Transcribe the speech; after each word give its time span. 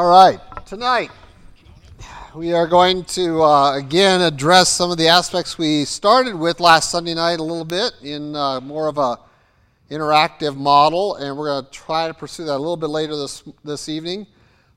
All 0.00 0.08
right, 0.08 0.38
tonight 0.64 1.10
we 2.32 2.52
are 2.52 2.68
going 2.68 3.02
to 3.06 3.42
uh, 3.42 3.76
again 3.76 4.20
address 4.20 4.68
some 4.68 4.92
of 4.92 4.96
the 4.96 5.08
aspects 5.08 5.58
we 5.58 5.84
started 5.84 6.36
with 6.36 6.60
last 6.60 6.92
Sunday 6.92 7.14
night 7.14 7.40
a 7.40 7.42
little 7.42 7.64
bit 7.64 7.94
in 8.00 8.36
uh, 8.36 8.60
more 8.60 8.86
of 8.86 8.96
a 8.98 9.18
interactive 9.90 10.56
model, 10.56 11.16
and 11.16 11.36
we're 11.36 11.48
going 11.48 11.64
to 11.64 11.70
try 11.72 12.06
to 12.06 12.14
pursue 12.14 12.44
that 12.44 12.54
a 12.54 12.58
little 12.58 12.76
bit 12.76 12.90
later 12.90 13.16
this 13.16 13.42
this 13.64 13.88
evening. 13.88 14.24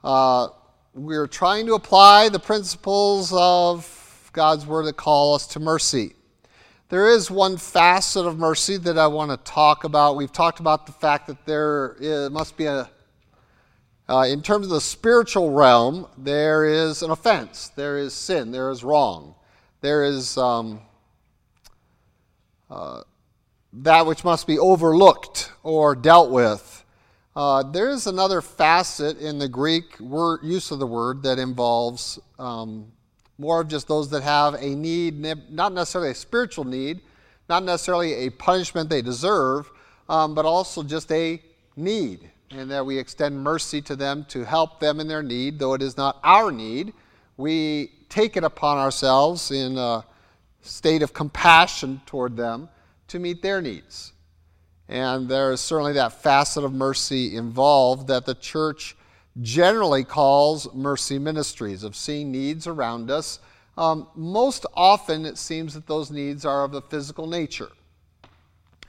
Uh, 0.04 0.48
we're 0.96 1.28
trying 1.28 1.68
to 1.68 1.76
apply 1.76 2.30
the 2.30 2.40
principles 2.40 3.32
of 3.32 4.32
God's 4.34 4.66
word 4.66 4.88
that 4.88 4.98
call 4.98 5.36
us 5.36 5.46
to 5.50 5.60
mercy. 5.60 6.16
There 6.90 7.08
is 7.08 7.30
one 7.30 7.58
facet 7.58 8.26
of 8.26 8.40
mercy 8.40 8.78
that 8.78 8.98
I 8.98 9.06
want 9.06 9.30
to 9.30 9.38
talk 9.52 9.84
about. 9.84 10.16
We've 10.16 10.34
talked 10.34 10.60
about 10.60 10.88
the 10.88 10.94
fact 10.94 11.28
that 11.28 11.46
there 11.46 11.96
is, 12.00 12.32
must 12.32 12.58
be 12.58 12.66
a 12.66 12.90
uh, 14.12 14.26
in 14.26 14.42
terms 14.42 14.66
of 14.66 14.72
the 14.72 14.82
spiritual 14.82 15.52
realm, 15.52 16.06
there 16.18 16.66
is 16.66 17.02
an 17.02 17.12
offense, 17.12 17.70
there 17.70 17.98
is 17.98 18.14
sin, 18.14 18.52
there 18.52 18.70
is 18.70 18.84
wrong, 18.84 19.34
there 19.80 20.04
is 20.04 20.38
um, 20.38 20.82
uh, 22.70 23.04
that 23.72 24.06
which 24.06 24.26
must 24.26 24.48
be 24.48 24.60
overlooked 24.60 25.54
or 25.64 25.96
dealt 25.96 26.30
with. 26.30 26.84
Uh, 27.38 27.64
there 27.64 27.90
is 27.90 28.06
another 28.06 28.42
facet 28.42 29.18
in 29.20 29.40
the 29.40 29.48
Greek 29.48 29.98
word, 30.02 30.42
use 30.44 30.72
of 30.72 30.80
the 30.80 30.88
word 30.88 31.24
that 31.24 31.40
involves 31.40 32.20
um, 32.38 32.92
more 33.38 33.62
of 33.62 33.70
just 33.70 33.88
those 33.88 34.10
that 34.10 34.24
have 34.24 34.56
a 34.56 34.76
need, 34.76 35.18
not 35.50 35.72
necessarily 35.72 36.12
a 36.12 36.16
spiritual 36.16 36.66
need, 36.66 37.00
not 37.48 37.64
necessarily 37.64 38.14
a 38.26 38.30
punishment 38.30 38.90
they 38.90 39.02
deserve, 39.02 39.72
um, 40.10 40.36
but 40.36 40.44
also 40.44 40.84
just 40.84 41.10
a 41.14 41.42
need 41.78 42.31
and 42.52 42.70
that 42.72 42.86
we 42.86 42.98
extend 42.98 43.42
mercy 43.42 43.82
to 43.84 43.96
them 43.96 44.26
to 44.30 44.44
help 44.44 44.80
them 44.80 45.00
in 45.00 45.08
their 45.08 45.24
need, 45.24 45.60
though 45.60 45.74
it 45.74 45.82
is 45.82 45.98
not 45.98 46.20
our 46.24 46.52
need. 46.52 46.94
We 47.38 47.92
take 48.10 48.36
it 48.36 48.44
upon 48.44 48.78
ourselves 48.78 49.52
in 49.52 49.78
a 49.78 50.06
state 50.62 51.02
of 51.02 51.14
compassion 51.14 52.02
toward 52.06 52.36
them 52.36 52.70
to 53.08 53.20
meet 53.20 53.42
their 53.42 53.62
needs. 53.62 54.14
And 54.88 55.30
there 55.30 55.52
is 55.54 55.62
certainly 55.62 55.94
that 55.94 56.22
facet 56.22 56.64
of 56.64 56.74
mercy 56.74 57.36
involved 57.36 58.08
that 58.08 58.26
the 58.26 58.36
church 58.36 58.96
generally 59.42 60.04
calls 60.04 60.72
mercy 60.74 61.18
ministries, 61.18 61.84
of 61.84 61.96
seeing 61.96 62.32
needs 62.32 62.68
around 62.68 63.10
us. 63.10 63.40
Um, 63.78 64.08
most 64.16 64.66
often, 64.74 65.26
it 65.26 65.38
seems 65.38 65.74
that 65.74 65.88
those 65.88 66.12
needs 66.12 66.44
are 66.46 66.66
of 66.66 66.74
a 66.74 66.82
physical 66.82 67.26
nature. 67.26 67.70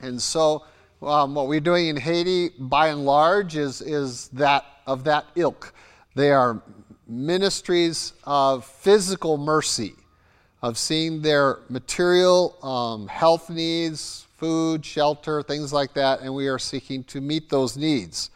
And 0.01 0.21
so, 0.21 0.65
um, 1.05 1.35
what 1.35 1.47
we're 1.47 1.59
doing 1.59 1.87
in 1.87 1.97
Haiti, 1.97 2.49
by 2.57 2.87
and 2.87 3.05
large, 3.05 3.55
is, 3.55 3.81
is 3.81 4.29
that 4.29 4.65
of 4.85 5.03
that 5.05 5.25
ilk. 5.35 5.73
They 6.15 6.31
are 6.31 6.61
ministries 7.07 8.13
of 8.23 8.65
physical 8.65 9.37
mercy, 9.37 9.93
of 10.61 10.77
seeing 10.77 11.21
their 11.21 11.59
material 11.69 12.57
um, 12.63 13.07
health 13.07 13.49
needs, 13.49 14.27
food, 14.37 14.85
shelter, 14.85 15.41
things 15.43 15.73
like 15.73 15.93
that, 15.93 16.21
and 16.21 16.33
we 16.33 16.47
are 16.47 16.59
seeking 16.59 17.03
to 17.05 17.21
meet 17.21 17.49
those 17.49 17.77
needs. 17.77 18.29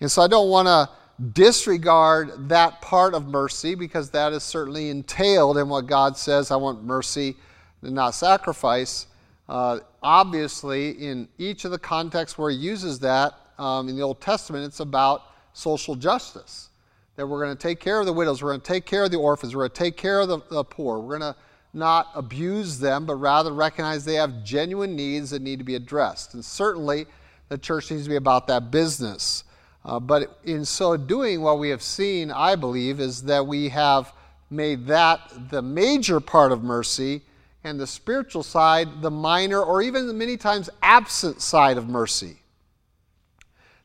And 0.00 0.10
so 0.10 0.22
I 0.22 0.26
don't 0.26 0.48
want 0.48 0.66
to 0.66 0.88
disregard 1.32 2.48
that 2.48 2.80
part 2.80 3.14
of 3.14 3.26
mercy 3.26 3.74
because 3.74 4.10
that 4.10 4.32
is 4.32 4.42
certainly 4.42 4.88
entailed 4.88 5.58
in 5.58 5.68
what 5.68 5.86
God 5.86 6.16
says 6.16 6.50
I 6.50 6.56
want 6.56 6.82
mercy 6.82 7.36
and 7.82 7.94
not 7.94 8.14
sacrifice. 8.14 9.06
Uh, 9.52 9.80
obviously, 10.02 10.92
in 10.92 11.28
each 11.36 11.66
of 11.66 11.72
the 11.72 11.78
contexts 11.78 12.38
where 12.38 12.50
he 12.50 12.56
uses 12.56 12.98
that 13.00 13.34
um, 13.58 13.86
in 13.86 13.94
the 13.94 14.00
Old 14.00 14.18
Testament, 14.18 14.64
it's 14.64 14.80
about 14.80 15.24
social 15.52 15.94
justice. 15.94 16.70
That 17.16 17.26
we're 17.26 17.44
going 17.44 17.54
to 17.54 17.62
take 17.62 17.78
care 17.78 18.00
of 18.00 18.06
the 18.06 18.14
widows, 18.14 18.42
we're 18.42 18.52
going 18.52 18.62
to 18.62 18.66
take 18.66 18.86
care 18.86 19.04
of 19.04 19.10
the 19.10 19.18
orphans, 19.18 19.54
we're 19.54 19.68
going 19.68 19.72
to 19.72 19.78
take 19.78 19.98
care 19.98 20.20
of 20.20 20.28
the, 20.28 20.38
the 20.50 20.64
poor. 20.64 21.00
We're 21.00 21.18
going 21.18 21.34
to 21.34 21.36
not 21.74 22.08
abuse 22.14 22.78
them, 22.78 23.04
but 23.04 23.16
rather 23.16 23.52
recognize 23.52 24.06
they 24.06 24.14
have 24.14 24.42
genuine 24.42 24.96
needs 24.96 25.28
that 25.32 25.42
need 25.42 25.58
to 25.58 25.66
be 25.66 25.74
addressed. 25.74 26.32
And 26.32 26.42
certainly, 26.42 27.04
the 27.50 27.58
church 27.58 27.90
needs 27.90 28.04
to 28.04 28.08
be 28.08 28.16
about 28.16 28.46
that 28.46 28.70
business. 28.70 29.44
Uh, 29.84 30.00
but 30.00 30.38
in 30.44 30.64
so 30.64 30.96
doing, 30.96 31.42
what 31.42 31.58
we 31.58 31.68
have 31.68 31.82
seen, 31.82 32.30
I 32.30 32.56
believe, 32.56 33.00
is 33.00 33.24
that 33.24 33.46
we 33.46 33.68
have 33.68 34.14
made 34.48 34.86
that 34.86 35.20
the 35.50 35.60
major 35.60 36.20
part 36.20 36.52
of 36.52 36.62
mercy 36.62 37.20
and 37.64 37.78
the 37.78 37.86
spiritual 37.86 38.42
side 38.42 39.02
the 39.02 39.10
minor 39.10 39.62
or 39.62 39.82
even 39.82 40.16
many 40.18 40.36
times 40.36 40.68
absent 40.82 41.40
side 41.40 41.78
of 41.78 41.88
mercy. 41.88 42.36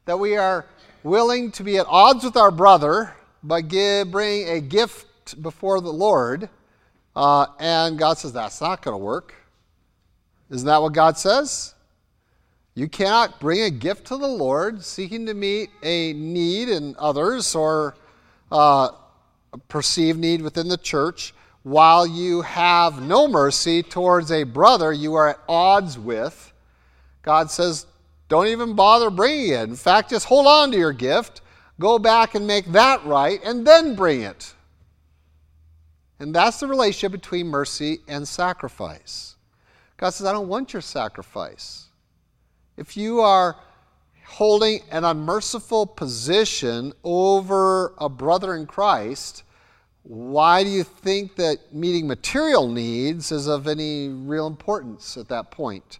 That 0.05 0.19
we 0.19 0.35
are 0.37 0.65
willing 1.03 1.51
to 1.51 1.63
be 1.63 1.77
at 1.77 1.85
odds 1.87 2.23
with 2.23 2.37
our 2.37 2.51
brother, 2.51 3.15
but 3.43 3.67
give, 3.67 4.11
bring 4.11 4.47
a 4.49 4.59
gift 4.59 5.41
before 5.41 5.81
the 5.81 5.91
Lord, 5.91 6.49
uh, 7.15 7.47
and 7.59 7.97
God 7.97 8.17
says 8.17 8.33
that's 8.33 8.61
not 8.61 8.81
going 8.81 8.93
to 8.93 9.03
work. 9.03 9.33
Isn't 10.49 10.67
that 10.67 10.81
what 10.81 10.93
God 10.93 11.17
says? 11.17 11.73
You 12.73 12.87
cannot 12.87 13.39
bring 13.39 13.61
a 13.61 13.71
gift 13.71 14.07
to 14.07 14.17
the 14.17 14.27
Lord 14.27 14.83
seeking 14.83 15.25
to 15.25 15.33
meet 15.33 15.71
a 15.81 16.13
need 16.13 16.69
in 16.69 16.95
others 16.99 17.55
or 17.55 17.95
uh, 18.51 18.89
a 19.51 19.57
perceived 19.67 20.19
need 20.19 20.41
within 20.41 20.67
the 20.67 20.77
church 20.77 21.33
while 21.67 22.07
you 22.07 22.43
have 22.43 23.01
no 23.01 23.27
mercy 23.27 23.83
towards 23.83 24.31
a 24.31 24.43
brother 24.43 24.93
you 24.93 25.15
are 25.15 25.27
at 25.27 25.39
odds 25.49 25.99
with, 25.99 26.53
God 27.23 27.51
says, 27.51 27.85
don't 28.29 28.47
even 28.47 28.73
bother 28.73 29.09
bringing 29.09 29.51
it. 29.51 29.67
In 29.67 29.75
fact, 29.75 30.11
just 30.11 30.27
hold 30.27 30.47
on 30.47 30.71
to 30.71 30.77
your 30.77 30.93
gift, 30.93 31.41
go 31.77 31.99
back 31.99 32.35
and 32.35 32.47
make 32.47 32.67
that 32.67 33.03
right, 33.03 33.41
and 33.43 33.67
then 33.67 33.95
bring 33.95 34.21
it. 34.21 34.53
And 36.19 36.33
that's 36.33 36.61
the 36.61 36.67
relationship 36.67 37.11
between 37.11 37.47
mercy 37.47 37.99
and 38.07 38.25
sacrifice. 38.25 39.35
God 39.97 40.11
says, 40.11 40.25
I 40.25 40.31
don't 40.31 40.47
want 40.47 40.71
your 40.71 40.81
sacrifice. 40.81 41.87
If 42.77 42.95
you 42.95 43.19
are 43.19 43.57
holding 44.25 44.79
an 44.89 45.03
unmerciful 45.03 45.85
position 45.85 46.93
over 47.03 47.93
a 47.97 48.07
brother 48.07 48.55
in 48.55 48.67
Christ, 48.67 49.43
why 50.07 50.63
do 50.63 50.69
you 50.69 50.85
think 50.85 51.35
that 51.35 51.73
meeting 51.73 52.07
material 52.07 52.69
needs 52.69 53.29
is 53.33 53.47
of 53.47 53.67
any 53.67 54.07
real 54.07 54.47
importance 54.47 55.17
at 55.17 55.27
that 55.27 55.51
point? 55.51 55.99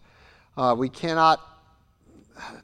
Uh, 0.55 0.73
we 0.77 0.87
cannot 0.87 1.41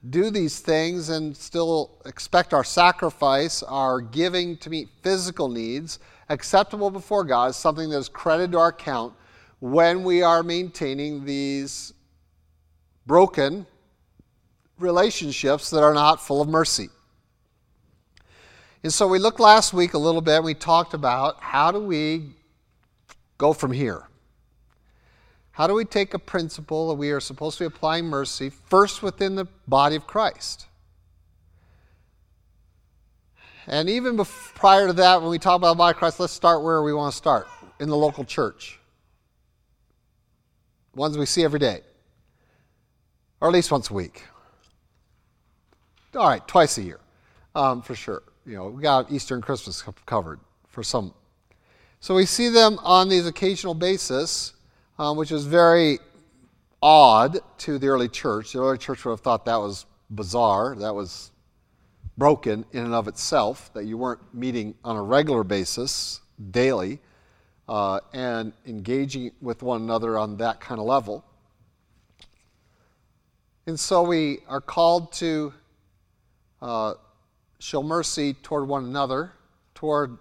do 0.09 0.29
these 0.29 0.61
things 0.61 1.09
and 1.09 1.35
still 1.35 2.01
expect 2.05 2.53
our 2.53 2.63
sacrifice, 2.63 3.61
our 3.61 3.99
giving 3.99 4.55
to 4.55 4.69
meet 4.69 4.87
physical 5.01 5.49
needs, 5.49 5.99
acceptable 6.29 6.89
before 6.89 7.25
God, 7.25 7.49
is 7.49 7.57
something 7.57 7.89
that 7.89 7.97
is 7.97 8.07
credited 8.07 8.53
to 8.53 8.59
our 8.59 8.69
account 8.69 9.13
when 9.59 10.05
we 10.05 10.23
are 10.23 10.43
maintaining 10.43 11.25
these 11.25 11.93
broken 13.05 13.65
relationships 14.79 15.69
that 15.71 15.83
are 15.83 15.93
not 15.93 16.25
full 16.25 16.41
of 16.41 16.47
mercy. 16.47 16.87
And 18.83 18.93
so 18.93 19.07
we 19.07 19.17
looked 19.17 19.39
last 19.39 19.73
week 19.73 19.93
a 19.93 19.97
little 19.97 20.19
bit, 20.19 20.43
we 20.43 20.53
talked 20.53 20.93
about 20.93 21.41
how 21.41 21.71
do 21.71 21.79
we 21.79 22.31
go 23.37 23.53
from 23.53 23.71
here? 23.71 24.03
How 25.51 25.67
do 25.67 25.73
we 25.73 25.85
take 25.85 26.13
a 26.13 26.19
principle 26.19 26.89
that 26.89 26.95
we 26.95 27.11
are 27.11 27.21
supposed 27.21 27.57
to 27.59 27.63
be 27.63 27.67
applying 27.67 28.05
mercy 28.05 28.49
first 28.49 29.01
within 29.01 29.35
the 29.35 29.45
body 29.67 29.95
of 29.95 30.05
Christ? 30.05 30.67
And 33.67 33.89
even 33.89 34.17
before, 34.17 34.53
prior 34.55 34.87
to 34.87 34.93
that, 34.93 35.21
when 35.21 35.31
we 35.31 35.39
talk 35.39 35.55
about 35.55 35.69
the 35.69 35.77
body 35.77 35.93
of 35.93 35.97
Christ, 35.97 36.19
let's 36.19 36.33
start 36.33 36.61
where 36.61 36.83
we 36.83 36.93
want 36.93 37.13
to 37.13 37.17
start 37.17 37.47
in 37.79 37.87
the 37.87 37.95
local 37.95 38.25
church. 38.25 38.79
Ones 40.93 41.17
we 41.17 41.25
see 41.25 41.45
every 41.45 41.59
day, 41.59 41.81
or 43.39 43.47
at 43.47 43.53
least 43.53 43.71
once 43.71 43.89
a 43.89 43.93
week. 43.93 44.23
All 46.15 46.27
right, 46.27 46.45
twice 46.45 46.77
a 46.77 46.83
year, 46.83 46.99
um, 47.55 47.81
for 47.81 47.95
sure 47.95 48.23
you 48.45 48.55
know, 48.55 48.67
we 48.67 48.81
got 48.81 49.11
Easter 49.11 49.35
and 49.35 49.43
Christmas 49.43 49.83
covered 50.05 50.39
for 50.67 50.83
some. 50.83 51.13
So 51.99 52.15
we 52.15 52.25
see 52.25 52.49
them 52.49 52.79
on 52.83 53.07
these 53.07 53.25
occasional 53.25 53.73
basis, 53.73 54.53
um, 54.99 55.15
which 55.17 55.31
is 55.31 55.45
very 55.45 55.99
odd 56.81 57.39
to 57.59 57.79
the 57.79 57.87
early 57.87 58.09
church. 58.09 58.51
The 58.51 58.59
early 58.59 58.77
church 58.77 59.05
would 59.05 59.11
have 59.11 59.21
thought 59.21 59.45
that 59.45 59.55
was 59.55 59.85
bizarre, 60.09 60.75
that 60.75 60.93
was 60.93 61.31
broken 62.17 62.65
in 62.73 62.83
and 62.83 62.93
of 62.93 63.07
itself, 63.07 63.71
that 63.73 63.85
you 63.85 63.97
weren't 63.97 64.21
meeting 64.33 64.75
on 64.83 64.97
a 64.97 65.01
regular 65.01 65.43
basis 65.43 66.19
daily 66.51 66.99
uh, 67.69 67.99
and 68.13 68.51
engaging 68.65 69.31
with 69.41 69.63
one 69.63 69.81
another 69.81 70.17
on 70.17 70.37
that 70.37 70.59
kind 70.59 70.79
of 70.79 70.85
level. 70.85 71.23
And 73.65 73.79
so 73.79 74.03
we 74.03 74.39
are 74.49 74.59
called 74.59 75.13
to 75.13 75.53
uh, 76.61 76.95
show 77.63 77.81
mercy 77.81 78.33
toward 78.33 78.67
one 78.67 78.83
another, 78.83 79.31
toward 79.73 80.17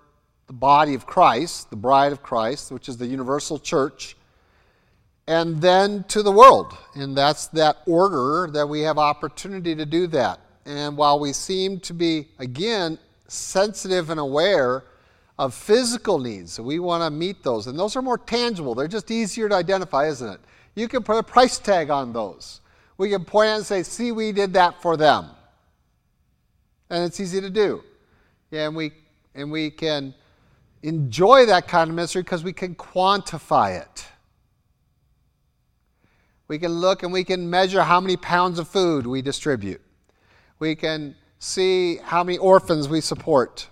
the 0.46 0.52
body 0.52 0.94
of 0.94 1.06
Christ, 1.06 1.70
the 1.70 1.76
bride 1.76 2.12
of 2.12 2.22
Christ, 2.22 2.70
which 2.70 2.88
is 2.88 2.96
the 2.96 3.06
universal 3.06 3.58
church, 3.58 4.16
and 5.26 5.60
then 5.60 6.04
to 6.04 6.22
the 6.22 6.30
world. 6.30 6.76
And 6.94 7.16
that's 7.16 7.48
that 7.48 7.78
order 7.86 8.48
that 8.52 8.68
we 8.68 8.82
have 8.82 8.96
opportunity 8.96 9.74
to 9.74 9.84
do 9.84 10.06
that. 10.08 10.38
And 10.66 10.96
while 10.96 11.18
we 11.18 11.32
seem 11.32 11.80
to 11.80 11.92
be, 11.92 12.28
again, 12.38 12.96
sensitive 13.26 14.10
and 14.10 14.20
aware 14.20 14.84
of 15.36 15.52
physical 15.52 16.20
needs. 16.20 16.60
we 16.60 16.78
want 16.78 17.02
to 17.02 17.10
meet 17.10 17.42
those. 17.42 17.66
And 17.66 17.76
those 17.76 17.96
are 17.96 18.02
more 18.02 18.18
tangible. 18.18 18.76
They're 18.76 18.86
just 18.86 19.10
easier 19.10 19.48
to 19.48 19.56
identify, 19.56 20.06
isn't 20.06 20.28
it? 20.28 20.40
You 20.76 20.86
can 20.86 21.02
put 21.02 21.16
a 21.16 21.22
price 21.24 21.58
tag 21.58 21.90
on 21.90 22.12
those. 22.12 22.60
We 22.98 23.10
can 23.10 23.24
point 23.24 23.48
out 23.48 23.56
and 23.56 23.66
say, 23.66 23.82
see, 23.82 24.12
we 24.12 24.30
did 24.30 24.52
that 24.52 24.80
for 24.80 24.96
them. 24.96 25.30
And 26.92 27.04
it's 27.04 27.18
easy 27.20 27.40
to 27.40 27.48
do. 27.48 27.82
Yeah, 28.50 28.66
and 28.66 28.76
we 28.76 28.92
and 29.34 29.50
we 29.50 29.70
can 29.70 30.14
enjoy 30.82 31.46
that 31.46 31.66
kind 31.66 31.88
of 31.88 31.96
ministry 31.96 32.20
because 32.20 32.44
we 32.44 32.52
can 32.52 32.74
quantify 32.74 33.80
it. 33.80 34.06
We 36.48 36.58
can 36.58 36.72
look 36.72 37.02
and 37.02 37.10
we 37.10 37.24
can 37.24 37.48
measure 37.48 37.82
how 37.82 37.98
many 37.98 38.18
pounds 38.18 38.58
of 38.58 38.68
food 38.68 39.06
we 39.06 39.22
distribute. 39.22 39.80
We 40.58 40.74
can 40.74 41.16
see 41.38 41.96
how 41.96 42.22
many 42.22 42.36
orphans 42.36 42.90
we 42.90 43.00
support. 43.00 43.70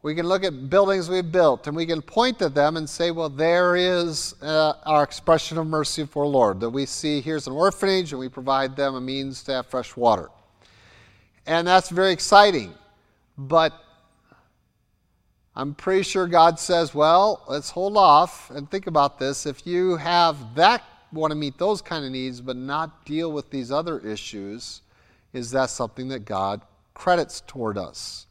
We 0.00 0.14
can 0.14 0.26
look 0.26 0.42
at 0.42 0.70
buildings 0.70 1.10
we've 1.10 1.30
built 1.30 1.66
and 1.66 1.76
we 1.76 1.84
can 1.84 2.00
point 2.00 2.38
to 2.38 2.48
them 2.48 2.78
and 2.78 2.88
say, 2.88 3.10
well, 3.10 3.28
there 3.28 3.76
is 3.76 4.34
uh, 4.40 4.72
our 4.86 5.02
expression 5.02 5.58
of 5.58 5.66
mercy 5.66 6.06
for 6.06 6.26
Lord. 6.26 6.60
That 6.60 6.70
we 6.70 6.86
see 6.86 7.20
here's 7.20 7.46
an 7.46 7.52
orphanage 7.52 8.12
and 8.12 8.18
we 8.18 8.30
provide 8.30 8.74
them 8.74 8.94
a 8.94 9.02
means 9.02 9.42
to 9.44 9.52
have 9.52 9.66
fresh 9.66 9.94
water. 9.94 10.30
And 11.46 11.66
that's 11.66 11.88
very 11.88 12.12
exciting. 12.12 12.74
But 13.36 13.72
I'm 15.54 15.74
pretty 15.74 16.02
sure 16.02 16.26
God 16.26 16.58
says, 16.58 16.94
well, 16.94 17.42
let's 17.48 17.70
hold 17.70 17.96
off 17.96 18.50
and 18.50 18.70
think 18.70 18.86
about 18.86 19.18
this. 19.18 19.44
If 19.46 19.66
you 19.66 19.96
have 19.96 20.54
that, 20.54 20.82
want 21.12 21.30
to 21.30 21.34
meet 21.34 21.58
those 21.58 21.82
kind 21.82 22.04
of 22.04 22.10
needs, 22.10 22.40
but 22.40 22.56
not 22.56 23.04
deal 23.04 23.32
with 23.32 23.50
these 23.50 23.70
other 23.70 24.00
issues, 24.00 24.80
is 25.32 25.50
that 25.50 25.68
something 25.68 26.08
that 26.08 26.24
God 26.24 26.62
credits 26.94 27.42
toward 27.46 27.76
us? 27.76 28.26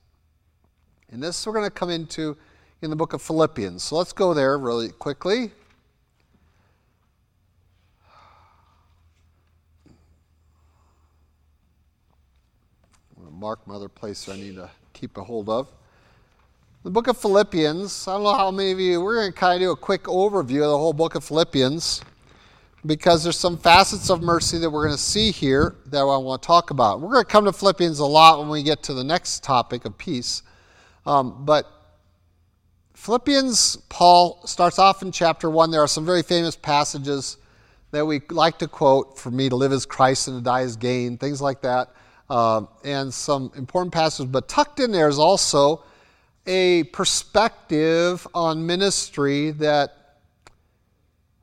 And 1.12 1.22
this 1.22 1.46
we're 1.46 1.54
going 1.54 1.66
to 1.66 1.69
come 1.69 1.90
into 1.90 2.38
in 2.81 2.90
the 2.90 2.96
book 2.96 3.14
of 3.14 3.22
Philippians. 3.22 3.84
So 3.84 3.98
let's 3.98 4.14
go 4.14 4.34
there 4.34 4.57
really 4.57 4.90
quickly. 4.90 5.52
I'm 13.16 13.24
going 13.24 13.28
to 13.28 13.31
mark 13.42 13.66
my 13.66 13.74
other 13.74 13.90
place 13.90 14.30
I 14.30 14.36
need 14.36 14.54
to 14.54 14.70
keep 14.94 15.18
a 15.18 15.24
hold 15.24 15.50
of. 15.50 15.68
The 16.84 16.92
book 16.92 17.08
of 17.08 17.18
Philippians, 17.18 18.08
I 18.08 18.14
don't 18.14 18.22
know 18.22 18.36
how 18.36 18.52
many 18.52 18.70
of 18.70 18.80
you, 18.80 19.02
we're 19.02 19.16
going 19.16 19.34
to 19.34 19.36
kind 19.36 19.56
of 19.56 19.66
do 19.66 19.72
a 19.72 19.76
quick 19.76 20.04
overview 20.04 20.62
of 20.62 20.70
the 20.70 20.78
whole 20.78 20.94
book 20.94 21.16
of 21.16 21.24
Philippians 21.24 22.04
because 22.86 23.24
there's 23.24 23.40
some 23.40 23.58
facets 23.58 24.12
of 24.12 24.22
mercy 24.22 24.60
that 24.60 24.70
we're 24.70 24.86
going 24.86 24.96
to 24.96 25.02
see 25.02 25.32
here 25.32 25.76
that 25.88 26.02
I 26.02 26.18
want 26.18 26.44
to 26.44 26.46
talk 26.46 26.70
about. 26.70 27.02
We're 27.02 27.14
going 27.14 27.26
to 27.26 27.32
come 27.32 27.46
to 27.46 27.52
Philippians 27.52 27.98
a 27.98 28.06
lot 28.06 28.38
when 28.38 28.50
we 28.50 28.62
get 28.62 28.84
to 28.84 28.94
the 28.94 29.04
next 29.04 29.42
topic 29.44 29.86
of 29.86 29.98
peace. 29.98 30.44
Um, 31.08 31.44
but 31.44 31.66
Philippians, 32.94 33.78
Paul 33.90 34.40
starts 34.46 34.78
off 34.78 35.02
in 35.02 35.12
chapter 35.12 35.50
1. 35.50 35.72
There 35.72 35.82
are 35.82 35.88
some 35.88 36.06
very 36.06 36.22
famous 36.22 36.56
passages 36.56 37.38
that 37.90 38.06
we 38.06 38.22
like 38.30 38.60
to 38.60 38.68
quote 38.68 39.18
for 39.18 39.32
me 39.32 39.50
to 39.50 39.56
live 39.56 39.72
as 39.72 39.88
Christ 39.88 40.28
and 40.28 40.38
to 40.38 40.44
die 40.44 40.62
as 40.62 40.76
gain, 40.76 41.18
things 41.18 41.42
like 41.42 41.64
that, 41.64 41.90
uh, 42.31 42.66
and 42.86 43.13
some 43.13 43.51
important 43.57 43.94
passages. 43.94 44.31
But 44.31 44.48
tucked 44.48 44.80
in 44.80 44.94
there 44.94 45.10
is 45.10 45.19
also 45.19 45.83
a 46.48 46.83
perspective 46.86 48.25
on 48.33 48.66
ministry 48.66 49.51
that, 49.51 50.16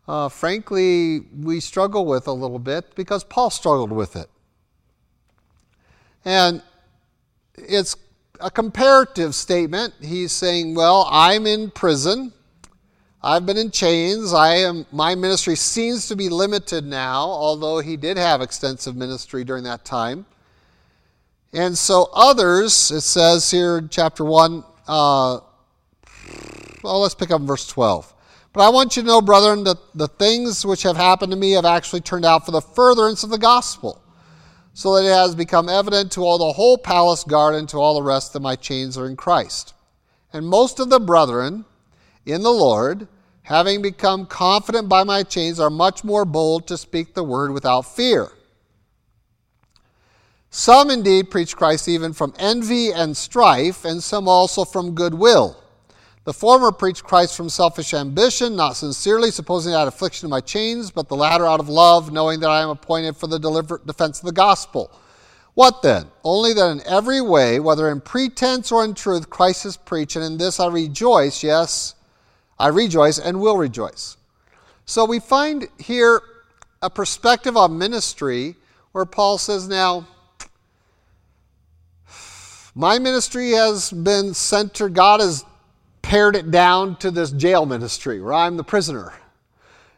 uh, 0.08 0.31
frankly, 0.31 1.20
we 1.38 1.61
struggle 1.61 2.06
with 2.06 2.26
a 2.26 2.32
little 2.32 2.58
bit 2.58 2.94
because 2.94 3.23
Paul 3.23 3.50
struggled 3.50 3.93
with 3.93 4.17
it. 4.17 4.31
And 6.25 6.62
it's 7.56 7.94
a 8.40 8.50
comparative 8.50 9.35
statement. 9.35 9.93
He's 10.00 10.32
saying, 10.32 10.75
Well, 10.75 11.06
I'm 11.11 11.46
in 11.46 11.70
prison. 11.70 12.32
I've 13.23 13.44
been 13.44 13.58
in 13.58 13.70
chains. 13.70 14.32
I 14.32 14.55
am 14.55 14.87
my 14.90 15.14
ministry 15.14 15.55
seems 15.55 16.08
to 16.08 16.17
be 16.17 16.31
limited 16.31 16.87
now, 16.87 17.25
although 17.25 17.81
he 17.81 17.99
did 17.99 18.17
have 18.17 18.40
extensive 18.40 18.96
ministry 18.96 19.44
during 19.44 19.64
that 19.64 19.85
time. 19.85 20.25
And 21.53 21.77
so 21.77 22.11
others, 22.12 22.91
it 22.91 23.00
says 23.00 23.50
here 23.50 23.79
in 23.79 23.89
chapter 23.89 24.25
1, 24.25 24.65
uh, 24.87 25.41
well, 26.83 27.00
let's 27.00 27.15
pick 27.15 27.31
up 27.31 27.41
verse 27.43 27.67
12. 27.67 28.15
But 28.53 28.67
I 28.67 28.69
want 28.71 28.97
you 28.97 29.03
to 29.03 29.09
know, 29.09 29.21
brethren, 29.21 29.65
that 29.65 29.79
the 29.95 30.09
things 30.09 30.65
which 30.65 30.83
have 30.83 30.97
happened 30.97 31.33
to 31.33 31.39
me 31.39 31.53
have 31.53 31.65
actually 31.65 32.00
turned 32.00 32.25
out 32.25 32.45
for 32.45 32.50
the 32.53 32.61
furtherance 32.61 33.23
of 33.23 33.31
the 33.31 33.39
gospel 33.39 34.03
so 34.75 34.95
that 34.95 35.09
it 35.09 35.12
has 35.12 35.35
become 35.35 35.69
evident 35.69 36.12
to 36.12 36.23
all 36.23 36.39
the 36.39 36.53
whole 36.53 36.79
palace 36.79 37.25
guard 37.25 37.55
and 37.55 37.69
to 37.69 37.79
all 37.79 37.95
the 37.95 38.03
rest 38.03 38.33
that 38.33 38.41
my 38.41 38.55
chains 38.55 38.97
are 38.97 39.06
in 39.06 39.17
Christ. 39.17 39.75
And 40.33 40.47
most 40.47 40.79
of 40.79 40.91
the 40.91 41.00
brethren 41.00 41.65
in 42.27 42.43
the 42.43 42.53
Lord, 42.53 43.09
having 43.43 43.83
become 43.83 44.27
confident 44.27 44.89
by 44.89 45.03
my 45.03 45.23
chains, 45.23 45.59
are 45.59 45.71
much 45.71 46.05
more 46.05 46.25
bold 46.25 46.69
to 46.69 46.77
speak 46.77 47.15
the 47.15 47.25
word 47.25 47.53
without 47.53 47.83
fear. 47.83 48.31
Some 50.50 50.91
indeed 50.91 51.31
preach 51.31 51.56
Christ 51.56 51.89
even 51.89 52.12
from 52.12 52.35
envy 52.39 52.91
and 52.91 53.17
strife, 53.17 53.85
and 53.85 54.03
some 54.03 54.29
also 54.29 54.65
from 54.65 54.95
goodwill. 54.95 55.56
The 56.25 56.33
former 56.33 56.73
preach 56.73 57.03
Christ 57.03 57.37
from 57.37 57.49
selfish 57.49 57.95
ambition, 57.95 58.56
not 58.56 58.77
sincerely, 58.77 59.31
supposing 59.31 59.73
that 59.73 59.89
affliction 59.89 60.27
in 60.27 60.31
my 60.31 60.41
chains, 60.41 60.91
but 60.91 61.09
the 61.09 61.17
latter 61.17 61.47
out 61.47 61.61
of 61.61 61.69
love, 61.69 62.12
knowing 62.12 62.41
that 62.41 62.50
I 62.50 62.62
am 62.62 62.69
appointed 62.69 63.17
for 63.17 63.27
the 63.27 63.39
deliver- 63.39 63.81
defense 63.87 64.21
of 64.21 64.27
the 64.27 64.33
gospel. 64.33 64.91
What 65.55 65.83
then? 65.83 66.11
Only 66.23 66.53
that 66.53 66.71
in 66.71 66.83
every 66.87 67.21
way, 67.21 67.61
whether 67.61 67.91
in 67.91 68.00
pretense 68.00 68.71
or 68.71 68.85
in 68.85 68.95
truth, 68.95 69.31
Christ 69.31 69.67
is 69.67 69.77
preached, 69.77 70.17
and 70.17 70.25
in 70.25 70.39
this 70.39 70.61
I 70.61 70.67
rejoice, 70.67 71.43
yes, 71.43 71.95
I 72.59 72.69
rejoice 72.69 73.19
and 73.19 73.41
will 73.41 73.56
rejoice. 73.56 74.17
So 74.87 75.05
we 75.05 75.21
find 75.21 75.69
here 75.79 76.21
a 76.81 76.91
perspective 76.91 77.56
on 77.56 77.77
ministry 77.77 78.56
where 78.93 79.05
Paul 79.05 79.39
says, 79.39 79.69
Now, 79.69 80.06
my 82.78 82.96
ministry 83.00 83.50
has 83.50 83.90
been 83.90 84.32
centered, 84.32 84.94
God 84.94 85.19
has 85.19 85.44
pared 86.00 86.36
it 86.36 86.52
down 86.52 86.94
to 86.98 87.10
this 87.10 87.32
jail 87.32 87.66
ministry 87.66 88.20
where 88.20 88.32
I'm 88.32 88.56
the 88.56 88.62
prisoner. 88.62 89.12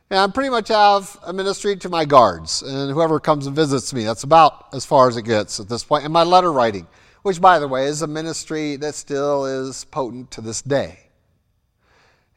And 0.08 0.18
I 0.18 0.26
pretty 0.28 0.48
much 0.48 0.68
have 0.68 1.18
a 1.22 1.30
ministry 1.30 1.76
to 1.76 1.90
my 1.90 2.06
guards 2.06 2.62
and 2.62 2.90
whoever 2.90 3.20
comes 3.20 3.46
and 3.46 3.54
visits 3.54 3.92
me. 3.92 4.04
That's 4.04 4.22
about 4.22 4.68
as 4.72 4.86
far 4.86 5.08
as 5.08 5.18
it 5.18 5.24
gets 5.24 5.60
at 5.60 5.68
this 5.68 5.84
point. 5.84 6.04
And 6.04 6.12
my 6.12 6.22
letter 6.22 6.50
writing, 6.50 6.86
which, 7.20 7.38
by 7.38 7.58
the 7.58 7.68
way, 7.68 7.84
is 7.84 8.00
a 8.00 8.06
ministry 8.06 8.76
that 8.76 8.94
still 8.94 9.44
is 9.44 9.84
potent 9.84 10.30
to 10.30 10.40
this 10.40 10.62
day. 10.62 11.00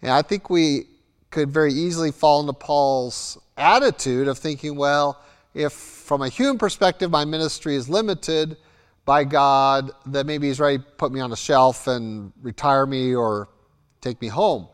And 0.01 0.11
I 0.11 0.23
think 0.23 0.49
we 0.49 0.87
could 1.31 1.51
very 1.51 1.71
easily 1.71 2.11
fall 2.11 2.41
into 2.41 2.51
Paul's 2.51 3.37
attitude 3.55 4.27
of 4.27 4.37
thinking, 4.39 4.75
well, 4.75 5.21
if 5.53 5.71
from 5.71 6.21
a 6.21 6.27
human 6.27 6.57
perspective 6.57 7.09
my 7.09 7.23
ministry 7.23 7.77
is 7.77 7.87
limited 7.87 8.57
by 9.05 9.23
God, 9.23 9.91
that 10.07 10.25
maybe 10.25 10.47
He's 10.47 10.59
ready 10.59 10.77
to 10.77 10.83
put 10.83 11.11
me 11.11 11.19
on 11.19 11.31
a 11.31 11.35
shelf 11.35 11.87
and 11.87 12.31
retire 12.41 12.85
me 12.85 13.15
or 13.15 13.49
take 14.01 14.21
me 14.21 14.27
home. 14.27 14.67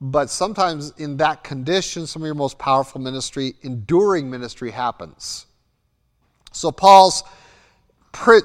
But 0.00 0.28
sometimes 0.28 0.92
in 0.98 1.16
that 1.18 1.42
condition, 1.42 2.06
some 2.06 2.22
of 2.22 2.26
your 2.26 2.34
most 2.34 2.58
powerful 2.58 3.00
ministry, 3.00 3.54
enduring 3.62 4.28
ministry, 4.30 4.70
happens. 4.70 5.46
So 6.52 6.70
Paul's 6.70 7.22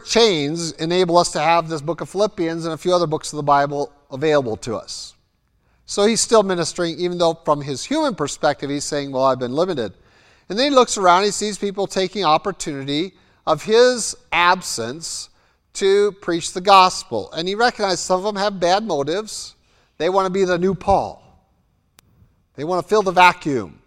chains 0.06 0.72
enable 0.74 1.18
us 1.18 1.32
to 1.32 1.40
have 1.40 1.70
this 1.70 1.82
book 1.82 2.02
of 2.02 2.10
Philippians 2.10 2.66
and 2.66 2.74
a 2.74 2.78
few 2.78 2.94
other 2.94 3.08
books 3.08 3.32
of 3.34 3.38
the 3.38 3.44
Bible 3.44 3.92
available 4.12 4.58
to 4.58 4.76
us. 4.76 5.16
So 5.86 6.06
he's 6.06 6.22
still 6.22 6.44
ministering, 6.44 6.98
even 7.00 7.18
though 7.18 7.34
from 7.46 7.62
his 7.62 7.84
human 7.84 8.16
perspective, 8.16 8.70
he's 8.70 8.86
saying, 8.86 9.12
Well, 9.12 9.24
I've 9.24 9.40
been 9.40 9.54
limited. 9.54 9.94
And 10.48 10.58
then 10.58 10.72
he 10.72 10.76
looks 10.76 10.98
around, 10.98 11.24
he 11.24 11.32
sees 11.32 11.58
people 11.58 11.88
taking 11.88 12.24
opportunity 12.24 13.14
of 13.46 13.64
his 13.64 14.16
absence 14.32 15.30
to 15.74 16.12
preach 16.14 16.54
the 16.54 16.62
gospel. 16.62 17.32
And 17.32 17.48
he 17.48 17.56
recognizes 17.56 18.00
some 18.00 18.20
of 18.20 18.24
them 18.26 18.36
have 18.36 18.60
bad 18.60 18.84
motives. 18.84 19.56
They 19.98 20.10
want 20.10 20.26
to 20.26 20.32
be 20.32 20.46
the 20.46 20.58
new 20.58 20.76
Paul. 20.76 21.22
They 22.56 22.64
want 22.64 22.84
to 22.84 22.90
fill 22.90 23.02
the 23.02 23.12
vacuum. 23.12 23.80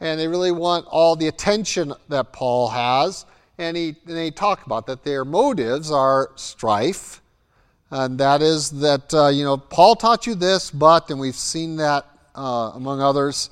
And 0.00 0.18
they 0.18 0.28
really 0.28 0.52
want 0.52 0.86
all 0.88 1.16
the 1.16 1.28
attention 1.28 1.92
that 2.08 2.32
Paul 2.32 2.68
has. 2.68 3.26
And, 3.58 3.76
he, 3.76 3.96
and 4.06 4.16
they 4.16 4.30
talk 4.30 4.66
about 4.66 4.86
that 4.86 5.04
their 5.04 5.24
motives 5.24 5.90
are 5.90 6.30
strife. 6.36 7.20
And 7.90 8.18
that 8.18 8.42
is 8.42 8.70
that, 8.80 9.12
uh, 9.14 9.28
you 9.28 9.44
know, 9.44 9.56
Paul 9.56 9.96
taught 9.96 10.26
you 10.26 10.34
this, 10.34 10.70
but, 10.70 11.10
and 11.10 11.18
we've 11.18 11.34
seen 11.34 11.76
that 11.76 12.06
uh, 12.34 12.72
among 12.74 13.00
others, 13.00 13.50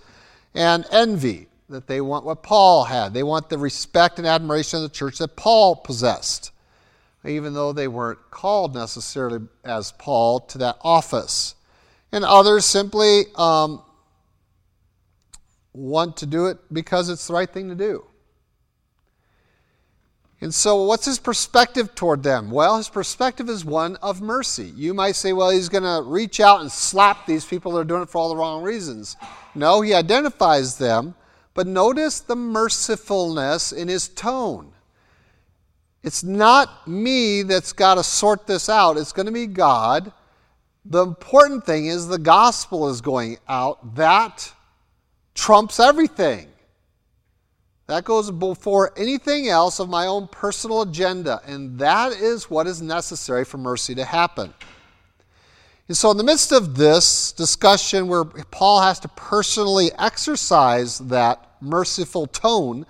and 0.55 0.87
envy, 0.91 1.49
that 1.69 1.87
they 1.87 2.01
want 2.01 2.25
what 2.25 2.43
Paul 2.43 2.85
had. 2.85 3.13
They 3.13 3.23
want 3.23 3.49
the 3.49 3.59
respect 3.59 4.19
and 4.19 4.27
admiration 4.27 4.77
of 4.77 4.83
the 4.85 4.95
church 4.95 5.19
that 5.19 5.37
Paul 5.37 5.77
possessed, 5.77 6.53
even 7.27 7.55
though 7.55 7.73
they 7.73 7.89
weren't 7.89 8.31
called 8.31 8.75
necessarily 8.75 9.47
as 9.65 9.93
Paul 9.93 10.41
to 10.41 10.59
that 10.59 10.79
office 10.83 11.57
and 12.13 12.25
others 12.25 12.65
simply 12.65 13.25
um, 13.35 13.83
want 15.73 16.17
to 16.19 16.27
do 16.27 16.47
it 16.47 16.59
because 16.73 17.09
it's 17.09 17.27
the 17.27 17.35
right 17.35 17.51
thing 17.51 17.69
to 17.69 17.75
do. 17.75 18.07
And 20.41 20.53
so, 20.53 20.83
what's 20.83 21.07
his 21.07 21.19
perspective 21.19 21.95
toward 21.95 22.23
them? 22.23 22.51
Well, 22.51 22.77
his 22.77 22.91
perspective 22.91 23.49
is 23.49 23.65
one 23.65 23.97
of 23.97 24.21
mercy. 24.21 24.71
You 24.77 24.93
might 24.93 25.17
say, 25.17 25.33
well, 25.33 25.51
he's 25.51 25.71
going 25.71 25.83
to 25.83 26.07
reach 26.07 26.41
out 26.41 26.61
and 26.61 26.71
slap 26.71 27.25
these 27.25 27.45
people 27.45 27.73
that 27.73 27.81
are 27.81 27.85
doing 27.85 28.03
it 28.03 28.11
for 28.11 28.19
all 28.19 28.29
the 28.29 28.37
wrong 28.37 28.63
reasons. 28.63 29.17
No, 29.55 29.81
he 29.81 29.95
identifies 29.95 30.77
them, 30.77 31.15
but 31.55 31.67
notice 31.67 32.21
the 32.21 32.37
mercifulness 32.37 33.73
in 33.73 33.89
his 33.89 34.09
tone. 34.09 34.73
It's 36.07 36.23
not 36.23 36.87
me 36.87 37.43
that's 37.43 37.73
got 37.73 37.97
to 37.97 38.05
sort 38.05 38.47
this 38.47 38.69
out, 38.69 38.97
it's 38.97 39.13
going 39.13 39.27
to 39.27 39.33
be 39.33 39.49
God. 39.49 40.13
The 40.85 41.05
important 41.05 41.67
thing 41.67 41.87
is 41.87 42.07
the 42.07 42.17
gospel 42.17 42.89
is 42.89 43.01
going 43.01 43.39
out. 43.49 43.97
That 43.97 44.53
trumps 45.35 45.81
everything. 45.81 46.47
That 47.89 48.05
goes 48.05 48.31
before 48.31 48.93
anything 48.97 49.49
else 49.49 49.81
of 49.81 49.89
my 49.89 50.07
own 50.07 50.29
personal 50.29 50.83
agenda, 50.83 51.41
and 51.45 51.77
that 51.81 52.13
is 52.13 52.49
what 52.49 52.69
is 52.69 52.81
necessary 52.81 53.45
for 53.45 53.59
mercy 53.59 53.97
to 53.97 54.05
happen. 54.05 54.55
And 55.89 55.97
so, 55.97 56.13
in 56.13 56.19
the 56.19 56.25
midst 56.25 56.53
of 56.53 56.77
this 56.77 57.33
discussion 57.33 58.07
where 58.07 58.25
Paul 58.25 58.81
has 58.81 59.01
to 59.01 59.09
personally 59.09 59.91
exercise 59.99 60.99
that 61.01 61.49
merciful 61.61 62.27
tone 62.27 62.87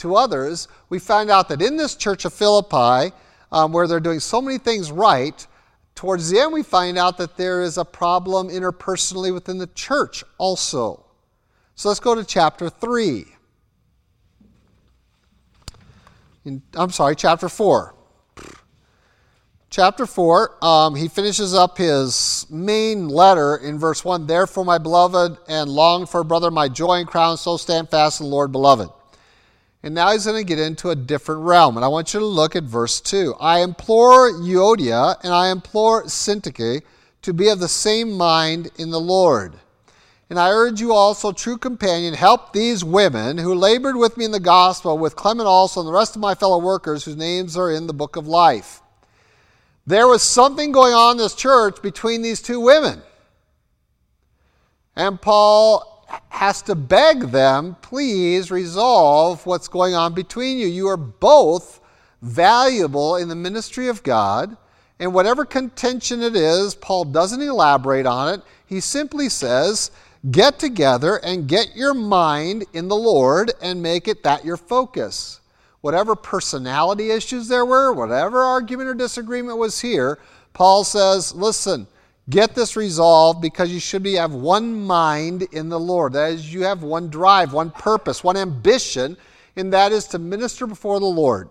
to 0.00 0.16
others, 0.16 0.68
we 0.88 0.98
find 0.98 1.30
out 1.30 1.48
that 1.48 1.62
in 1.62 1.76
this 1.76 1.96
church 1.96 2.24
of 2.24 2.34
Philippi, 2.34 3.14
um, 3.52 3.72
where 3.72 3.86
they're 3.86 4.00
doing 4.00 4.20
so 4.20 4.42
many 4.42 4.58
things 4.58 4.92
right, 4.92 5.46
towards 5.94 6.30
the 6.30 6.38
end 6.38 6.52
we 6.52 6.62
find 6.62 6.98
out 6.98 7.18
that 7.18 7.36
there 7.36 7.62
is 7.62 7.78
a 7.78 7.84
problem 7.84 8.48
interpersonally 8.48 9.32
within 9.32 9.58
the 9.58 9.66
church 9.68 10.24
also. 10.38 11.04
So, 11.74 11.88
let's 11.88 12.00
go 12.00 12.14
to 12.14 12.24
chapter 12.24 12.68
3 12.68 13.24
in, 16.44 16.62
I'm 16.74 16.90
sorry, 16.90 17.16
chapter 17.16 17.48
4. 17.48 17.94
Chapter 19.68 20.04
4, 20.04 20.64
um, 20.64 20.94
he 20.96 21.06
finishes 21.06 21.54
up 21.54 21.78
his 21.78 22.44
main 22.50 23.08
letter 23.08 23.56
in 23.56 23.78
verse 23.78 24.04
1 24.04 24.26
Therefore, 24.26 24.64
my 24.64 24.78
beloved 24.78 25.38
and 25.48 25.70
longed 25.70 26.08
for 26.08 26.24
brother, 26.24 26.50
my 26.50 26.68
joy 26.68 26.94
and 26.94 27.06
crown, 27.06 27.36
so 27.36 27.56
stand 27.56 27.88
fast 27.88 28.20
in 28.20 28.26
the 28.26 28.30
Lord, 28.30 28.50
beloved. 28.50 28.90
And 29.82 29.94
now 29.94 30.12
he's 30.12 30.26
going 30.26 30.36
to 30.36 30.44
get 30.46 30.58
into 30.58 30.90
a 30.90 30.96
different 30.96 31.42
realm. 31.42 31.76
And 31.76 31.84
I 31.84 31.88
want 31.88 32.12
you 32.12 32.20
to 32.20 32.26
look 32.26 32.54
at 32.54 32.64
verse 32.64 33.00
2. 33.00 33.34
I 33.40 33.60
implore 33.60 34.30
Euodia 34.30 35.16
and 35.22 35.32
I 35.32 35.50
implore 35.50 36.04
Syntyche 36.04 36.82
to 37.22 37.32
be 37.32 37.48
of 37.48 37.60
the 37.60 37.68
same 37.68 38.12
mind 38.12 38.70
in 38.76 38.90
the 38.90 39.00
Lord. 39.00 39.54
And 40.28 40.38
I 40.38 40.50
urge 40.50 40.80
you 40.80 40.92
also, 40.92 41.32
true 41.32 41.58
companion, 41.58 42.14
help 42.14 42.52
these 42.52 42.84
women 42.84 43.36
who 43.36 43.52
labored 43.52 43.96
with 43.96 44.16
me 44.16 44.24
in 44.24 44.30
the 44.30 44.38
gospel, 44.38 44.96
with 44.96 45.16
Clement 45.16 45.48
also 45.48 45.80
and 45.80 45.88
the 45.88 45.92
rest 45.92 46.14
of 46.14 46.20
my 46.20 46.36
fellow 46.36 46.58
workers 46.58 47.04
whose 47.04 47.16
names 47.16 47.56
are 47.56 47.70
in 47.70 47.88
the 47.88 47.92
book 47.92 48.14
of 48.14 48.28
life. 48.28 48.80
There 49.86 50.06
was 50.06 50.22
something 50.22 50.70
going 50.70 50.94
on 50.94 51.12
in 51.12 51.18
this 51.18 51.34
church 51.34 51.82
between 51.82 52.22
these 52.22 52.40
two 52.40 52.60
women. 52.60 53.02
And 54.94 55.20
Paul 55.20 55.89
has 56.28 56.62
to 56.62 56.74
beg 56.74 57.30
them, 57.30 57.76
please 57.82 58.50
resolve 58.50 59.44
what's 59.46 59.68
going 59.68 59.94
on 59.94 60.14
between 60.14 60.58
you. 60.58 60.66
You 60.66 60.88
are 60.88 60.96
both 60.96 61.80
valuable 62.22 63.16
in 63.16 63.28
the 63.28 63.34
ministry 63.34 63.88
of 63.88 64.02
God. 64.02 64.56
And 64.98 65.14
whatever 65.14 65.44
contention 65.44 66.22
it 66.22 66.36
is, 66.36 66.74
Paul 66.74 67.06
doesn't 67.06 67.40
elaborate 67.40 68.06
on 68.06 68.34
it. 68.34 68.42
He 68.66 68.80
simply 68.80 69.28
says, 69.28 69.90
Get 70.30 70.58
together 70.58 71.16
and 71.16 71.48
get 71.48 71.74
your 71.74 71.94
mind 71.94 72.66
in 72.74 72.88
the 72.88 72.96
Lord 72.96 73.52
and 73.62 73.82
make 73.82 74.06
it 74.06 74.22
that 74.22 74.44
your 74.44 74.58
focus. 74.58 75.40
Whatever 75.80 76.14
personality 76.14 77.10
issues 77.10 77.48
there 77.48 77.64
were, 77.64 77.94
whatever 77.94 78.42
argument 78.42 78.90
or 78.90 78.94
disagreement 78.94 79.56
was 79.56 79.80
here, 79.80 80.18
Paul 80.52 80.84
says, 80.84 81.34
listen, 81.34 81.86
get 82.30 82.54
this 82.54 82.76
resolved 82.76 83.42
because 83.42 83.70
you 83.70 83.80
should 83.80 84.02
be 84.02 84.14
have 84.14 84.32
one 84.32 84.72
mind 84.74 85.42
in 85.52 85.68
the 85.68 85.80
Lord. 85.80 86.14
That 86.14 86.32
is, 86.32 86.52
you 86.52 86.62
have 86.62 86.82
one 86.82 87.08
drive, 87.08 87.52
one 87.52 87.70
purpose, 87.70 88.24
one 88.24 88.36
ambition, 88.36 89.16
and 89.56 89.72
that 89.72 89.92
is 89.92 90.06
to 90.08 90.18
minister 90.18 90.66
before 90.66 91.00
the 91.00 91.06
Lord. 91.06 91.50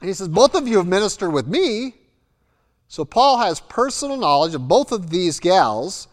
And 0.00 0.08
he 0.08 0.14
says, 0.14 0.28
both 0.28 0.54
of 0.54 0.68
you 0.68 0.76
have 0.78 0.86
ministered 0.86 1.32
with 1.32 1.46
me. 1.46 1.94
So 2.88 3.04
Paul 3.04 3.38
has 3.38 3.60
personal 3.60 4.16
knowledge 4.16 4.54
of 4.54 4.68
both 4.68 4.92
of 4.92 5.10
these 5.10 5.40
gals 5.40 6.08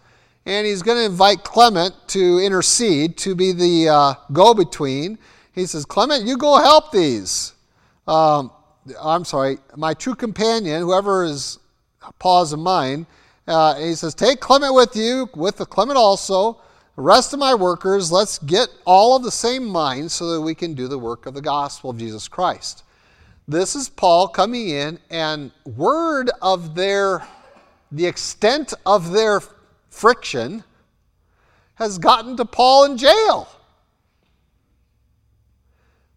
and 0.46 0.66
he's 0.66 0.82
going 0.82 0.98
to 0.98 1.06
invite 1.06 1.44
Clement 1.44 1.94
to 2.08 2.40
intercede, 2.40 3.18
to 3.18 3.36
be 3.36 3.52
the 3.52 3.90
uh, 3.90 4.14
go 4.32 4.54
between. 4.54 5.20
He 5.54 5.66
says, 5.66 5.86
Clement, 5.86 6.26
you 6.26 6.38
go 6.38 6.58
help 6.58 6.92
these. 6.92 7.54
Um, 8.08 8.52
I'm 9.00 9.26
sorry, 9.26 9.60
my 9.76 9.94
true 9.94 10.16
companion, 10.16 10.82
whoever 10.82 11.24
is 11.24 11.60
Paul's 12.18 12.54
in 12.54 12.60
mind, 12.60 13.06
uh, 13.48 13.76
he 13.76 13.96
says, 13.96 14.14
Take 14.14 14.40
Clement 14.40 14.74
with 14.74 14.96
you, 14.96 15.30
with 15.36 15.58
the 15.58 15.66
Clement 15.66 15.98
also, 15.98 16.62
the 16.96 17.02
rest 17.02 17.34
of 17.34 17.40
my 17.40 17.56
workers, 17.56 18.12
let's 18.12 18.38
get 18.40 18.70
all 18.86 19.16
of 19.16 19.24
the 19.24 19.32
same 19.32 19.66
mind 19.66 20.12
so 20.12 20.32
that 20.32 20.42
we 20.42 20.54
can 20.54 20.74
do 20.74 20.88
the 20.88 21.00
work 21.00 21.26
of 21.26 21.34
the 21.34 21.42
gospel 21.42 21.90
of 21.90 21.98
Jesus 21.98 22.28
Christ. 22.28 22.84
This 23.48 23.76
is 23.76 23.90
Paul 23.90 24.28
coming 24.28 24.70
in, 24.70 25.00
and 25.10 25.52
word 25.66 26.30
of 26.42 26.76
their, 26.76 27.26
the 27.92 28.06
extent 28.06 28.74
of 28.86 29.12
their 29.12 29.42
friction 29.90 30.64
has 31.76 31.98
gotten 31.98 32.38
to 32.38 32.46
Paul 32.46 32.86
in 32.86 32.98
jail. 32.98 33.48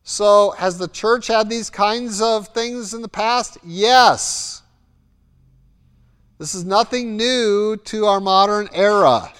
So, 0.02 0.50
has 0.59 0.76
the 0.76 0.88
church 0.88 1.28
had 1.28 1.49
these 1.49 1.71
kinds 1.71 2.21
of 2.21 2.49
things 2.49 2.93
in 2.93 3.00
the 3.00 3.09
past? 3.09 3.57
Yes. 3.64 4.61
This 6.37 6.57
is 6.57 6.64
nothing 6.64 7.17
new 7.17 7.76
to 7.76 8.07
our 8.07 8.19
modern 8.21 8.69
era. 8.73 9.33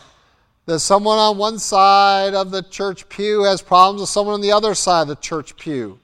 That 0.67 0.79
someone 0.79 1.19
on 1.19 1.39
one 1.39 1.59
side 1.59 2.35
of 2.35 2.53
the 2.53 2.63
church 2.63 3.09
pew 3.09 3.43
has 3.43 3.61
problems 3.61 4.01
with 4.01 4.11
someone 4.11 4.35
on 4.35 4.41
the 4.41 4.53
other 4.53 4.75
side 4.75 5.03
of 5.03 5.09
the 5.09 5.17
church 5.17 5.57
pew. 5.57 5.99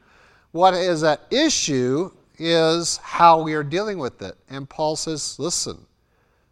What 0.50 0.74
is 0.74 1.04
at 1.04 1.20
issue 1.30 2.10
is 2.38 2.96
how 2.96 3.40
we 3.40 3.54
are 3.54 3.62
dealing 3.62 3.98
with 3.98 4.20
it. 4.20 4.36
And 4.48 4.68
Paul 4.68 4.96
says, 4.96 5.38
listen, 5.38 5.78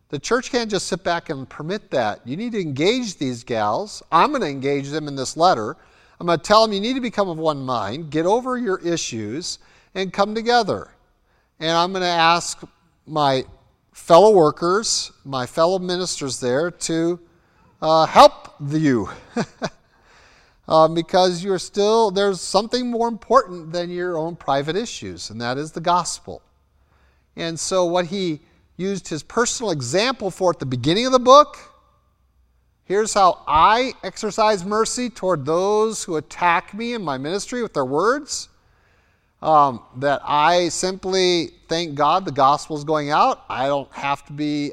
the 0.08 0.20
church 0.20 0.52
can't 0.52 0.70
just 0.70 0.86
sit 0.86 1.02
back 1.02 1.30
and 1.30 1.48
permit 1.48 1.90
that. 1.90 2.24
You 2.24 2.36
need 2.36 2.52
to 2.52 2.60
engage 2.60 3.16
these 3.16 3.42
gals. 3.42 4.04
I'm 4.12 4.30
going 4.30 4.42
to 4.42 4.48
engage 4.48 4.90
them 4.90 5.08
in 5.08 5.16
this 5.16 5.36
letter. 5.36 5.76
I'm 6.20 6.26
going 6.26 6.38
to 6.38 6.44
tell 6.44 6.62
them 6.62 6.72
you 6.72 6.80
need 6.80 6.94
to 6.94 7.00
become 7.00 7.28
of 7.28 7.38
one 7.38 7.60
mind, 7.60 8.10
get 8.10 8.24
over 8.24 8.56
your 8.56 8.78
issues, 8.78 9.58
and 9.96 10.12
come 10.12 10.34
together. 10.34 10.92
And 11.58 11.72
I'm 11.72 11.90
going 11.90 12.02
to 12.02 12.08
ask 12.08 12.62
my 13.06 13.44
fellow 13.98 14.30
workers, 14.30 15.12
my 15.24 15.44
fellow 15.44 15.78
ministers 15.78 16.40
there, 16.40 16.70
to 16.70 17.20
uh, 17.82 18.06
help 18.06 18.54
you. 18.70 19.08
uh, 20.66 20.88
because 20.94 21.44
you're 21.44 21.58
still, 21.58 22.10
there's 22.10 22.40
something 22.40 22.90
more 22.90 23.08
important 23.08 23.70
than 23.72 23.90
your 23.90 24.16
own 24.16 24.34
private 24.34 24.76
issues, 24.76 25.28
and 25.28 25.40
that 25.40 25.58
is 25.58 25.72
the 25.72 25.80
gospel. 25.80 26.40
And 27.36 27.60
so, 27.60 27.84
what 27.84 28.06
he 28.06 28.40
used 28.78 29.08
his 29.08 29.22
personal 29.22 29.72
example 29.72 30.30
for 30.30 30.52
at 30.52 30.58
the 30.58 30.66
beginning 30.66 31.04
of 31.04 31.12
the 31.12 31.18
book. 31.18 31.58
Here's 32.84 33.12
how 33.12 33.42
I 33.46 33.92
exercise 34.02 34.64
mercy 34.64 35.10
toward 35.10 35.44
those 35.44 36.04
who 36.04 36.16
attack 36.16 36.72
me 36.72 36.94
in 36.94 37.02
my 37.02 37.18
ministry 37.18 37.62
with 37.62 37.74
their 37.74 37.84
words. 37.84 38.48
Um, 39.40 39.82
that 39.96 40.20
I 40.24 40.68
simply 40.68 41.52
thank 41.68 41.94
God 41.94 42.24
the 42.24 42.32
gospel 42.32 42.76
is 42.76 42.82
going 42.82 43.10
out. 43.10 43.44
I 43.48 43.66
don't 43.66 43.90
have 43.92 44.26
to 44.26 44.32
be, 44.32 44.72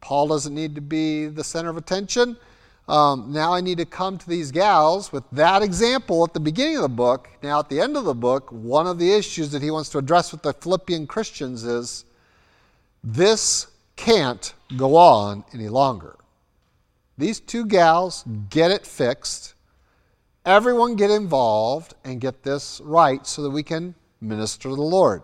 Paul 0.00 0.28
doesn't 0.28 0.54
need 0.54 0.76
to 0.76 0.80
be 0.80 1.26
the 1.26 1.42
center 1.42 1.70
of 1.70 1.76
attention. 1.76 2.36
Um, 2.88 3.32
now 3.32 3.52
I 3.52 3.60
need 3.60 3.78
to 3.78 3.84
come 3.84 4.16
to 4.16 4.28
these 4.28 4.52
gals 4.52 5.10
with 5.10 5.24
that 5.32 5.62
example 5.62 6.22
at 6.22 6.34
the 6.34 6.40
beginning 6.40 6.76
of 6.76 6.82
the 6.82 6.88
book. 6.88 7.28
Now, 7.42 7.58
at 7.58 7.68
the 7.68 7.80
end 7.80 7.96
of 7.96 8.04
the 8.04 8.14
book, 8.14 8.48
one 8.52 8.86
of 8.86 9.00
the 9.00 9.12
issues 9.12 9.50
that 9.50 9.60
he 9.62 9.72
wants 9.72 9.88
to 9.90 9.98
address 9.98 10.30
with 10.30 10.42
the 10.42 10.52
Philippian 10.52 11.08
Christians 11.08 11.64
is 11.64 12.04
this 13.02 13.66
can't 13.96 14.54
go 14.76 14.94
on 14.94 15.44
any 15.52 15.68
longer. 15.68 16.16
These 17.18 17.40
two 17.40 17.66
gals 17.66 18.24
get 18.50 18.70
it 18.70 18.86
fixed. 18.86 19.54
Everyone 20.46 20.94
get 20.94 21.10
involved 21.10 21.94
and 22.04 22.20
get 22.20 22.44
this 22.44 22.80
right 22.84 23.26
so 23.26 23.42
that 23.42 23.50
we 23.50 23.64
can 23.64 23.96
minister 24.20 24.68
to 24.68 24.76
the 24.76 24.80
Lord. 24.80 25.22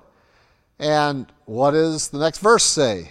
And 0.81 1.33
what 1.45 1.71
does 1.71 2.09
the 2.09 2.19
next 2.19 2.39
verse 2.39 2.65
say? 2.65 3.09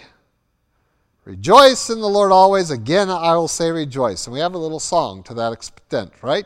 Rejoice 1.24 1.90
in 1.90 2.02
the 2.02 2.10
Lord 2.10 2.34
always. 2.34 2.70
Again, 2.70 3.10
I 3.10 3.36
will 3.36 3.48
say 3.48 3.72
rejoice. 3.72 4.28
And 4.28 4.34
we 4.34 4.42
have 4.42 4.56
a 4.56 4.58
little 4.58 4.80
song 4.80 5.24
to 5.24 5.34
that 5.36 5.54
extent, 5.54 6.12
right? 6.22 6.46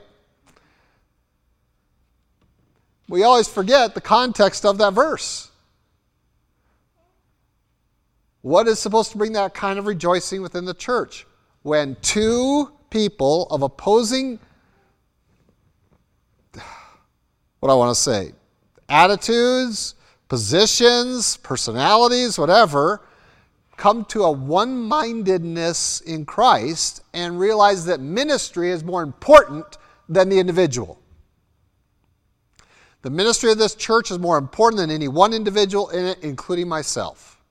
We 3.09 3.23
always 3.23 3.47
forget 3.47 3.95
the 3.95 4.01
context 4.01 4.65
of 4.65 4.77
that 4.77 4.93
verse. 4.93 5.49
What 8.41 8.67
is 8.67 8.77
supposed 8.77 9.11
to 9.13 9.17
bring 9.17 9.33
that 9.33 9.55
kind 9.55 9.79
of 9.79 9.87
rejoicing 9.87 10.43
within 10.43 10.65
the 10.65 10.75
church? 10.75 11.25
When 11.63 11.97
two 12.03 12.71
people 12.91 13.47
of 13.49 13.63
opposing, 13.63 14.39
what 17.65 17.71
I 17.71 17.75
want 17.77 17.95
to 17.95 17.99
say, 17.99 18.31
attitudes, 18.89 19.95
positions, 20.27 21.37
personalities, 21.37 22.37
whatever, 22.37 23.01
come 23.75 24.05
to 24.05 24.21
a 24.25 24.31
one 24.31 24.77
mindedness 24.77 26.01
in 26.01 26.25
Christ 26.25 27.01
and 27.15 27.39
realize 27.39 27.83
that 27.85 27.99
ministry 27.99 28.69
is 28.69 28.83
more 28.83 29.01
important 29.01 29.79
than 30.07 30.29
the 30.29 30.37
individual. 30.37 30.99
The 33.01 33.09
ministry 33.09 33.51
of 33.51 33.57
this 33.57 33.73
church 33.73 34.11
is 34.11 34.19
more 34.19 34.37
important 34.37 34.77
than 34.77 34.91
any 34.91 35.07
one 35.07 35.33
individual 35.33 35.89
in 35.89 36.05
it, 36.05 36.19
including 36.21 36.69
myself. 36.69 37.41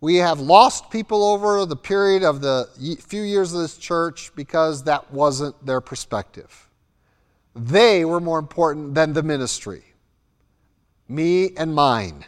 We 0.00 0.14
have 0.16 0.38
lost 0.38 0.92
people 0.92 1.24
over 1.24 1.66
the 1.66 1.74
period 1.74 2.22
of 2.22 2.40
the 2.40 2.68
few 3.04 3.22
years 3.22 3.52
of 3.52 3.62
this 3.62 3.76
church 3.78 4.30
because 4.36 4.84
that 4.84 5.12
wasn't 5.12 5.66
their 5.66 5.80
perspective. 5.80 6.67
They 7.58 8.04
were 8.04 8.20
more 8.20 8.38
important 8.38 8.94
than 8.94 9.12
the 9.12 9.22
ministry. 9.22 9.82
Me 11.08 11.50
and 11.56 11.74
mine. 11.74 12.24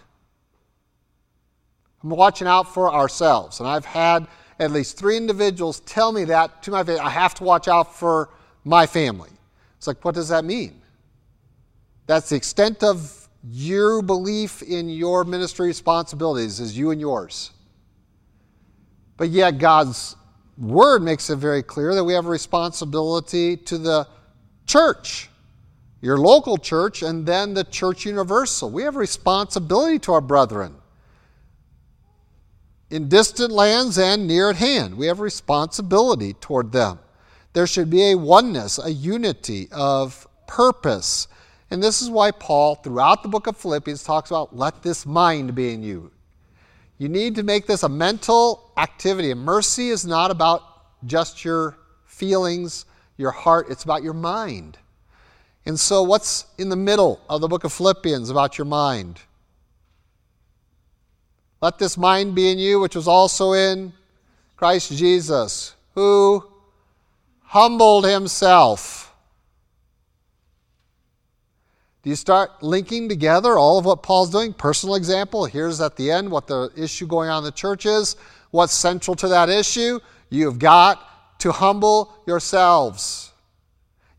I'm 2.02 2.10
watching 2.10 2.48
out 2.48 2.74
for 2.74 2.92
ourselves. 2.92 3.60
And 3.60 3.68
I've 3.68 3.84
had 3.84 4.26
at 4.58 4.72
least 4.72 4.98
three 4.98 5.16
individuals 5.16 5.80
tell 5.80 6.10
me 6.10 6.24
that 6.24 6.62
to 6.64 6.72
my 6.72 6.82
face. 6.82 6.98
I 6.98 7.10
have 7.10 7.34
to 7.34 7.44
watch 7.44 7.68
out 7.68 7.94
for 7.94 8.30
my 8.64 8.86
family. 8.86 9.30
It's 9.76 9.86
like, 9.86 10.04
what 10.04 10.14
does 10.14 10.28
that 10.30 10.44
mean? 10.44 10.80
That's 12.06 12.28
the 12.28 12.36
extent 12.36 12.82
of 12.82 13.28
your 13.48 14.02
belief 14.02 14.62
in 14.62 14.88
your 14.88 15.24
ministry 15.24 15.68
responsibilities 15.68 16.58
is 16.58 16.76
you 16.76 16.90
and 16.90 17.00
yours. 17.00 17.52
But 19.16 19.28
yet, 19.30 19.58
God's 19.58 20.16
word 20.58 21.02
makes 21.02 21.30
it 21.30 21.36
very 21.36 21.62
clear 21.62 21.94
that 21.94 22.04
we 22.04 22.14
have 22.14 22.26
a 22.26 22.30
responsibility 22.30 23.56
to 23.56 23.78
the 23.78 24.08
church, 24.70 25.28
your 26.00 26.16
local 26.16 26.56
church, 26.56 27.02
and 27.02 27.26
then 27.26 27.54
the 27.54 27.64
church 27.64 28.06
universal. 28.06 28.70
We 28.70 28.84
have 28.84 28.96
responsibility 28.96 29.98
to 30.00 30.12
our 30.12 30.20
brethren 30.20 30.76
in 32.90 33.08
distant 33.08 33.52
lands 33.52 33.98
and 33.98 34.26
near 34.26 34.50
at 34.50 34.56
hand. 34.56 34.96
We 34.96 35.06
have 35.06 35.20
responsibility 35.20 36.34
toward 36.34 36.72
them. 36.72 36.98
There 37.52 37.66
should 37.66 37.90
be 37.90 38.12
a 38.12 38.14
oneness, 38.16 38.78
a 38.78 38.92
unity 38.92 39.68
of 39.72 40.26
purpose. 40.46 41.26
And 41.70 41.82
this 41.82 42.00
is 42.00 42.10
why 42.10 42.30
Paul, 42.30 42.76
throughout 42.76 43.22
the 43.22 43.28
book 43.28 43.46
of 43.46 43.56
Philippians, 43.56 44.04
talks 44.04 44.30
about 44.30 44.56
let 44.56 44.82
this 44.82 45.04
mind 45.04 45.54
be 45.54 45.72
in 45.72 45.82
you. 45.82 46.12
You 46.98 47.08
need 47.08 47.34
to 47.36 47.42
make 47.42 47.66
this 47.66 47.82
a 47.82 47.88
mental 47.88 48.72
activity. 48.76 49.30
And 49.30 49.40
mercy 49.40 49.88
is 49.88 50.06
not 50.06 50.30
about 50.30 50.62
just 51.06 51.44
your 51.44 51.76
feelings, 52.04 52.84
your 53.20 53.30
heart, 53.30 53.66
it's 53.70 53.84
about 53.84 54.02
your 54.02 54.14
mind. 54.14 54.78
And 55.66 55.78
so, 55.78 56.02
what's 56.02 56.46
in 56.58 56.70
the 56.70 56.76
middle 56.76 57.20
of 57.28 57.40
the 57.40 57.48
book 57.48 57.64
of 57.64 57.72
Philippians 57.72 58.30
about 58.30 58.58
your 58.58 58.64
mind? 58.64 59.20
Let 61.60 61.78
this 61.78 61.98
mind 61.98 62.34
be 62.34 62.50
in 62.50 62.58
you, 62.58 62.80
which 62.80 62.96
was 62.96 63.06
also 63.06 63.52
in 63.52 63.92
Christ 64.56 64.96
Jesus, 64.96 65.74
who 65.94 66.44
humbled 67.42 68.06
himself. 68.06 69.14
Do 72.02 72.08
you 72.08 72.16
start 72.16 72.62
linking 72.62 73.10
together 73.10 73.58
all 73.58 73.78
of 73.78 73.84
what 73.84 74.02
Paul's 74.02 74.30
doing? 74.30 74.54
Personal 74.54 74.94
example, 74.94 75.44
here's 75.44 75.82
at 75.82 75.96
the 75.96 76.10
end 76.10 76.30
what 76.30 76.46
the 76.46 76.70
issue 76.74 77.06
going 77.06 77.28
on 77.28 77.38
in 77.38 77.44
the 77.44 77.52
church 77.52 77.84
is. 77.84 78.16
What's 78.52 78.72
central 78.72 79.14
to 79.16 79.28
that 79.28 79.50
issue? 79.50 80.00
You've 80.30 80.58
got 80.58 81.06
to 81.40 81.52
humble 81.52 82.12
yourselves. 82.26 83.32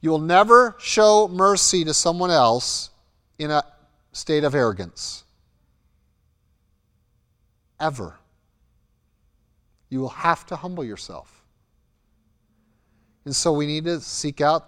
You 0.01 0.09
will 0.09 0.19
never 0.19 0.75
show 0.79 1.27
mercy 1.27 1.83
to 1.85 1.93
someone 1.93 2.31
else 2.31 2.89
in 3.37 3.51
a 3.51 3.63
state 4.11 4.43
of 4.43 4.53
arrogance 4.55 5.23
ever. 7.79 8.15
You 9.89 9.99
will 9.99 10.09
have 10.09 10.45
to 10.47 10.55
humble 10.55 10.83
yourself. 10.83 11.43
And 13.25 13.35
so 13.35 13.51
we 13.53 13.65
need 13.65 13.85
to 13.85 13.99
seek 13.99 14.41
out 14.41 14.67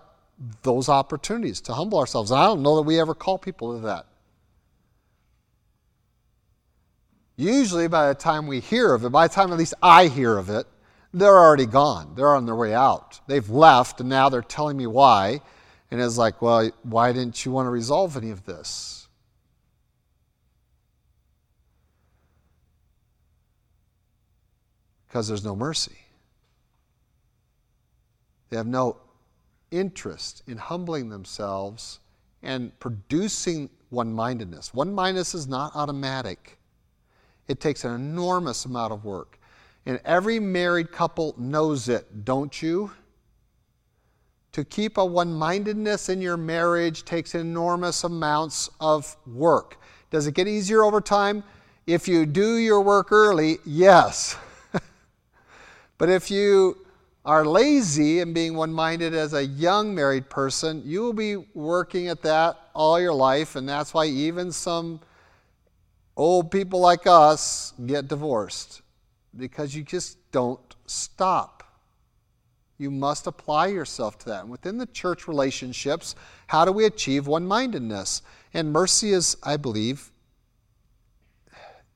those 0.63 0.89
opportunities 0.89 1.61
to 1.61 1.73
humble 1.73 1.97
ourselves. 1.99 2.31
And 2.31 2.39
I 2.39 2.45
don't 2.45 2.61
know 2.61 2.75
that 2.75 2.83
we 2.83 2.99
ever 2.99 3.15
call 3.15 3.37
people 3.37 3.75
to 3.75 3.85
that. 3.87 4.05
Usually, 7.35 7.87
by 7.87 8.09
the 8.09 8.15
time 8.15 8.45
we 8.45 8.59
hear 8.59 8.93
of 8.93 9.05
it, 9.05 9.09
by 9.09 9.27
the 9.27 9.33
time 9.33 9.51
at 9.51 9.57
least 9.57 9.73
I 9.81 10.07
hear 10.07 10.37
of 10.37 10.49
it, 10.49 10.67
they're 11.13 11.37
already 11.37 11.67
gone. 11.67 12.13
They're 12.15 12.35
on 12.35 12.45
their 12.45 12.55
way 12.55 12.73
out. 12.73 13.19
They've 13.27 13.47
left, 13.49 13.99
and 13.99 14.09
now 14.09 14.29
they're 14.29 14.41
telling 14.41 14.75
me 14.75 14.87
why. 14.87 15.41
And 15.91 16.01
it's 16.01 16.17
like, 16.17 16.41
well, 16.41 16.71
why 16.81 17.13
didn't 17.13 17.45
you 17.45 17.51
want 17.51 17.67
to 17.67 17.69
resolve 17.69 18.17
any 18.17 18.31
of 18.31 18.45
this? 18.45 19.07
Because 25.07 25.27
there's 25.27 25.45
no 25.45 25.55
mercy. 25.55 25.97
They 28.49 28.57
have 28.57 28.65
no 28.65 28.97
interest 29.69 30.41
in 30.47 30.57
humbling 30.57 31.09
themselves 31.09 31.99
and 32.41 32.77
producing 32.79 33.69
one 33.89 34.11
mindedness. 34.11 34.73
One 34.73 34.93
mindedness 34.93 35.35
is 35.35 35.47
not 35.47 35.75
automatic, 35.75 36.57
it 37.47 37.59
takes 37.59 37.83
an 37.83 37.93
enormous 37.93 38.65
amount 38.65 38.93
of 38.93 39.05
work. 39.05 39.39
And 39.85 39.99
every 40.05 40.39
married 40.39 40.91
couple 40.91 41.35
knows 41.37 41.89
it, 41.89 42.23
don't 42.23 42.61
you? 42.61 42.91
To 44.53 44.63
keep 44.63 44.97
a 44.97 45.05
one 45.05 45.33
mindedness 45.33 46.09
in 46.09 46.21
your 46.21 46.37
marriage 46.37 47.03
takes 47.05 47.35
enormous 47.35 48.03
amounts 48.03 48.69
of 48.79 49.17
work. 49.25 49.79
Does 50.09 50.27
it 50.27 50.35
get 50.35 50.47
easier 50.47 50.83
over 50.83 51.01
time? 51.01 51.43
If 51.87 52.07
you 52.07 52.25
do 52.25 52.57
your 52.57 52.81
work 52.81 53.11
early, 53.11 53.57
yes. 53.65 54.37
But 55.97 56.09
if 56.09 56.29
you 56.29 56.85
are 57.25 57.45
lazy 57.45 58.19
and 58.19 58.33
being 58.33 58.55
one 58.55 58.73
minded 58.73 59.13
as 59.13 59.33
a 59.33 59.45
young 59.45 59.95
married 59.95 60.29
person, 60.29 60.81
you 60.85 61.01
will 61.01 61.13
be 61.13 61.37
working 61.53 62.07
at 62.09 62.21
that 62.23 62.57
all 62.73 62.99
your 62.99 63.13
life, 63.13 63.55
and 63.55 63.67
that's 63.67 63.93
why 63.93 64.05
even 64.05 64.51
some 64.51 64.99
old 66.17 66.51
people 66.51 66.79
like 66.79 67.07
us 67.07 67.73
get 67.85 68.07
divorced 68.07 68.82
because 69.37 69.75
you 69.75 69.83
just 69.83 70.17
don't 70.31 70.75
stop. 70.85 71.63
You 72.77 72.91
must 72.91 73.27
apply 73.27 73.67
yourself 73.67 74.17
to 74.19 74.25
that. 74.29 74.41
And 74.41 74.49
within 74.49 74.77
the 74.77 74.85
church 74.87 75.27
relationships, 75.27 76.15
how 76.47 76.65
do 76.65 76.71
we 76.71 76.85
achieve 76.85 77.27
one 77.27 77.45
mindedness? 77.45 78.21
And 78.53 78.71
mercy 78.71 79.11
is, 79.11 79.37
I 79.43 79.57
believe, 79.57 80.11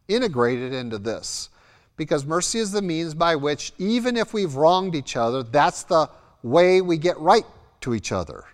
integrated 0.07 0.73
into 0.73 0.97
this 0.97 1.49
because 1.97 2.25
mercy 2.25 2.59
is 2.59 2.71
the 2.71 2.81
means 2.81 3.13
by 3.13 3.35
which, 3.35 3.73
even 3.77 4.15
if 4.15 4.33
we've 4.33 4.55
wronged 4.55 4.95
each 4.95 5.17
other, 5.17 5.43
that's 5.43 5.83
the 5.83 6.09
way 6.43 6.79
we 6.79 6.97
get 6.97 7.17
right 7.19 7.45
to 7.81 7.93
each 7.93 8.11
other. 8.11 8.45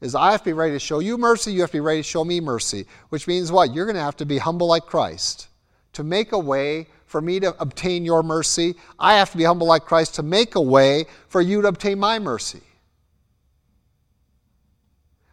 Is 0.00 0.16
I 0.16 0.32
have 0.32 0.40
to 0.40 0.46
be 0.46 0.52
ready 0.52 0.72
to 0.72 0.80
show 0.80 0.98
you 0.98 1.16
mercy, 1.16 1.52
you 1.52 1.60
have 1.60 1.70
to 1.70 1.76
be 1.76 1.80
ready 1.80 2.00
to 2.00 2.08
show 2.08 2.24
me 2.24 2.40
mercy, 2.40 2.86
which 3.10 3.28
means 3.28 3.52
what? 3.52 3.72
You're 3.72 3.86
going 3.86 3.94
to 3.94 4.02
have 4.02 4.16
to 4.16 4.26
be 4.26 4.38
humble 4.38 4.66
like 4.66 4.84
Christ. 4.84 5.46
To 5.94 6.04
make 6.04 6.32
a 6.32 6.38
way 6.38 6.88
for 7.06 7.20
me 7.20 7.40
to 7.40 7.54
obtain 7.60 8.04
your 8.04 8.22
mercy, 8.22 8.74
I 8.98 9.14
have 9.14 9.30
to 9.32 9.36
be 9.36 9.44
humble 9.44 9.66
like 9.66 9.84
Christ 9.84 10.14
to 10.14 10.22
make 10.22 10.54
a 10.54 10.60
way 10.60 11.04
for 11.28 11.40
you 11.40 11.60
to 11.62 11.68
obtain 11.68 11.98
my 11.98 12.18
mercy. 12.18 12.62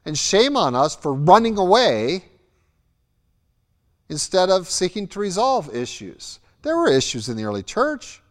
And 0.06 0.18
shame 0.18 0.58
on 0.58 0.76
us 0.76 0.96
for 0.96 1.14
running 1.14 1.58
away 1.58 2.26
instead 4.10 4.50
of 4.50 4.70
seeking 4.70 5.08
to 5.10 5.20
resolve 5.20 5.74
issues. 5.74 6.40
There 6.64 6.76
were 6.76 6.90
issues 6.90 7.30
in 7.30 7.38
the 7.38 7.44
early 7.44 7.64
church, 7.64 8.22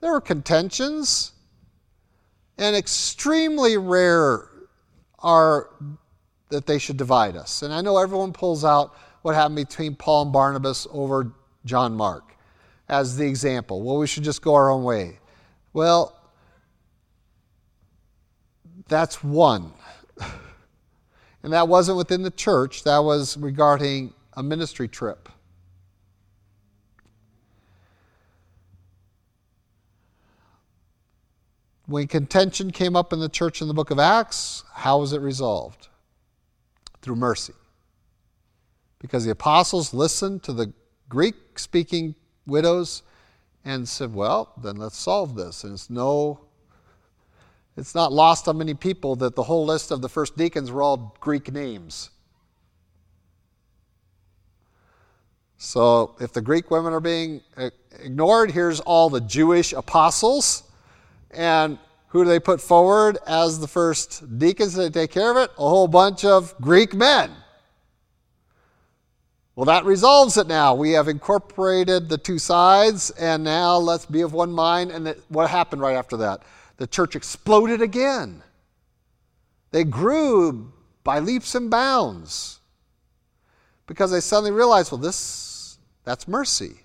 there 0.00 0.12
were 0.12 0.20
contentions, 0.20 1.32
and 2.58 2.76
extremely 2.76 3.76
rare 3.76 4.48
are 5.20 5.70
that 6.50 6.66
they 6.66 6.78
should 6.78 6.96
divide 6.96 7.36
us. 7.36 7.62
And 7.62 7.72
I 7.72 7.80
know 7.80 7.98
everyone 7.98 8.32
pulls 8.32 8.64
out 8.64 8.94
what 9.28 9.34
happened 9.34 9.56
between 9.56 9.94
Paul 9.94 10.22
and 10.22 10.32
Barnabas 10.32 10.86
over 10.90 11.32
John 11.66 11.94
Mark 11.94 12.34
as 12.88 13.18
the 13.18 13.26
example. 13.26 13.82
Well, 13.82 13.98
we 13.98 14.06
should 14.06 14.24
just 14.24 14.40
go 14.40 14.54
our 14.54 14.70
own 14.70 14.84
way. 14.84 15.18
Well, 15.74 16.18
that's 18.88 19.22
one. 19.22 19.74
and 21.42 21.52
that 21.52 21.68
wasn't 21.68 21.98
within 21.98 22.22
the 22.22 22.30
church, 22.30 22.84
that 22.84 23.00
was 23.00 23.36
regarding 23.36 24.14
a 24.32 24.42
ministry 24.42 24.88
trip. 24.88 25.28
When 31.84 32.06
contention 32.06 32.70
came 32.70 32.96
up 32.96 33.12
in 33.12 33.20
the 33.20 33.28
church 33.28 33.60
in 33.60 33.68
the 33.68 33.74
book 33.74 33.90
of 33.90 33.98
Acts, 33.98 34.64
how 34.72 35.00
was 35.00 35.12
it 35.12 35.20
resolved? 35.20 35.88
Through 37.02 37.16
mercy. 37.16 37.52
Because 38.98 39.24
the 39.24 39.30
apostles 39.30 39.94
listened 39.94 40.42
to 40.44 40.52
the 40.52 40.72
Greek 41.08 41.58
speaking 41.58 42.14
widows 42.46 43.02
and 43.64 43.88
said, 43.88 44.14
well, 44.14 44.52
then 44.62 44.76
let's 44.76 44.96
solve 44.96 45.34
this. 45.36 45.64
And 45.64 45.74
it's 45.74 45.90
no, 45.90 46.40
it's 47.76 47.94
not 47.94 48.12
lost 48.12 48.48
on 48.48 48.58
many 48.58 48.74
people 48.74 49.14
that 49.16 49.36
the 49.36 49.42
whole 49.42 49.64
list 49.66 49.90
of 49.90 50.02
the 50.02 50.08
first 50.08 50.36
deacons 50.36 50.70
were 50.70 50.82
all 50.82 51.16
Greek 51.20 51.52
names. 51.52 52.10
So 55.58 56.14
if 56.20 56.32
the 56.32 56.40
Greek 56.40 56.70
women 56.70 56.92
are 56.92 57.00
being 57.00 57.40
ignored, 58.00 58.52
here's 58.52 58.80
all 58.80 59.10
the 59.10 59.20
Jewish 59.20 59.72
apostles. 59.72 60.62
And 61.30 61.78
who 62.08 62.24
do 62.24 62.30
they 62.30 62.40
put 62.40 62.60
forward 62.60 63.18
as 63.26 63.60
the 63.60 63.68
first 63.68 64.38
deacons 64.38 64.74
to 64.76 64.88
take 64.88 65.10
care 65.10 65.30
of 65.30 65.36
it? 65.36 65.50
A 65.58 65.68
whole 65.68 65.88
bunch 65.88 66.24
of 66.24 66.54
Greek 66.60 66.94
men. 66.94 67.32
Well, 69.58 69.64
that 69.64 69.84
resolves 69.84 70.36
it 70.36 70.46
now. 70.46 70.76
We 70.76 70.92
have 70.92 71.08
incorporated 71.08 72.08
the 72.08 72.16
two 72.16 72.38
sides, 72.38 73.10
and 73.10 73.42
now 73.42 73.76
let's 73.76 74.06
be 74.06 74.20
of 74.20 74.32
one 74.32 74.52
mind. 74.52 74.92
And 74.92 75.12
what 75.30 75.50
happened 75.50 75.82
right 75.82 75.96
after 75.96 76.16
that? 76.18 76.42
The 76.76 76.86
church 76.86 77.16
exploded 77.16 77.82
again. 77.82 78.44
They 79.72 79.82
grew 79.82 80.72
by 81.02 81.18
leaps 81.18 81.56
and 81.56 81.72
bounds 81.72 82.60
because 83.88 84.12
they 84.12 84.20
suddenly 84.20 84.52
realized, 84.52 84.92
well, 84.92 85.00
this, 85.00 85.78
that's 86.04 86.28
mercy. 86.28 86.66
You 86.66 86.76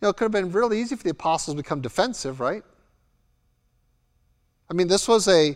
know, 0.00 0.08
it 0.08 0.16
could 0.16 0.24
have 0.24 0.32
been 0.32 0.52
really 0.52 0.80
easy 0.80 0.96
for 0.96 1.02
the 1.02 1.10
apostles 1.10 1.54
to 1.54 1.62
become 1.62 1.82
defensive, 1.82 2.40
right? 2.40 2.62
I 4.70 4.72
mean, 4.72 4.88
this 4.88 5.06
was 5.06 5.28
a 5.28 5.54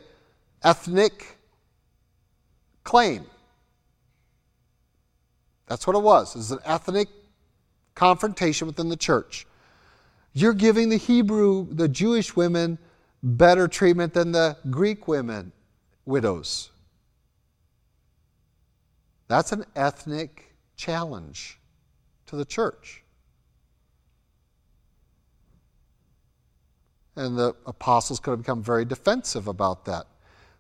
ethnic 0.63 1.39
claim. 2.83 3.25
That's 5.67 5.87
what 5.87 5.97
it 5.97 6.03
was. 6.03 6.35
It 6.35 6.39
was 6.39 6.51
an 6.51 6.59
ethnic 6.65 7.09
confrontation 7.95 8.67
within 8.67 8.89
the 8.89 8.97
church. 8.97 9.47
You're 10.33 10.53
giving 10.53 10.89
the 10.89 10.97
Hebrew, 10.97 11.67
the 11.71 11.89
Jewish 11.89 12.35
women, 12.35 12.79
better 13.23 13.69
treatment 13.69 14.15
than 14.15 14.33
the 14.33 14.57
Greek 14.71 15.09
women, 15.09 15.53
widows. 16.05 16.71
That's 19.29 19.53
an 19.53 19.65
ethnic 19.75 20.55
challenge 20.77 21.59
to 22.27 22.37
the 22.37 22.45
church. 22.45 23.03
And 27.17 27.39
the 27.39 27.55
apostles 27.65 28.19
could 28.19 28.33
have 28.33 28.41
become 28.41 28.63
very 28.63 28.85
defensive 28.85 29.47
about 29.47 29.85
that. 29.85 30.07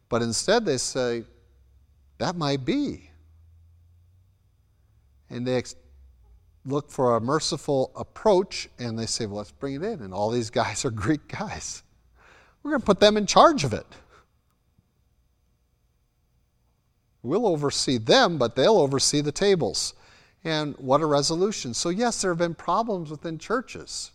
But 0.08 0.22
instead, 0.22 0.64
they 0.64 0.78
say, 0.78 1.24
that 2.18 2.36
might 2.36 2.64
be 2.64 3.10
and 5.34 5.44
they 5.44 5.56
ex- 5.56 5.74
look 6.64 6.90
for 6.90 7.16
a 7.16 7.20
merciful 7.20 7.90
approach 7.96 8.68
and 8.78 8.96
they 8.96 9.04
say, 9.04 9.26
well, 9.26 9.38
let's 9.38 9.50
bring 9.50 9.74
it 9.74 9.82
in. 9.82 10.00
And 10.00 10.14
all 10.14 10.30
these 10.30 10.48
guys 10.62 10.84
are 10.84 10.90
Greek 10.90 11.26
guys. 11.28 11.82
We're 12.62 12.70
going 12.70 12.80
to 12.80 12.86
put 12.86 13.00
them 13.00 13.16
in 13.16 13.26
charge 13.26 13.64
of 13.64 13.74
it. 13.74 13.86
We'll 17.22 17.46
oversee 17.46 17.98
them, 17.98 18.38
but 18.38 18.54
they'll 18.54 18.78
oversee 18.78 19.22
the 19.22 19.32
tables. 19.32 19.94
And 20.44 20.76
what 20.76 21.00
a 21.00 21.06
resolution. 21.06 21.74
So, 21.74 21.88
yes, 21.88 22.22
there 22.22 22.30
have 22.30 22.38
been 22.38 22.54
problems 22.54 23.10
within 23.10 23.38
churches. 23.38 24.12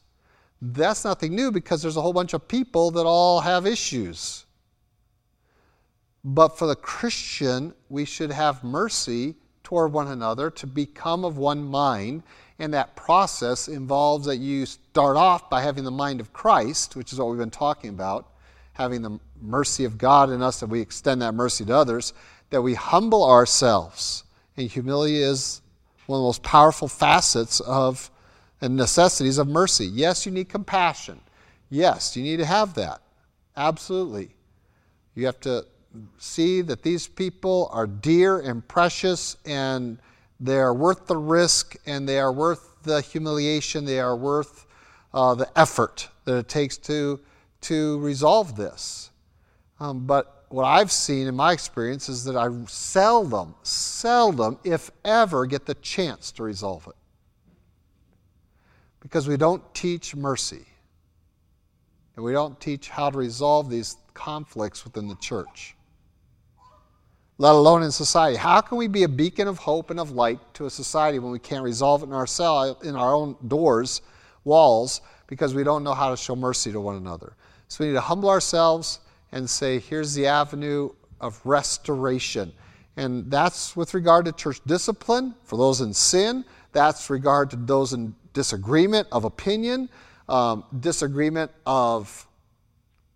That's 0.62 1.04
nothing 1.04 1.36
new 1.36 1.52
because 1.52 1.82
there's 1.82 1.98
a 1.98 2.02
whole 2.02 2.14
bunch 2.14 2.34
of 2.34 2.48
people 2.48 2.92
that 2.92 3.06
all 3.06 3.42
have 3.42 3.66
issues. 3.66 4.46
But 6.24 6.58
for 6.58 6.68
the 6.68 6.76
Christian, 6.76 7.74
we 7.90 8.06
should 8.06 8.32
have 8.32 8.64
mercy 8.64 9.36
toward 9.70 9.94
one 9.94 10.08
another, 10.08 10.50
to 10.50 10.66
become 10.66 11.24
of 11.24 11.38
one 11.38 11.64
mind. 11.64 12.24
And 12.58 12.74
that 12.74 12.96
process 12.96 13.68
involves 13.68 14.26
that 14.26 14.38
you 14.38 14.66
start 14.66 15.16
off 15.16 15.48
by 15.48 15.62
having 15.62 15.84
the 15.84 15.92
mind 15.92 16.20
of 16.20 16.34
Christ, 16.34 16.96
which 16.96 17.14
is 17.14 17.20
what 17.20 17.30
we've 17.30 17.38
been 17.38 17.52
talking 17.52 17.92
about, 17.92 18.32
having 18.74 19.04
the 19.04 19.20
mercy 19.40 19.86
of 19.86 20.00
God 20.00 20.32
in 20.32 20.42
us, 20.42 20.64
and 20.64 20.72
we 20.72 20.82
extend 20.82 21.22
that 21.22 21.36
mercy 21.36 21.66
to 21.66 21.76
others, 21.76 22.14
that 22.50 22.64
we 22.64 22.74
humble 22.74 23.24
ourselves. 23.24 24.24
And 24.58 24.68
humility 24.68 25.22
is 25.22 25.62
one 26.08 26.18
of 26.18 26.22
the 26.24 26.28
most 26.28 26.42
powerful 26.42 26.88
facets 26.88 27.60
of 27.60 28.10
and 28.62 28.76
necessities 28.76 29.38
of 29.38 29.48
mercy. 29.48 29.86
Yes, 29.86 30.26
you 30.26 30.32
need 30.32 30.50
compassion. 30.50 31.22
Yes, 31.70 32.18
you 32.18 32.24
need 32.24 32.38
to 32.38 32.46
have 32.46 32.74
that. 32.74 33.02
Absolutely. 33.56 34.32
You 35.14 35.28
have 35.28 35.40
to 35.42 35.66
see 36.18 36.62
that 36.62 36.84
these 36.84 37.08
people 37.08 37.70
are 37.72 37.88
dear 37.88 38.40
and 38.40 38.68
precious 38.68 39.38
and 39.46 40.00
they 40.40 40.58
are 40.58 40.74
worth 40.74 41.08
the 41.08 41.18
risk 41.18 41.76
and 41.86 42.08
they 42.08 42.20
are 42.20 42.32
worth 42.32 42.82
the 42.84 43.02
humiliation, 43.02 43.86
they 43.86 44.00
are 44.00 44.16
worth 44.16 44.66
uh, 45.14 45.36
the 45.36 45.50
effort 45.58 46.10
that 46.26 46.38
it 46.38 46.48
takes 46.48 46.78
to, 46.78 47.20
to 47.62 48.00
resolve 48.00 48.56
this. 48.56 49.12
Um, 49.80 50.06
but 50.06 50.46
what 50.50 50.66
I've 50.66 50.92
seen 50.92 51.28
in 51.28 51.36
my 51.36 51.52
experience 51.52 52.10
is 52.10 52.24
that 52.26 52.36
I 52.36 52.50
seldom, 52.68 53.56
seldom, 53.64 54.60
if 54.64 54.92
ever, 55.06 55.46
get 55.46 55.66
the 55.66 55.76
chance 55.76 56.32
to 56.34 56.44
resolve 56.44 56.88
it. 56.88 56.96
Because 59.00 59.28
we 59.28 59.38
don't 59.38 59.64
teach 59.74 60.16
mercy. 60.16 60.66
And 62.16 62.26
we 62.26 62.34
don't 62.34 62.60
teach 62.60 62.90
how 62.90 63.10
to 63.10 63.18
resolve 63.18 63.70
these 63.70 63.96
conflicts 64.14 64.84
within 64.84 65.08
the 65.08 65.16
church 65.16 65.76
let 67.40 67.56
alone 67.56 67.84
in 67.84 67.92
society. 67.92 68.36
How 68.36 68.60
can 68.60 68.78
we 68.78 68.88
be 68.88 69.04
a 69.04 69.08
beacon 69.08 69.48
of 69.48 69.58
hope 69.58 69.90
and 69.92 70.00
of 70.00 70.12
light 70.12 70.40
to 70.56 70.66
a 70.66 70.70
society 70.70 71.20
when 71.20 71.32
we 71.32 71.40
can't 71.40 71.64
resolve 71.64 72.04
it 72.04 72.08
in 72.08 72.14
ourselves, 72.14 72.86
in 72.86 72.98
our 72.98 73.16
own 73.16 73.38
doors, 73.48 74.02
walls, 74.44 75.00
because 75.26 75.56
we 75.56 75.64
don't 75.64 75.86
know 75.86 75.94
how 75.94 76.10
to 76.10 76.18
show 76.18 76.36
mercy 76.36 76.70
to 76.74 76.82
one 76.82 76.98
another? 76.98 77.38
So 77.70 77.84
we 77.84 77.88
need 77.88 77.96
to 77.96 78.02
humble 78.02 78.30
ourselves 78.30 79.00
and 79.32 79.50
say, 79.50 79.80
here's 79.80 80.14
the 80.14 80.28
avenue 80.28 80.90
of 81.22 81.40
restoration. 81.46 82.52
And 82.98 83.32
that's 83.32 83.74
with 83.74 83.94
regard 83.94 84.26
to 84.26 84.34
church 84.34 84.60
discipline 84.66 85.34
for 85.46 85.58
those 85.58 85.80
in 85.80 85.94
sin. 85.94 86.44
That's 86.74 87.10
regard 87.10 87.52
to 87.52 87.56
those 87.56 87.94
in 87.94 88.16
disagreement 88.34 89.08
of 89.14 89.24
opinion, 89.24 89.88
um, 90.28 90.66
disagreement 90.82 91.52
of 91.66 92.28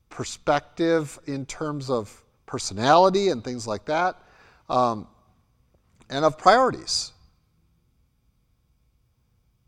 perspective 0.09 1.19
in 1.25 1.45
terms 1.45 1.89
of 1.89 2.22
personality 2.53 3.29
and 3.29 3.43
things 3.43 3.65
like 3.65 3.85
that, 3.85 4.15
um, 4.69 5.07
and 6.07 6.23
of 6.23 6.37
priorities. 6.37 7.11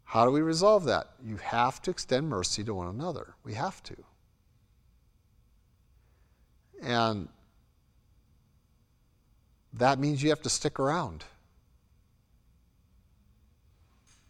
How 0.04 0.24
do 0.24 0.30
we 0.30 0.41
resolve 0.41 0.84
that? 0.84 1.08
You 1.26 1.38
have 1.38 1.82
to 1.82 1.89
extend 1.89 2.30
mercy 2.30 2.63
to 2.63 2.76
one 2.76 2.88
another. 2.88 3.34
We 3.43 3.56
have 3.56 3.82
to. 3.89 3.95
And 6.84 7.28
that 9.74 9.98
means 9.98 10.21
you 10.21 10.30
have 10.30 10.43
to 10.43 10.50
stick 10.52 10.80
around. 10.80 11.24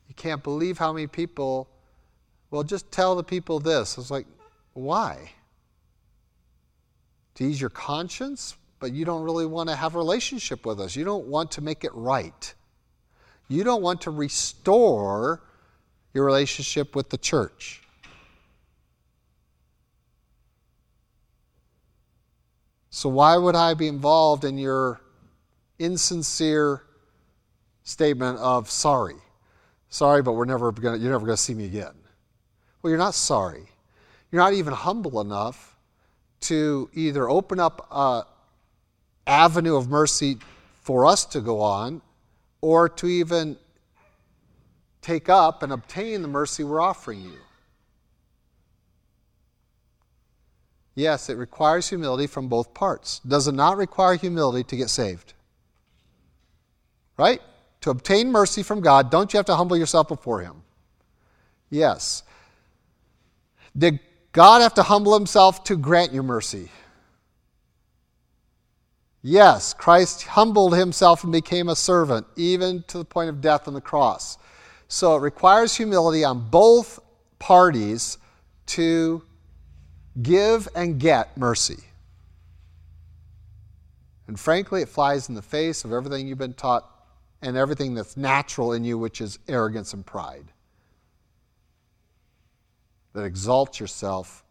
You 0.08 0.16
can't 0.16 0.42
believe 0.42 0.78
how 0.78 0.94
many 0.94 1.08
people, 1.08 1.68
well, 2.52 2.64
just 2.64 2.90
tell 2.90 3.18
the 3.18 3.24
people 3.24 3.60
this. 3.60 3.98
It's 3.98 4.10
like, 4.10 4.28
why? 4.72 5.32
To 7.36 7.44
ease 7.44 7.60
your 7.60 7.70
conscience, 7.70 8.56
but 8.80 8.92
you 8.92 9.06
don't 9.06 9.24
really 9.24 9.46
want 9.46 9.70
to 9.70 9.76
have 9.76 9.96
a 9.96 9.98
relationship 9.98 10.66
with 10.66 10.80
us. 10.80 10.96
You 10.96 11.06
don't 11.06 11.28
want 11.28 11.52
to 11.52 11.62
make 11.62 11.84
it 11.84 11.92
right. 11.94 12.54
You 13.48 13.64
don't 13.64 13.82
want 13.82 14.02
to 14.02 14.12
restore 14.12 15.42
your 16.14 16.26
relationship 16.26 16.96
with 16.96 17.10
the 17.10 17.18
church. 17.18 17.82
So, 22.90 23.10
why 23.10 23.36
would 23.36 23.56
I 23.56 23.74
be 23.74 23.90
involved 23.90 24.46
in 24.46 24.58
your 24.58 25.02
insincere 25.78 26.84
statement 27.84 28.40
of 28.40 28.70
sorry? 28.70 29.18
Sorry, 29.90 30.22
but 30.22 30.32
we're 30.32 30.46
never 30.46 30.72
gonna, 30.72 30.98
you're 30.98 31.12
never 31.12 31.26
going 31.26 31.36
to 31.36 31.42
see 31.42 31.54
me 31.54 31.66
again. 31.66 31.94
Well, 32.82 32.90
you're 32.90 32.98
not 32.98 33.14
sorry. 33.14 33.70
You're 34.32 34.42
not 34.42 34.54
even 34.54 34.74
humble 34.74 35.20
enough 35.20 35.75
to 36.42 36.90
either 36.94 37.30
open 37.30 37.60
up 37.60 37.88
an 37.92 38.24
avenue 39.26 39.76
of 39.76 39.90
mercy 39.90 40.38
for 40.82 41.06
us 41.06 41.26
to 41.26 41.42
go 41.42 41.62
on 41.62 42.02
or 42.62 42.88
to 42.90 43.08
even 43.08 43.58
take 45.02 45.30
up 45.30 45.64
and 45.64 45.72
obtain 45.72 46.22
the 46.22 46.28
mercy 46.28 46.64
we're 46.64 46.82
offering 46.82 47.22
you. 47.22 47.38
Yes, 50.96 51.30
it 51.30 51.38
requires 51.38 51.90
humility 51.90 52.26
from 52.26 52.48
both 52.48 52.74
parts. 52.74 53.20
Does 53.20 53.48
it 53.48 53.52
not 53.52 53.78
require 53.78 54.16
humility 54.16 54.64
to 54.64 54.76
get 54.78 54.90
saved? 54.90 55.34
Right? 57.18 57.42
To 57.82 57.90
obtain 57.90 58.32
mercy 58.32 58.64
from 58.64 58.80
God, 58.80 59.12
don't 59.12 59.32
you 59.34 59.38
have 59.38 59.46
to 59.48 59.56
humble 59.56 59.78
yourself 59.78 60.08
before 60.08 60.42
Him? 60.42 60.64
Yes. 61.70 62.24
Did 63.78 64.00
God 64.36 64.62
have 64.62 64.74
to 64.74 64.84
humble 64.84 65.14
himself 65.14 65.64
to 65.64 65.78
grant 65.78 66.12
you 66.12 66.22
mercy? 66.22 66.70
Yes, 69.22 69.74
Christ 69.74 70.24
humbled 70.24 70.76
himself 70.76 71.24
and 71.24 71.32
became 71.32 71.70
a 71.70 71.76
servant, 71.76 72.28
even 72.36 72.84
to 72.90 72.98
the 72.98 73.06
point 73.06 73.30
of 73.30 73.40
death 73.40 73.66
on 73.70 73.74
the 73.74 73.80
cross. 73.80 74.38
So 74.90 75.16
it 75.16 75.22
requires 75.22 75.74
humility 75.74 76.26
on 76.26 76.50
both 76.50 77.00
parties 77.40 78.18
to 78.66 79.24
give 80.22 80.68
and 80.76 81.00
get 81.00 81.38
mercy. 81.38 81.86
And 84.28 84.38
frankly, 84.38 84.82
it 84.82 84.90
flies 84.90 85.30
in 85.30 85.36
the 85.36 85.42
face 85.42 85.86
of 85.86 85.94
everything 85.94 86.28
you've 86.28 86.38
been 86.38 86.56
taught 86.56 86.84
and 87.42 87.56
everything 87.56 87.94
that's 87.94 88.18
natural 88.18 88.74
in 88.74 88.84
you, 88.84 88.98
which 88.98 89.22
is 89.22 89.40
arrogance 89.48 89.94
and 89.94 90.06
pride. 90.06 90.52
That 93.16 93.24
exalts 93.24 93.80
yourself 93.80 94.44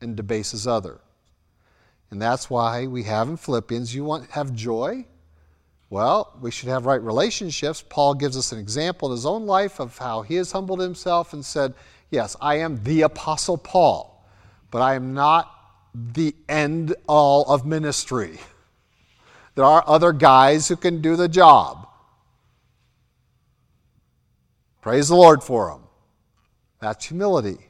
and 0.00 0.16
debases 0.16 0.66
other. 0.66 1.00
And 2.10 2.20
that's 2.20 2.50
why 2.50 2.86
we 2.86 3.04
have 3.04 3.28
in 3.28 3.36
Philippians, 3.36 3.94
you 3.94 4.04
want 4.04 4.30
have 4.32 4.52
joy? 4.52 5.06
Well, 5.88 6.36
we 6.40 6.50
should 6.50 6.68
have 6.68 6.84
right 6.84 7.00
relationships. 7.00 7.82
Paul 7.88 8.14
gives 8.14 8.36
us 8.36 8.52
an 8.52 8.58
example 8.58 9.08
in 9.08 9.12
his 9.12 9.24
own 9.24 9.46
life 9.46 9.78
of 9.80 9.96
how 9.96 10.22
he 10.22 10.34
has 10.34 10.52
humbled 10.52 10.80
himself 10.80 11.32
and 11.32 11.44
said, 11.44 11.74
Yes, 12.10 12.36
I 12.40 12.56
am 12.56 12.82
the 12.82 13.02
Apostle 13.02 13.56
Paul, 13.56 14.26
but 14.70 14.82
I 14.82 14.94
am 14.94 15.14
not 15.14 15.54
the 15.94 16.34
end 16.48 16.94
all 17.06 17.44
of 17.50 17.64
ministry. 17.64 18.38
There 19.54 19.64
are 19.64 19.82
other 19.88 20.12
guys 20.12 20.68
who 20.68 20.76
can 20.76 21.02
do 21.02 21.16
the 21.16 21.26
job. 21.28 21.88
Praise 24.80 25.08
the 25.08 25.16
Lord 25.16 25.42
for 25.42 25.70
them. 25.70 25.82
That's 26.78 27.06
humility. 27.06 27.67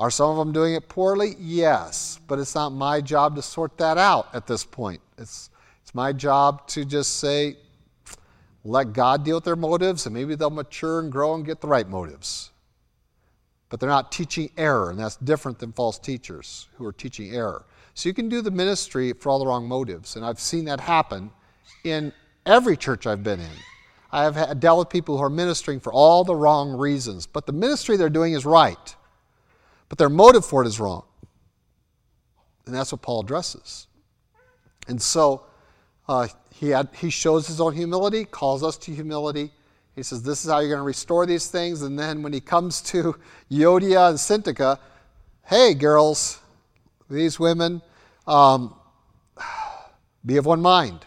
Are 0.00 0.10
some 0.10 0.30
of 0.30 0.38
them 0.38 0.50
doing 0.50 0.72
it 0.72 0.88
poorly? 0.88 1.34
Yes, 1.38 2.18
but 2.26 2.38
it's 2.38 2.54
not 2.54 2.70
my 2.70 3.02
job 3.02 3.36
to 3.36 3.42
sort 3.42 3.76
that 3.76 3.98
out 3.98 4.34
at 4.34 4.46
this 4.46 4.64
point. 4.64 5.02
It's, 5.18 5.50
it's 5.82 5.94
my 5.94 6.10
job 6.14 6.66
to 6.68 6.86
just 6.86 7.18
say, 7.18 7.58
let 8.64 8.94
God 8.94 9.26
deal 9.26 9.36
with 9.36 9.44
their 9.44 9.56
motives, 9.56 10.06
and 10.06 10.14
maybe 10.14 10.34
they'll 10.34 10.48
mature 10.48 11.00
and 11.00 11.12
grow 11.12 11.34
and 11.34 11.44
get 11.44 11.60
the 11.60 11.68
right 11.68 11.86
motives. 11.86 12.50
But 13.68 13.78
they're 13.78 13.90
not 13.90 14.10
teaching 14.10 14.50
error, 14.56 14.88
and 14.88 14.98
that's 14.98 15.16
different 15.16 15.58
than 15.58 15.70
false 15.72 15.98
teachers 15.98 16.68
who 16.76 16.86
are 16.86 16.94
teaching 16.94 17.34
error. 17.34 17.66
So 17.92 18.08
you 18.08 18.14
can 18.14 18.30
do 18.30 18.40
the 18.40 18.50
ministry 18.50 19.12
for 19.12 19.28
all 19.28 19.38
the 19.38 19.46
wrong 19.46 19.68
motives, 19.68 20.16
and 20.16 20.24
I've 20.24 20.40
seen 20.40 20.64
that 20.64 20.80
happen 20.80 21.30
in 21.84 22.10
every 22.46 22.78
church 22.78 23.06
I've 23.06 23.22
been 23.22 23.40
in. 23.40 23.52
I 24.10 24.22
have 24.24 24.60
dealt 24.60 24.78
with 24.78 24.88
people 24.88 25.18
who 25.18 25.24
are 25.24 25.28
ministering 25.28 25.78
for 25.78 25.92
all 25.92 26.24
the 26.24 26.34
wrong 26.34 26.72
reasons, 26.72 27.26
but 27.26 27.44
the 27.44 27.52
ministry 27.52 27.98
they're 27.98 28.08
doing 28.08 28.32
is 28.32 28.46
right 28.46 28.96
but 29.90 29.98
their 29.98 30.08
motive 30.08 30.46
for 30.46 30.62
it 30.62 30.68
is 30.68 30.80
wrong. 30.80 31.04
And 32.64 32.74
that's 32.74 32.92
what 32.92 33.02
Paul 33.02 33.20
addresses. 33.20 33.88
And 34.88 35.02
so 35.02 35.44
uh, 36.08 36.28
he, 36.54 36.68
had, 36.68 36.88
he 36.96 37.10
shows 37.10 37.48
his 37.48 37.60
own 37.60 37.74
humility, 37.74 38.24
calls 38.24 38.62
us 38.62 38.78
to 38.78 38.94
humility. 38.94 39.50
He 39.96 40.04
says, 40.04 40.22
This 40.22 40.44
is 40.44 40.50
how 40.50 40.60
you're 40.60 40.68
going 40.68 40.78
to 40.78 40.84
restore 40.84 41.26
these 41.26 41.48
things. 41.48 41.82
And 41.82 41.98
then 41.98 42.22
when 42.22 42.32
he 42.32 42.40
comes 42.40 42.80
to 42.82 43.16
Euodia 43.50 44.10
and 44.10 44.18
Syntyche, 44.18 44.78
hey, 45.46 45.74
girls, 45.74 46.38
these 47.10 47.40
women, 47.40 47.82
um, 48.28 48.76
be 50.24 50.36
of 50.36 50.46
one 50.46 50.62
mind. 50.62 51.04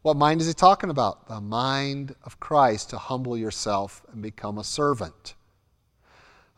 What 0.00 0.16
mind 0.16 0.40
is 0.40 0.46
he 0.46 0.54
talking 0.54 0.88
about? 0.88 1.28
The 1.28 1.40
mind 1.42 2.14
of 2.24 2.40
Christ 2.40 2.90
to 2.90 2.98
humble 2.98 3.36
yourself 3.36 4.02
and 4.12 4.22
become 4.22 4.56
a 4.56 4.64
servant. 4.64 5.34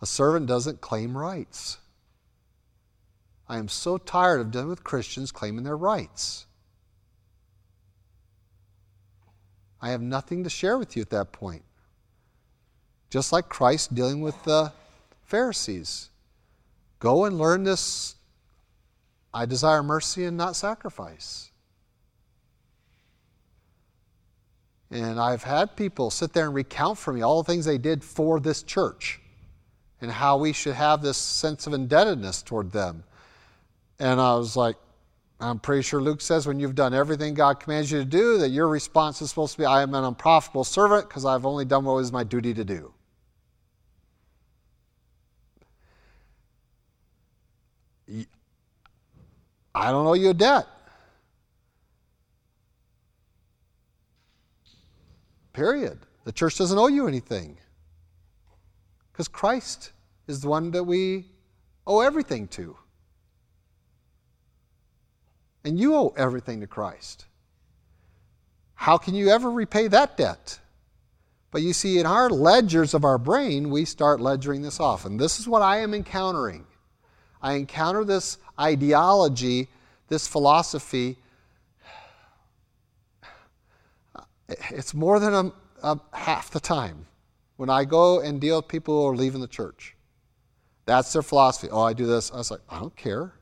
A 0.01 0.07
servant 0.07 0.47
doesn't 0.47 0.81
claim 0.81 1.17
rights. 1.17 1.79
I 3.49 3.59
am 3.59 3.69
so 3.69 3.97
tired 3.97 4.41
of 4.41 4.51
dealing 4.51 4.69
with 4.69 4.85
Christians 4.85 5.33
claiming 5.33 5.65
their 5.65 5.77
rights. 5.77 6.47
I 9.81 9.91
have 9.91 10.03
nothing 10.03 10.45
to 10.45 10.51
share 10.51 10.79
with 10.79 10.97
you 10.97 11.03
at 11.03 11.11
that 11.11 11.33
point. 11.33 11.63
Just 13.09 13.33
like 13.33 13.49
Christ 13.49 13.95
dealing 13.95 14.21
with 14.21 14.43
the 14.45 14.73
Pharisees. 15.25 16.11
Go 16.99 17.25
and 17.25 17.39
learn 17.39 17.65
this 17.65 18.17
I 19.33 19.45
desire 19.45 19.83
mercy 19.83 20.25
and 20.25 20.37
not 20.37 20.57
sacrifice. 20.57 21.51
And 24.91 25.21
I've 25.21 25.43
had 25.43 25.77
people 25.77 26.11
sit 26.11 26.33
there 26.33 26.47
and 26.47 26.55
recount 26.55 26.97
for 26.97 27.13
me 27.13 27.21
all 27.21 27.43
the 27.43 27.53
things 27.53 27.67
they 27.67 27.77
did 27.77 28.03
for 28.03 28.41
this 28.41 28.63
church 28.63 29.21
and 30.01 30.11
how 30.11 30.37
we 30.37 30.53
should 30.53 30.75
have 30.75 31.03
this 31.03 31.17
sense 31.17 31.67
of 31.67 31.73
indebtedness 31.73 32.43
toward 32.43 32.73
them. 32.73 33.05
And 33.99 34.21
I 34.21 34.35
was 34.35 34.57
like, 34.57 34.77
I'm 35.41 35.59
pretty 35.59 35.83
sure 35.83 36.01
Luke 36.01 36.21
says 36.21 36.47
when 36.47 36.59
you've 36.59 36.75
done 36.75 36.95
everything 36.95 37.35
God 37.35 37.61
commands 37.61 37.91
you 37.91 37.99
to 37.99 38.05
do, 38.05 38.39
that 38.39 38.49
your 38.49 38.69
response 38.69 39.21
is 39.21 39.29
supposed 39.29 39.53
to 39.53 39.59
be, 39.59 39.65
I 39.65 39.83
am 39.83 39.95
an 39.95 40.05
unprofitable 40.05 40.65
servant 40.65 41.09
because 41.09 41.25
I've 41.25 41.45
only 41.45 41.65
done 41.65 41.85
what 41.85 41.97
was 41.97 42.13
my 42.13 42.25
duty 42.25 42.55
to 42.55 42.65
do. 42.65 42.93
I 49.75 49.91
don't 49.91 50.07
owe 50.07 50.15
you 50.15 50.31
a 50.31 50.35
debt. 50.35 50.67
Period. 55.53 55.99
The 56.25 56.33
church 56.33 56.57
doesn't 56.57 56.79
owe 56.79 56.87
you 56.87 57.07
anything. 57.07 57.59
Because 59.17 59.29
Christ 59.29 59.93
is 60.27 60.43
the 60.43 60.49
one 60.49 60.73
that 60.73 60.85
we 60.85 61.25
owe 61.87 62.01
everything 62.01 62.49
to. 62.49 62.77
And 65.65 65.81
you 65.81 65.95
owe 65.95 66.13
everything 66.19 66.61
to 66.61 66.67
Christ. 66.67 67.25
How 68.75 68.99
can 68.99 69.15
you 69.15 69.31
ever 69.31 69.51
repay 69.51 69.89
that 69.89 70.19
debt? 70.19 70.61
But 71.51 71.63
you 71.63 71.73
see, 71.73 71.99
in 71.99 72.05
our 72.05 72.29
ledgers 72.29 72.93
of 72.93 73.07
our 73.07 73.17
brain, 73.17 73.71
we 73.71 73.87
start 73.87 74.21
ledgering 74.21 74.61
this 74.61 74.81
off. 74.81 75.07
And 75.07 75.19
this 75.19 75.41
is 75.41 75.49
what 75.49 75.63
I 75.63 75.79
am 75.79 75.95
encountering. 75.95 76.67
I 77.41 77.55
encounter 77.55 78.05
this 78.05 78.37
ideology, 78.61 79.69
this 80.09 80.29
philosophy. 80.29 81.17
It's 84.69 84.93
more 84.93 85.19
than 85.19 85.33
a, 85.33 85.53
a 85.83 86.01
half 86.13 86.51
the 86.51 86.61
time 86.61 87.07
when 87.57 87.71
I 87.71 87.85
go 87.85 88.21
and 88.21 88.41
deal 88.41 88.57
with 88.57 88.69
people 88.69 89.03
who 89.03 89.09
are 89.09 89.17
leaving 89.17 89.41
the 89.41 89.49
church. 89.49 89.97
That's 90.85 91.13
their 91.13 91.23
philosophy. 91.23 91.69
Oh, 91.71 91.83
I 91.83 91.93
do 91.93 92.07
this. 92.07 92.31
I 92.31 92.37
was 92.37 92.51
like, 92.51 92.61
I 92.69 92.79
don't 92.79 92.95
care. 92.97 93.33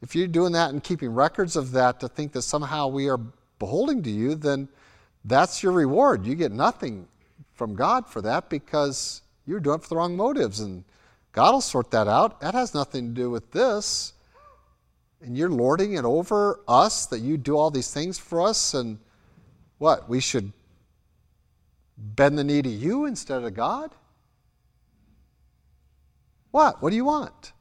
If 0.00 0.14
you're 0.14 0.28
doing 0.28 0.52
that 0.52 0.70
and 0.70 0.82
keeping 0.82 1.10
records 1.10 1.56
of 1.56 1.72
that 1.72 2.00
to 2.00 2.08
think 2.08 2.32
that 2.32 2.42
somehow 2.42 2.88
we 2.88 3.08
are 3.08 3.20
beholding 3.58 4.02
to 4.04 4.10
you, 4.10 4.34
then 4.34 4.68
that's 5.24 5.62
your 5.62 5.72
reward. 5.72 6.24
You 6.24 6.34
get 6.34 6.52
nothing 6.52 7.08
from 7.52 7.74
God 7.74 8.06
for 8.06 8.22
that 8.22 8.48
because 8.48 9.22
you're 9.44 9.60
doing 9.60 9.78
it 9.78 9.82
for 9.82 9.88
the 9.88 9.96
wrong 9.96 10.16
motives. 10.16 10.60
And 10.60 10.84
God 11.32 11.52
will 11.52 11.60
sort 11.60 11.90
that 11.90 12.06
out. 12.06 12.40
That 12.40 12.54
has 12.54 12.74
nothing 12.74 13.08
to 13.08 13.20
do 13.20 13.30
with 13.30 13.50
this. 13.50 14.12
And 15.20 15.36
you're 15.36 15.50
lording 15.50 15.94
it 15.94 16.04
over 16.04 16.60
us 16.68 17.06
that 17.06 17.18
you 17.18 17.36
do 17.36 17.56
all 17.56 17.70
these 17.70 17.92
things 17.92 18.18
for 18.18 18.40
us. 18.40 18.74
And 18.74 18.98
what? 19.78 20.08
We 20.08 20.20
should 20.20 20.52
bend 21.98 22.38
the 22.38 22.44
knee 22.44 22.62
to 22.62 22.68
you 22.68 23.04
instead 23.04 23.42
of 23.42 23.54
God? 23.54 23.90
What? 26.50 26.80
What 26.80 26.90
do 26.90 26.96
you 26.96 27.04
want? 27.04 27.52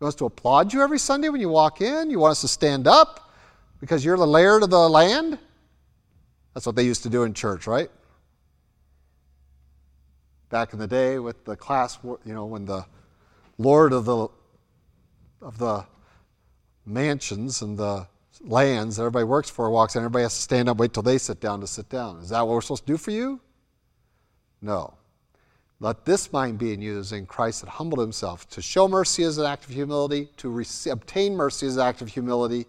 You 0.00 0.04
want 0.04 0.14
us 0.14 0.18
to 0.18 0.26
applaud 0.26 0.72
you 0.72 0.82
every 0.82 0.98
Sunday 0.98 1.28
when 1.28 1.40
you 1.40 1.48
walk 1.48 1.80
in? 1.80 2.10
You 2.10 2.18
want 2.18 2.32
us 2.32 2.40
to 2.40 2.48
stand 2.48 2.86
up 2.86 3.32
because 3.80 4.04
you're 4.04 4.16
the 4.16 4.26
laird 4.26 4.62
of 4.62 4.70
the 4.70 4.88
land? 4.88 5.38
That's 6.54 6.66
what 6.66 6.76
they 6.76 6.84
used 6.84 7.04
to 7.04 7.08
do 7.08 7.22
in 7.22 7.32
church, 7.32 7.66
right? 7.66 7.90
Back 10.50 10.72
in 10.72 10.78
the 10.78 10.86
day 10.86 11.18
with 11.18 11.44
the 11.44 11.56
class, 11.56 11.98
you 12.02 12.34
know, 12.34 12.44
when 12.44 12.66
the 12.66 12.84
Lord 13.58 13.92
of 13.92 14.04
the 14.04 14.28
of 15.40 15.58
the 15.58 15.86
mansions 16.84 17.62
and 17.62 17.78
the 17.78 18.06
lands 18.44 18.96
that 18.96 19.02
everybody 19.02 19.24
works 19.24 19.50
for 19.50 19.70
walks 19.70 19.96
in, 19.96 20.00
everybody 20.00 20.22
has 20.22 20.34
to 20.34 20.40
stand 20.40 20.68
up, 20.68 20.78
wait 20.78 20.92
till 20.92 21.02
they 21.02 21.18
sit 21.18 21.40
down 21.40 21.60
to 21.60 21.66
sit 21.66 21.88
down. 21.88 22.18
Is 22.18 22.30
that 22.30 22.40
what 22.46 22.54
we're 22.54 22.60
supposed 22.60 22.86
to 22.86 22.92
do 22.92 22.96
for 22.96 23.10
you? 23.10 23.40
No. 24.60 24.94
Let 25.80 26.04
this 26.04 26.32
mind 26.32 26.58
be 26.58 26.72
in 26.72 26.80
you 26.80 26.98
as 26.98 27.12
in 27.12 27.26
Christ 27.26 27.62
that 27.62 27.70
humbled 27.70 28.00
himself. 28.00 28.48
To 28.50 28.62
show 28.62 28.86
mercy 28.86 29.24
as 29.24 29.38
an 29.38 29.46
act 29.46 29.64
of 29.64 29.70
humility, 29.70 30.28
to 30.36 30.48
receive, 30.50 30.92
obtain 30.92 31.34
mercy 31.34 31.66
as 31.66 31.76
an 31.76 31.82
act 31.82 32.02
of 32.02 32.08
humility, 32.08 32.66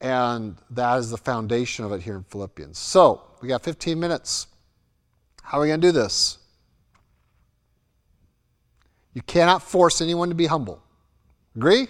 and 0.00 0.56
that 0.70 0.98
is 0.98 1.10
the 1.10 1.16
foundation 1.16 1.84
of 1.84 1.92
it 1.92 2.02
here 2.02 2.16
in 2.16 2.24
Philippians. 2.24 2.78
So, 2.78 3.22
we 3.40 3.48
got 3.48 3.62
15 3.62 3.98
minutes. 3.98 4.48
How 5.42 5.58
are 5.58 5.62
we 5.62 5.68
going 5.68 5.80
to 5.80 5.86
do 5.86 5.92
this? 5.92 6.38
You 9.14 9.22
cannot 9.22 9.62
force 9.62 10.00
anyone 10.00 10.28
to 10.28 10.34
be 10.34 10.46
humble. 10.46 10.82
Agree? 11.56 11.88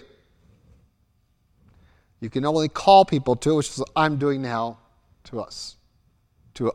You 2.21 2.29
can 2.29 2.45
only 2.45 2.67
call 2.67 3.05
people 3.05 3.35
to, 3.37 3.51
it, 3.51 3.55
which 3.55 3.69
is 3.69 3.79
what 3.79 3.89
I'm 3.95 4.17
doing 4.17 4.41
now 4.41 4.77
to 5.25 5.39
us, 5.39 5.77
to 6.55 6.73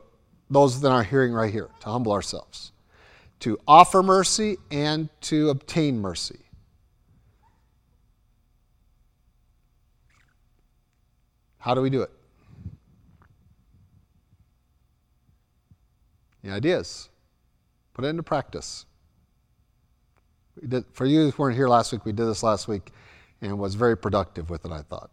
those 0.49 0.81
that 0.81 0.91
are 0.91 1.03
hearing 1.03 1.33
right 1.33 1.53
here, 1.53 1.69
to 1.81 1.89
humble 1.89 2.13
ourselves, 2.13 2.73
to 3.41 3.59
offer 3.69 4.03
mercy 4.03 4.57
and 4.71 5.09
to 5.23 5.51
obtain 5.51 6.01
mercy. 6.01 6.41
How 11.59 11.75
do 11.75 11.81
we 11.81 11.91
do 11.91 12.03
it? 12.03 12.11
The 16.43 16.51
ideas. 16.51 17.09
Put 17.95 18.05
it 18.05 18.09
into 18.09 18.23
practice. 18.23 18.85
Did, 20.69 20.85
for 20.93 21.07
you 21.07 21.31
who 21.31 21.43
weren't 21.43 21.57
here 21.57 21.69
last 21.69 21.91
week, 21.91 22.05
we 22.05 22.13
did 22.13 22.27
this 22.27 22.43
last 22.43 22.69
week 22.69 22.93
and 23.41 23.59
was 23.59 23.75
very 23.75 23.97
productive 23.97 24.51
with 24.51 24.65
it, 24.67 24.73
I 24.73 24.83
thought. 24.83 25.11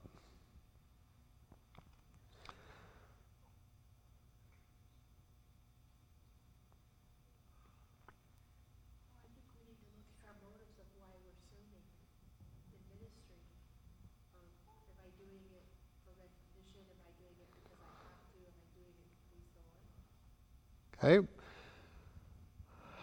Okay? 21.04 21.26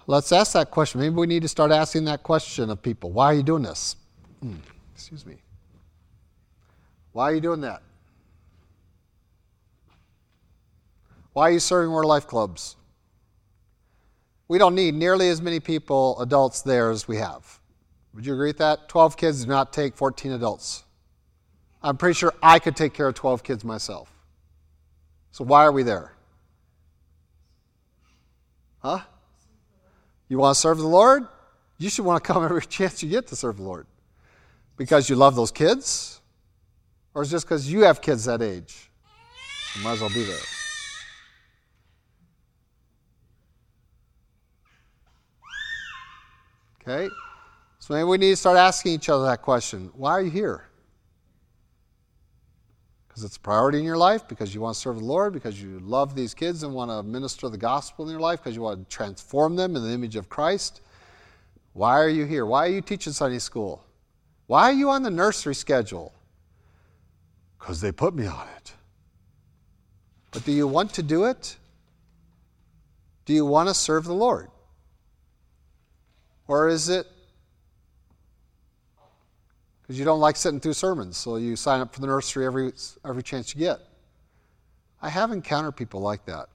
Let's 0.06 0.32
ask 0.32 0.52
that 0.52 0.70
question. 0.70 1.00
Maybe 1.00 1.14
we 1.14 1.26
need 1.26 1.42
to 1.42 1.48
start 1.48 1.70
asking 1.70 2.04
that 2.04 2.22
question 2.22 2.70
of 2.70 2.80
people. 2.82 3.10
Why 3.12 3.26
are 3.26 3.34
you 3.34 3.42
doing 3.42 3.62
this? 3.62 3.96
Hmm, 4.40 4.54
excuse 4.94 5.26
me. 5.26 5.36
Why 7.12 7.30
are 7.30 7.34
you 7.34 7.40
doing 7.40 7.60
that? 7.62 7.82
Why 11.32 11.48
are 11.48 11.52
you 11.52 11.60
serving 11.60 11.92
Word 11.92 12.04
Life 12.04 12.26
clubs? 12.26 12.76
We 14.48 14.56
don't 14.56 14.74
need 14.74 14.94
nearly 14.94 15.28
as 15.28 15.42
many 15.42 15.60
people, 15.60 16.18
adults 16.20 16.62
there, 16.62 16.90
as 16.90 17.06
we 17.06 17.18
have. 17.18 17.60
Would 18.14 18.24
you 18.24 18.32
agree 18.32 18.48
with 18.48 18.58
that? 18.58 18.88
12 18.88 19.16
kids 19.16 19.44
do 19.44 19.48
not 19.48 19.72
take 19.72 19.94
14 19.94 20.32
adults. 20.32 20.84
I'm 21.82 21.96
pretty 21.96 22.14
sure 22.14 22.32
I 22.42 22.58
could 22.58 22.76
take 22.76 22.94
care 22.94 23.08
of 23.08 23.14
12 23.14 23.42
kids 23.44 23.62
myself. 23.62 24.10
So 25.30 25.44
why 25.44 25.64
are 25.64 25.72
we 25.72 25.82
there? 25.82 26.12
Huh? 28.80 29.00
You 30.28 30.38
want 30.38 30.54
to 30.54 30.60
serve 30.60 30.78
the 30.78 30.86
Lord? 30.86 31.26
You 31.78 31.90
should 31.90 32.04
want 32.04 32.22
to 32.22 32.32
come 32.32 32.44
every 32.44 32.62
chance 32.66 33.02
you 33.02 33.08
get 33.08 33.26
to 33.28 33.36
serve 33.36 33.56
the 33.56 33.62
Lord. 33.62 33.86
Because 34.76 35.10
you 35.10 35.16
love 35.16 35.34
those 35.34 35.50
kids? 35.50 36.20
Or 37.14 37.22
is 37.22 37.30
just 37.30 37.46
because 37.46 37.70
you 37.70 37.82
have 37.82 38.00
kids 38.00 38.26
that 38.26 38.42
age? 38.42 38.90
You 39.76 39.82
might 39.82 39.92
as 39.92 40.00
well 40.00 40.10
be 40.10 40.24
there. 40.24 40.36
Okay? 46.82 47.14
So 47.80 47.94
maybe 47.94 48.04
we 48.04 48.18
need 48.18 48.30
to 48.30 48.36
start 48.36 48.56
asking 48.56 48.92
each 48.92 49.08
other 49.08 49.24
that 49.24 49.42
question 49.42 49.90
Why 49.94 50.12
are 50.12 50.22
you 50.22 50.30
here? 50.30 50.67
Because 53.18 53.30
it's 53.30 53.36
a 53.36 53.40
priority 53.40 53.78
in 53.78 53.84
your 53.84 53.96
life, 53.96 54.28
because 54.28 54.54
you 54.54 54.60
want 54.60 54.74
to 54.74 54.80
serve 54.80 54.98
the 54.98 55.04
Lord, 55.04 55.32
because 55.32 55.60
you 55.60 55.80
love 55.80 56.14
these 56.14 56.34
kids 56.34 56.62
and 56.62 56.72
want 56.72 56.92
to 56.92 57.02
minister 57.02 57.48
the 57.48 57.58
gospel 57.58 58.04
in 58.04 58.12
your 58.12 58.20
life, 58.20 58.38
because 58.38 58.54
you 58.54 58.62
want 58.62 58.88
to 58.88 58.96
transform 58.96 59.56
them 59.56 59.74
in 59.74 59.82
the 59.82 59.90
image 59.90 60.14
of 60.14 60.28
Christ. 60.28 60.82
Why 61.72 61.98
are 61.98 62.08
you 62.08 62.26
here? 62.26 62.46
Why 62.46 62.66
are 62.66 62.70
you 62.70 62.80
teaching 62.80 63.12
Sunday 63.12 63.40
school? 63.40 63.82
Why 64.46 64.70
are 64.70 64.72
you 64.72 64.90
on 64.90 65.02
the 65.02 65.10
nursery 65.10 65.56
schedule? 65.56 66.12
Because 67.58 67.80
they 67.80 67.90
put 67.90 68.14
me 68.14 68.24
on 68.24 68.46
it. 68.56 68.72
But 70.30 70.44
do 70.44 70.52
you 70.52 70.68
want 70.68 70.94
to 70.94 71.02
do 71.02 71.24
it? 71.24 71.56
Do 73.24 73.32
you 73.32 73.44
want 73.44 73.68
to 73.68 73.74
serve 73.74 74.04
the 74.04 74.14
Lord? 74.14 74.48
Or 76.46 76.68
is 76.68 76.88
it 76.88 77.08
because 79.88 79.98
you 79.98 80.04
don't 80.04 80.20
like 80.20 80.36
sitting 80.36 80.60
through 80.60 80.74
sermons, 80.74 81.16
so 81.16 81.36
you 81.36 81.56
sign 81.56 81.80
up 81.80 81.94
for 81.94 82.02
the 82.02 82.06
nursery 82.06 82.44
every, 82.44 82.72
every 83.06 83.22
chance 83.22 83.54
you 83.54 83.58
get? 83.58 83.80
I 85.00 85.08
have 85.08 85.32
encountered 85.32 85.76
people 85.76 86.00
like 86.00 86.26
that. 86.26 86.50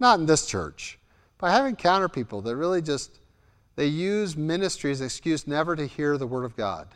Not 0.00 0.18
in 0.18 0.26
this 0.26 0.44
church, 0.44 0.98
but 1.38 1.50
I 1.50 1.52
have 1.52 1.66
encountered 1.66 2.12
people 2.12 2.40
that 2.40 2.56
really 2.56 2.82
just 2.82 3.20
they 3.76 3.86
use 3.86 4.36
ministry 4.36 4.90
as 4.90 5.00
an 5.00 5.06
excuse 5.06 5.46
never 5.46 5.76
to 5.76 5.86
hear 5.86 6.18
the 6.18 6.26
word 6.26 6.44
of 6.44 6.56
God. 6.56 6.88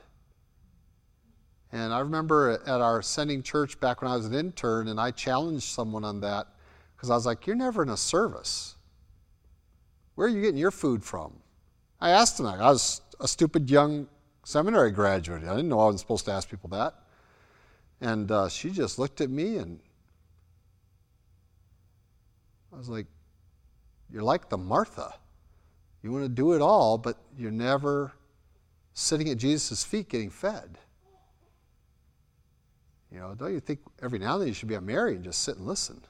And 1.71 1.95
I 1.95 2.01
remember 2.01 2.61
at 2.67 2.81
our 2.81 3.01
sending 3.01 3.41
church 3.41 3.79
back 3.79 4.03
when 4.03 4.11
I 4.11 4.17
was 4.17 4.27
an 4.27 4.35
intern, 4.35 4.89
and 4.89 4.99
I 4.99 5.13
challenged 5.13 5.65
someone 5.65 6.03
on 6.03 6.21
that 6.23 6.49
because 6.97 7.09
I 7.09 7.15
was 7.15 7.25
like, 7.25 7.47
You're 7.47 7.55
never 7.55 7.85
in 7.85 7.89
a 7.89 7.97
service. 7.97 8.75
Where 10.17 10.27
are 10.27 10.31
you 10.31 10.41
getting 10.41 10.59
your 10.59 10.73
food 10.73 11.05
from? 11.05 11.35
I 12.01 12.11
asked 12.11 12.41
him 12.41 12.47
that. 12.47 12.61
I 12.61 12.71
was 12.71 13.01
a 13.21 13.29
stupid 13.29 13.71
young 13.71 14.09
seminary 14.45 14.91
graduate. 14.91 15.43
I 15.43 15.51
didn't 15.51 15.69
know 15.69 15.81
I 15.81 15.87
was 15.87 16.01
supposed 16.01 16.25
to 16.27 16.33
ask 16.33 16.49
people 16.49 16.71
that. 16.71 16.95
And 18.01 18.31
uh, 18.31 18.49
she 18.49 18.71
just 18.71 18.99
looked 18.99 19.21
at 19.21 19.31
me 19.31 19.57
and 19.57 19.81
I 22.73 22.77
was 22.77 22.89
like, 22.89 23.07
You're 24.11 24.23
like 24.23 24.49
the 24.49 24.59
Martha. 24.59 25.15
You 26.03 26.13
want 26.13 26.25
to 26.25 26.29
do 26.29 26.53
it 26.53 26.61
all, 26.61 26.99
but 26.99 27.17
you're 27.39 27.51
never 27.51 28.13
sitting 28.93 29.31
at 29.31 29.39
Jesus' 29.39 29.83
feet 29.85 30.09
getting 30.09 30.31
fed. 30.31 30.79
You 33.11 33.21
know, 33.21 33.35
don't 33.35 33.55
you 33.55 33.61
think 33.61 33.81
every 34.03 34.19
now 34.19 34.35
and 34.35 34.43
then 34.43 34.49
you 34.49 34.55
should 34.55 34.69
be 34.69 34.75
a 34.75 34.81
Mary 34.81 35.15
and 35.15 35.25
just 35.25 35.43
sit 35.43 35.57
and 35.57 35.67
listen? 35.67 36.03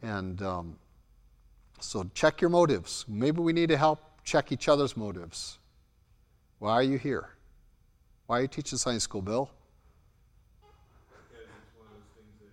And 0.00 0.40
um, 0.42 0.78
so 1.80 2.08
check 2.14 2.40
your 2.40 2.50
motives. 2.50 3.04
Maybe 3.08 3.40
we 3.40 3.52
need 3.52 3.68
to 3.68 3.76
help 3.76 4.11
check 4.24 4.52
each 4.52 4.68
other's 4.68 4.96
motives. 4.96 5.58
Why 6.58 6.72
are 6.72 6.82
you 6.82 6.98
here? 6.98 7.30
Why 8.26 8.38
are 8.38 8.42
you 8.42 8.48
teaching 8.48 8.78
science 8.78 9.02
school, 9.02 9.22
Bill? 9.22 9.50
Because 10.60 11.44
it's 11.44 11.76
one 11.76 11.88
of 11.88 11.94
those 11.94 12.08
things 12.14 12.32
that 12.40 12.52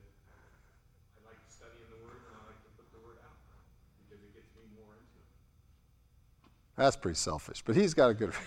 I 1.16 1.30
like 1.30 1.38
studying 1.48 1.86
the 1.90 2.04
Word 2.04 2.18
and 2.28 2.36
I 2.36 2.46
like 2.48 2.62
to 2.64 2.70
put 2.76 2.92
the 2.92 3.00
Word 3.06 3.18
out 3.24 3.38
because 4.10 4.24
it 4.24 4.34
gets 4.34 4.50
me 4.56 4.64
more 4.76 4.94
into 4.94 5.20
it. 5.22 5.30
That's 6.76 6.98
pretty 6.98 7.18
selfish, 7.18 7.62
but 7.64 7.76
he's 7.76 7.94
got 7.94 8.10
a 8.10 8.14
good. 8.14 8.34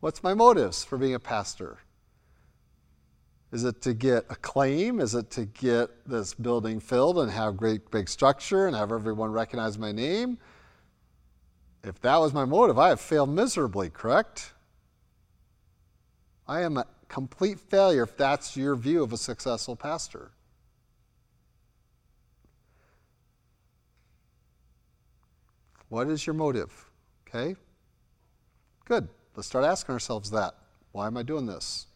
What's 0.00 0.22
my 0.22 0.34
motives 0.34 0.84
for 0.84 0.98
being 0.98 1.14
a 1.14 1.18
pastor? 1.20 1.78
Is 3.52 3.64
it 3.64 3.80
to 3.82 3.94
get 3.94 4.24
acclaim? 4.28 5.00
Is 5.00 5.14
it 5.14 5.30
to 5.32 5.44
get 5.46 5.90
this 6.08 6.34
building 6.34 6.80
filled 6.80 7.18
and 7.18 7.30
have 7.30 7.56
great 7.56 7.90
big 7.90 8.08
structure 8.08 8.66
and 8.66 8.74
have 8.74 8.92
everyone 8.92 9.30
recognize 9.30 9.78
my 9.78 9.92
name? 9.92 10.38
If 11.84 12.00
that 12.00 12.16
was 12.16 12.34
my 12.34 12.44
motive, 12.44 12.78
I 12.78 12.88
have 12.88 13.00
failed 13.00 13.30
miserably, 13.30 13.90
correct? 13.90 14.52
I 16.48 16.62
am 16.62 16.76
a 16.76 16.86
complete 17.08 17.60
failure 17.60 18.02
if 18.02 18.16
that's 18.16 18.56
your 18.56 18.74
view 18.74 19.02
of 19.02 19.12
a 19.12 19.16
successful 19.16 19.76
pastor. 19.76 20.32
What 25.88 26.08
is 26.08 26.26
your 26.26 26.34
motive? 26.34 26.90
Okay? 27.28 27.54
Good. 28.84 29.08
Let's 29.36 29.46
start 29.46 29.64
asking 29.64 29.92
ourselves 29.92 30.30
that. 30.32 30.54
Why 30.90 31.06
am 31.06 31.16
I 31.16 31.22
doing 31.22 31.46
this? 31.46 31.86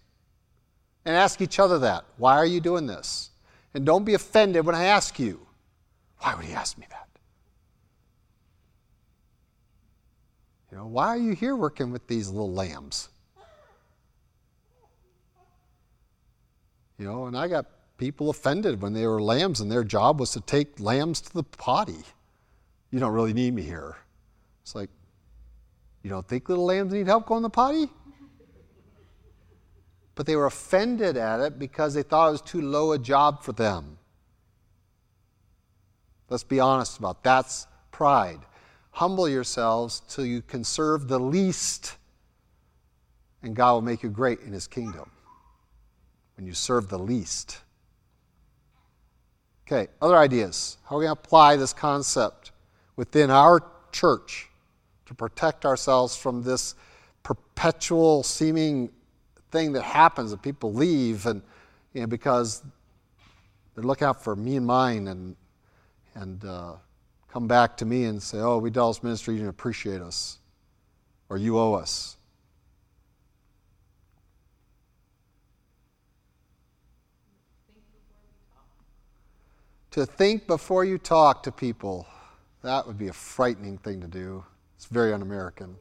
And 1.04 1.16
ask 1.16 1.40
each 1.40 1.58
other 1.58 1.78
that. 1.78 2.04
Why 2.18 2.36
are 2.36 2.46
you 2.46 2.60
doing 2.60 2.86
this? 2.86 3.30
And 3.74 3.86
don't 3.86 4.04
be 4.04 4.14
offended 4.14 4.66
when 4.66 4.74
I 4.74 4.84
ask 4.84 5.18
you, 5.18 5.46
why 6.18 6.34
would 6.34 6.44
he 6.44 6.52
ask 6.52 6.76
me 6.76 6.86
that? 6.90 7.08
You 10.70 10.78
know, 10.78 10.86
why 10.86 11.08
are 11.08 11.16
you 11.16 11.32
here 11.32 11.56
working 11.56 11.90
with 11.90 12.06
these 12.06 12.28
little 12.28 12.52
lambs? 12.52 13.08
You 16.98 17.06
know, 17.06 17.26
and 17.26 17.36
I 17.36 17.48
got 17.48 17.66
people 17.96 18.30
offended 18.30 18.82
when 18.82 18.92
they 18.92 19.06
were 19.06 19.22
lambs 19.22 19.60
and 19.60 19.70
their 19.70 19.84
job 19.84 20.20
was 20.20 20.32
to 20.32 20.40
take 20.40 20.78
lambs 20.78 21.20
to 21.22 21.32
the 21.32 21.42
potty. 21.42 22.04
You 22.90 23.00
don't 23.00 23.12
really 23.12 23.32
need 23.32 23.54
me 23.54 23.62
here. 23.62 23.96
It's 24.62 24.74
like, 24.74 24.90
you 26.02 26.10
don't 26.10 26.26
think 26.26 26.48
little 26.48 26.64
lambs 26.64 26.92
need 26.92 27.06
help 27.06 27.26
going 27.26 27.40
to 27.40 27.44
the 27.44 27.50
potty? 27.50 27.88
But 30.20 30.26
they 30.26 30.36
were 30.36 30.44
offended 30.44 31.16
at 31.16 31.40
it 31.40 31.58
because 31.58 31.94
they 31.94 32.02
thought 32.02 32.28
it 32.28 32.32
was 32.32 32.42
too 32.42 32.60
low 32.60 32.92
a 32.92 32.98
job 32.98 33.42
for 33.42 33.52
them. 33.52 33.96
Let's 36.28 36.44
be 36.44 36.60
honest 36.60 36.98
about 36.98 37.16
it. 37.16 37.22
that's 37.22 37.66
pride. 37.90 38.40
Humble 38.90 39.30
yourselves 39.30 40.02
till 40.10 40.26
you 40.26 40.42
can 40.42 40.62
serve 40.62 41.08
the 41.08 41.18
least, 41.18 41.96
and 43.42 43.56
God 43.56 43.72
will 43.72 43.80
make 43.80 44.02
you 44.02 44.10
great 44.10 44.40
in 44.40 44.52
His 44.52 44.66
kingdom. 44.66 45.10
When 46.36 46.46
you 46.46 46.52
serve 46.52 46.90
the 46.90 46.98
least. 46.98 47.56
Okay, 49.66 49.90
other 50.02 50.18
ideas. 50.18 50.76
How 50.84 50.96
are 50.96 50.98
we 50.98 51.06
going 51.06 51.16
to 51.16 51.22
apply 51.22 51.56
this 51.56 51.72
concept 51.72 52.52
within 52.94 53.30
our 53.30 53.62
church 53.90 54.50
to 55.06 55.14
protect 55.14 55.64
ourselves 55.64 56.14
from 56.14 56.42
this 56.42 56.74
perpetual 57.22 58.22
seeming 58.22 58.90
thing 59.50 59.72
that 59.72 59.82
happens 59.82 60.30
that 60.30 60.42
people 60.42 60.72
leave 60.72 61.26
and 61.26 61.42
you 61.92 62.02
know, 62.02 62.06
because 62.06 62.62
they're 63.74 63.84
looking 63.84 64.06
out 64.06 64.22
for 64.22 64.36
me 64.36 64.56
and 64.56 64.66
mine 64.66 65.08
and 65.08 65.36
and 66.14 66.44
uh, 66.44 66.72
come 67.32 67.46
back 67.46 67.76
to 67.78 67.84
me 67.84 68.04
and 68.04 68.22
say, 68.22 68.38
"Oh, 68.38 68.58
we 68.58 68.70
Dallas 68.70 69.02
ministry, 69.02 69.34
you 69.34 69.40
didn't 69.40 69.50
appreciate 69.50 70.00
us, 70.00 70.38
or 71.28 71.38
you 71.38 71.58
owe 71.58 71.74
us." 71.74 72.16
to 79.90 80.06
think 80.06 80.46
before 80.46 80.84
you 80.84 80.98
talk 80.98 81.42
to 81.42 81.52
people, 81.52 82.06
that 82.62 82.86
would 82.86 82.98
be 82.98 83.08
a 83.08 83.12
frightening 83.12 83.78
thing 83.78 84.00
to 84.00 84.06
do. 84.06 84.44
It's 84.76 84.86
very 84.86 85.12
un 85.12 85.22
American. 85.22 85.76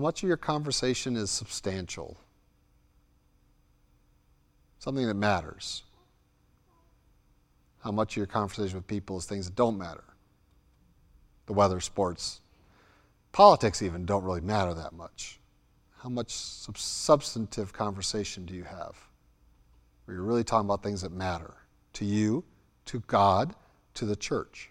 How 0.00 0.04
much 0.04 0.22
of 0.22 0.28
your 0.28 0.38
conversation 0.38 1.14
is 1.14 1.30
substantial? 1.30 2.16
Something 4.78 5.06
that 5.06 5.12
matters. 5.12 5.82
How 7.84 7.90
much 7.92 8.14
of 8.14 8.16
your 8.16 8.26
conversation 8.26 8.76
with 8.76 8.86
people 8.86 9.18
is 9.18 9.26
things 9.26 9.44
that 9.44 9.56
don't 9.56 9.76
matter? 9.76 10.04
The 11.44 11.52
weather, 11.52 11.80
sports, 11.80 12.40
Politics, 13.32 13.82
even, 13.82 14.06
don't 14.06 14.24
really 14.24 14.40
matter 14.40 14.72
that 14.72 14.94
much. 14.94 15.38
How 15.98 16.08
much 16.08 16.30
sub- 16.32 16.78
substantive 16.78 17.74
conversation 17.74 18.46
do 18.46 18.54
you 18.54 18.64
have? 18.64 18.96
Where 20.06 20.16
you're 20.16 20.24
really 20.24 20.44
talking 20.44 20.66
about 20.66 20.82
things 20.82 21.02
that 21.02 21.12
matter 21.12 21.52
to 21.92 22.06
you, 22.06 22.42
to 22.86 23.00
God, 23.00 23.54
to 23.94 24.06
the 24.06 24.16
church. 24.16 24.70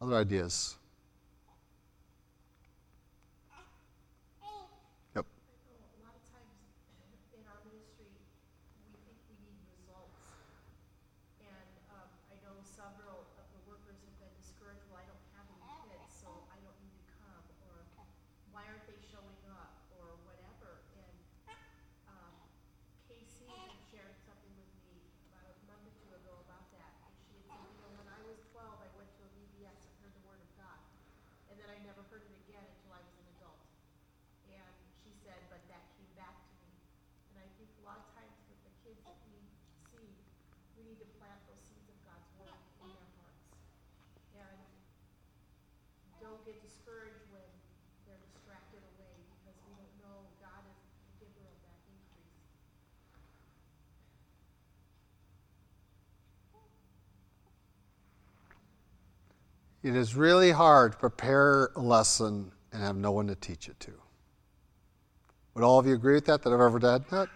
Other 0.00 0.16
ideas? 0.16 0.76
Yep. 5.16 5.24
A 5.24 6.04
lot 6.04 6.12
of 6.12 6.24
times 6.28 6.52
in 7.32 7.40
our 7.48 7.56
ministry, 7.64 8.12
we 8.12 8.92
think 9.08 9.16
we 9.32 9.36
need 9.40 9.56
results. 9.72 10.20
And 11.40 11.72
um, 11.96 12.08
I 12.28 12.36
know 12.44 12.60
several 12.60 13.24
of 13.40 13.46
the 13.56 13.60
workers 13.64 13.96
have 14.04 14.16
been 14.20 14.36
discouraged, 14.36 14.84
well, 14.92 15.00
I 15.00 15.08
don't 15.08 15.24
have 15.40 15.48
any 15.48 15.64
kids, 15.88 16.12
so 16.12 16.28
I 16.52 16.60
don't 16.60 16.76
need 16.84 16.92
to 16.92 17.04
come, 17.16 17.44
or 17.72 17.80
why 18.52 18.68
aren't 18.68 18.84
they 18.84 19.00
showing 19.00 19.40
up, 19.48 19.80
or 19.96 20.20
whatever. 20.28 20.84
And 20.92 21.16
um, 22.12 22.36
Casey 23.08 23.48
had 23.48 23.72
shared 23.88 24.12
something 24.28 24.52
with 24.60 24.68
me 24.84 25.00
about 25.32 25.48
a 25.48 25.56
month 25.64 25.88
or 25.88 25.94
two 26.04 26.12
ago 26.20 26.36
about 26.44 26.68
that. 26.76 26.92
And 27.08 27.16
she 27.24 27.40
had 27.48 27.48
said, 27.48 27.64
you 27.64 27.80
know, 27.80 27.96
when 27.96 28.12
I 28.12 28.20
was 28.28 28.36
twelve, 28.52 28.76
I 28.84 28.92
went 28.92 29.08
to 29.16 29.24
a 29.24 29.30
VBS 29.32 29.88
and 29.88 29.92
heard 30.04 30.12
the 30.12 30.24
word 30.28 30.40
of 30.44 30.50
God. 30.60 30.80
And 31.48 31.56
then 31.56 31.68
I 31.72 31.78
never 31.88 32.04
heard 32.12 32.20
it 32.26 32.34
again 32.44 32.64
until 32.68 32.92
I 32.92 33.00
was 33.00 33.14
an 33.16 33.26
adult. 33.38 33.62
And 34.50 34.74
she 35.00 35.14
said, 35.24 35.40
but 35.48 35.62
that 35.70 35.84
came 35.96 36.10
back 36.18 36.34
to 36.36 36.52
me. 36.66 36.74
And 37.32 37.40
I 37.40 37.48
think 37.56 37.70
a 37.80 37.84
lot 37.86 38.02
of 38.02 38.08
times 38.18 38.34
with 38.50 38.60
the 38.66 38.72
kids 38.82 38.98
that 39.06 39.16
we 39.30 39.38
see, 39.94 40.10
we 40.75 40.75
need 40.86 41.02
to 41.02 41.08
plant 41.18 41.34
those 41.50 41.58
seeds 41.66 41.90
of 41.90 41.98
God's 42.06 42.30
word 42.38 42.54
in 42.54 42.94
their 42.94 43.10
hearts. 43.18 43.50
And 44.38 44.62
don't 46.22 46.38
get 46.46 46.62
discouraged 46.62 47.26
when 47.34 47.42
they're 48.06 48.22
distracted 48.22 48.86
away 48.94 49.18
because 49.18 49.58
we 49.66 49.74
don't 49.74 49.94
know 49.98 50.22
God 50.38 50.62
is 50.70 50.78
the 51.18 51.26
giver 51.26 51.42
of 51.42 51.58
that 51.66 51.78
increase. 51.90 52.38
It 59.82 59.98
is 59.98 60.14
really 60.14 60.54
hard 60.54 60.92
to 60.92 60.98
prepare 60.98 61.74
a 61.74 61.82
lesson 61.82 62.52
and 62.70 62.82
have 62.82 62.96
no 62.96 63.10
one 63.10 63.26
to 63.26 63.34
teach 63.34 63.68
it 63.68 63.80
to. 63.80 63.92
Would 65.54 65.64
all 65.64 65.78
of 65.78 65.86
you 65.86 65.94
agree 65.94 66.14
with 66.14 66.26
that 66.26 66.42
that 66.42 66.52
I've 66.52 66.60
ever 66.60 66.78
done 66.78 67.04
that? 67.10 67.28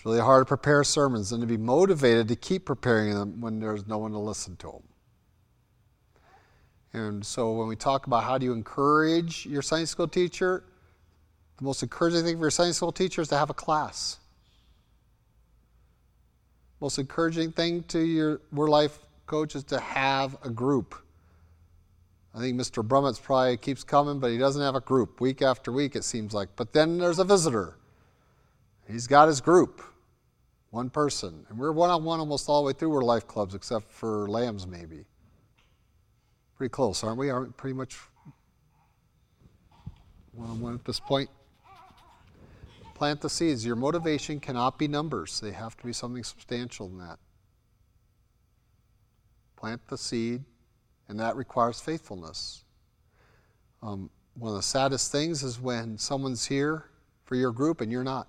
It's 0.00 0.06
really 0.06 0.20
hard 0.20 0.40
to 0.40 0.46
prepare 0.46 0.82
sermons 0.82 1.30
and 1.30 1.42
to 1.42 1.46
be 1.46 1.58
motivated 1.58 2.28
to 2.28 2.36
keep 2.36 2.64
preparing 2.64 3.12
them 3.12 3.42
when 3.42 3.60
there's 3.60 3.86
no 3.86 3.98
one 3.98 4.12
to 4.12 4.18
listen 4.18 4.56
to 4.56 4.66
them. 4.66 4.82
And 6.92 7.26
so 7.26 7.52
when 7.52 7.68
we 7.68 7.76
talk 7.76 8.06
about 8.06 8.24
how 8.24 8.38
do 8.38 8.46
you 8.46 8.52
encourage 8.52 9.44
your 9.44 9.60
Sunday 9.60 9.84
school 9.84 10.08
teacher, 10.08 10.64
the 11.58 11.64
most 11.64 11.82
encouraging 11.82 12.24
thing 12.24 12.36
for 12.36 12.44
your 12.44 12.50
Sunday 12.50 12.72
school 12.72 12.92
teacher 12.92 13.20
is 13.20 13.28
to 13.28 13.36
have 13.36 13.50
a 13.50 13.54
class 13.54 14.20
most 16.80 16.98
encouraging 16.98 17.52
thing 17.52 17.82
to 17.84 18.00
your 18.00 18.40
Word 18.52 18.70
Life 18.70 18.98
coach 19.26 19.54
is 19.54 19.64
to 19.64 19.78
have 19.78 20.36
a 20.42 20.50
group. 20.50 20.94
I 22.34 22.38
think 22.38 22.58
Mr. 22.58 22.86
Brummett's 22.86 23.18
probably 23.18 23.56
keeps 23.56 23.84
coming, 23.84 24.18
but 24.18 24.30
he 24.30 24.38
doesn't 24.38 24.62
have 24.62 24.74
a 24.74 24.80
group 24.80 25.20
week 25.20 25.42
after 25.42 25.72
week, 25.72 25.94
it 25.94 26.04
seems 26.04 26.32
like. 26.32 26.48
But 26.56 26.72
then 26.72 26.98
there's 26.98 27.18
a 27.18 27.24
visitor. 27.24 27.76
He's 28.90 29.06
got 29.06 29.28
his 29.28 29.40
group, 29.40 29.82
one 30.70 30.90
person. 30.90 31.46
And 31.48 31.58
we're 31.58 31.72
one 31.72 31.90
on 31.90 32.04
one 32.04 32.20
almost 32.20 32.48
all 32.48 32.62
the 32.62 32.66
way 32.66 32.72
through 32.72 32.90
Word 32.90 33.04
Life 33.04 33.26
clubs, 33.26 33.54
except 33.54 33.90
for 33.90 34.28
Lambs, 34.28 34.66
maybe. 34.66 35.04
Pretty 36.56 36.70
close, 36.70 37.02
aren't 37.04 37.18
we? 37.18 37.30
Aren't 37.30 37.56
pretty 37.56 37.74
much 37.74 37.98
one 40.32 40.50
on 40.50 40.60
one 40.60 40.74
at 40.74 40.84
this 40.84 41.00
point? 41.00 41.30
Plant 42.94 43.20
the 43.20 43.30
seeds. 43.30 43.64
Your 43.64 43.76
motivation 43.76 44.40
cannot 44.40 44.78
be 44.78 44.86
numbers, 44.86 45.40
they 45.40 45.52
have 45.52 45.76
to 45.78 45.86
be 45.86 45.92
something 45.92 46.22
substantial 46.22 46.88
than 46.88 46.98
that. 46.98 47.18
Plant 49.56 49.86
the 49.88 49.96
seed, 49.96 50.44
and 51.08 51.18
that 51.18 51.36
requires 51.36 51.80
faithfulness. 51.80 52.64
Um, 53.82 54.10
one 54.34 54.50
of 54.50 54.56
the 54.56 54.62
saddest 54.62 55.10
things 55.10 55.42
is 55.42 55.60
when 55.60 55.98
someone's 55.98 56.46
here 56.46 56.84
for 57.24 57.36
your 57.36 57.52
group 57.52 57.80
and 57.80 57.90
you're 57.90 58.04
not. 58.04 58.28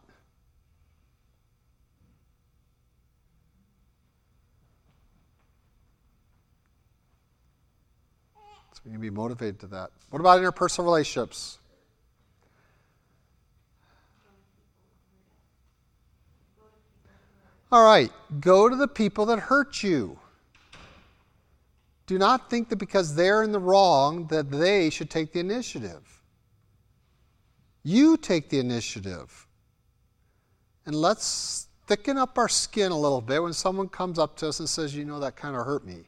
You 8.86 8.94
to 8.94 9.00
be 9.00 9.10
motivated 9.10 9.60
to 9.62 9.68
that. 9.68 9.92
What 10.10 10.20
about 10.20 10.42
interpersonal 10.42 10.86
relationships? 10.86 11.60
All 17.72 17.86
right, 17.86 18.12
go 18.42 18.68
to 18.68 18.76
the 18.76 18.88
people 18.88 19.26
that 19.28 19.40
hurt 19.40 19.82
you. 19.82 20.20
Do 22.06 22.18
not 22.18 22.50
think 22.50 22.68
that 22.70 22.76
because 22.76 23.16
they're 23.16 23.44
in 23.44 23.54
the 23.54 23.60
wrong 23.60 24.28
that 24.28 24.52
they 24.52 24.90
should 24.90 25.10
take 25.10 25.32
the 25.32 25.40
initiative. 25.40 26.22
You 27.84 28.18
take 28.18 28.50
the 28.50 28.60
initiative. 28.60 29.48
And 30.86 30.96
let's 30.96 31.68
thicken 31.88 32.18
up 32.18 32.38
our 32.38 32.50
skin 32.50 32.92
a 32.92 32.98
little 32.98 33.22
bit 33.22 33.42
when 33.42 33.54
someone 33.54 33.88
comes 33.88 34.20
up 34.20 34.36
to 34.38 34.50
us 34.50 34.60
and 34.60 34.68
says, 34.68 34.94
You 34.94 35.06
know, 35.06 35.20
that 35.22 35.38
kind 35.38 35.56
of 35.56 35.66
hurt 35.66 35.86
me. 35.86 36.04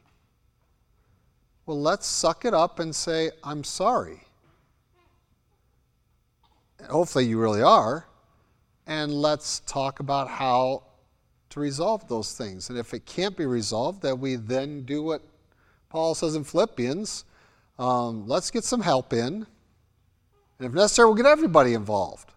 Well, 1.66 1.80
let's 1.80 2.06
suck 2.06 2.44
it 2.44 2.54
up 2.54 2.78
and 2.78 2.94
say, 2.94 3.30
I'm 3.42 3.64
sorry. 3.64 4.20
Hopefully, 6.88 7.24
you 7.24 7.38
really 7.38 7.62
are. 7.62 8.06
And 8.86 9.12
let's 9.14 9.60
talk 9.60 10.00
about 10.00 10.28
how 10.28 10.82
to 11.50 11.60
resolve 11.60 12.06
those 12.08 12.36
things. 12.36 12.68
And 12.68 12.78
if 12.78 12.92
it 12.92 13.06
can't 13.06 13.36
be 13.36 13.46
resolved, 13.46 14.02
that 14.02 14.18
we 14.18 14.36
then 14.36 14.84
do 14.84 15.02
what 15.02 15.22
Paul 15.88 16.14
says 16.14 16.34
in 16.34 16.44
Philippians 16.44 17.24
um, 17.78 18.26
let's 18.28 18.50
get 18.50 18.64
some 18.64 18.80
help 18.80 19.12
in. 19.12 19.46
And 20.58 20.68
if 20.68 20.72
necessary, 20.72 21.06
we'll 21.06 21.16
get 21.16 21.26
everybody 21.26 21.74
involved. 21.74 22.30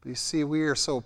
But 0.00 0.10
you 0.10 0.14
see, 0.14 0.44
we 0.44 0.62
are 0.62 0.74
so 0.74 1.04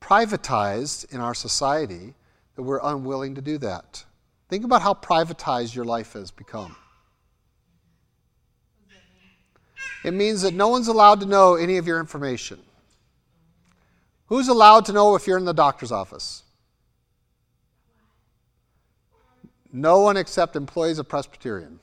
privatized 0.00 1.12
in 1.12 1.20
our 1.20 1.34
society 1.34 2.14
that 2.54 2.62
we're 2.62 2.80
unwilling 2.82 3.34
to 3.34 3.42
do 3.42 3.58
that. 3.58 4.04
Think 4.54 4.64
about 4.64 4.82
how 4.82 4.94
privatized 4.94 5.74
your 5.74 5.84
life 5.84 6.12
has 6.12 6.30
become. 6.30 6.76
It 10.04 10.14
means 10.14 10.42
that 10.42 10.54
no 10.54 10.68
one's 10.68 10.86
allowed 10.86 11.18
to 11.22 11.26
know 11.26 11.56
any 11.56 11.76
of 11.76 11.88
your 11.88 11.98
information. 11.98 12.60
Who's 14.26 14.46
allowed 14.46 14.84
to 14.84 14.92
know 14.92 15.16
if 15.16 15.26
you're 15.26 15.38
in 15.38 15.44
the 15.44 15.52
doctor's 15.52 15.90
office? 15.90 16.44
No 19.72 20.02
one 20.02 20.16
except 20.16 20.54
employees 20.54 21.00
of 21.00 21.08
Presbyterian. 21.08 21.80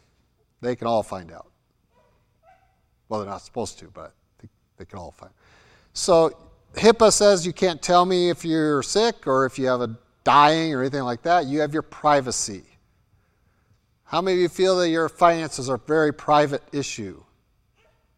They 0.61 0.77
can 0.77 0.87
all 0.87 1.03
find 1.03 1.29
out. 1.29 1.51
Well, 3.09 3.19
they're 3.19 3.29
not 3.29 3.41
supposed 3.41 3.79
to, 3.79 3.87
but 3.87 4.13
they, 4.77 4.85
can 4.85 4.97
all 4.97 5.11
find. 5.11 5.33
So 5.91 6.37
HIPAA 6.75 7.11
says 7.11 7.45
you 7.45 7.51
can't 7.51 7.81
tell 7.81 8.05
me 8.05 8.29
if 8.29 8.45
you're 8.45 8.81
sick 8.81 9.27
or 9.27 9.45
if 9.45 9.59
you 9.59 9.67
have 9.67 9.81
a 9.81 9.97
dying 10.23 10.73
or 10.73 10.81
anything 10.81 11.03
like 11.03 11.23
that. 11.23 11.45
You 11.45 11.61
have 11.61 11.73
your 11.73 11.81
privacy. 11.81 12.63
How 14.03 14.21
many 14.21 14.37
of 14.37 14.41
you 14.41 14.49
feel 14.49 14.77
that 14.77 14.89
your 14.89 15.07
finances 15.09 15.69
are 15.69 15.75
a 15.75 15.79
very 15.79 16.13
private 16.13 16.63
issue? 16.73 17.23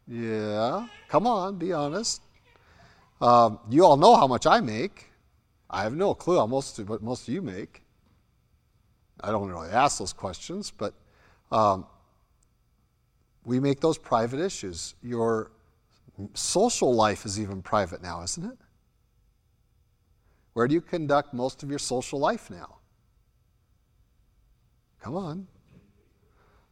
Yeah, 0.07 0.87
come 1.07 1.27
on, 1.27 1.57
be 1.57 1.71
honest. 1.71 2.21
Um, 3.21 3.59
you 3.69 3.85
all 3.85 3.95
know 3.95 4.15
how 4.15 4.27
much 4.27 4.45
I 4.45 4.59
make. 4.59 5.05
I 5.69 5.83
have 5.83 5.95
no 5.95 6.13
clue 6.13 6.37
how 6.37 6.45
most 6.45 6.77
of 6.79 6.89
what 6.89 7.01
most 7.01 7.27
of 7.27 7.33
you 7.33 7.41
make. 7.41 7.83
I 9.21 9.31
don't 9.31 9.47
really 9.47 9.69
ask 9.69 9.99
those 9.99 10.11
questions, 10.11 10.71
but 10.71 10.93
um, 11.51 11.85
we 13.45 13.59
make 13.59 13.79
those 13.79 13.97
private 13.97 14.39
issues. 14.39 14.95
Your 15.01 15.51
social 16.33 16.93
life 16.93 17.25
is 17.25 17.39
even 17.39 17.61
private 17.61 18.01
now, 18.01 18.23
isn't 18.23 18.45
it? 18.45 18.57
Where 20.53 20.67
do 20.67 20.73
you 20.73 20.81
conduct 20.81 21.33
most 21.33 21.63
of 21.63 21.69
your 21.69 21.79
social 21.79 22.19
life 22.19 22.49
now? 22.49 22.77
Come 25.01 25.15
on. 25.15 25.47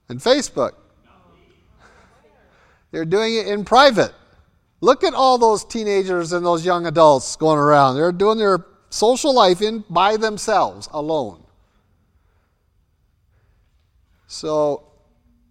And 0.07 0.19
Facebook. 0.19 0.73
They're 2.91 3.05
doing 3.05 3.35
it 3.35 3.47
in 3.47 3.65
private. 3.65 4.13
Look 4.81 5.03
at 5.03 5.13
all 5.13 5.37
those 5.37 5.63
teenagers 5.63 6.33
and 6.33 6.45
those 6.45 6.65
young 6.65 6.85
adults 6.85 7.35
going 7.35 7.59
around. 7.59 7.95
They're 7.95 8.11
doing 8.11 8.37
their 8.37 8.65
social 8.89 9.33
life 9.33 9.61
in 9.61 9.83
by 9.89 10.17
themselves, 10.17 10.89
alone. 10.91 11.43
So 14.27 14.83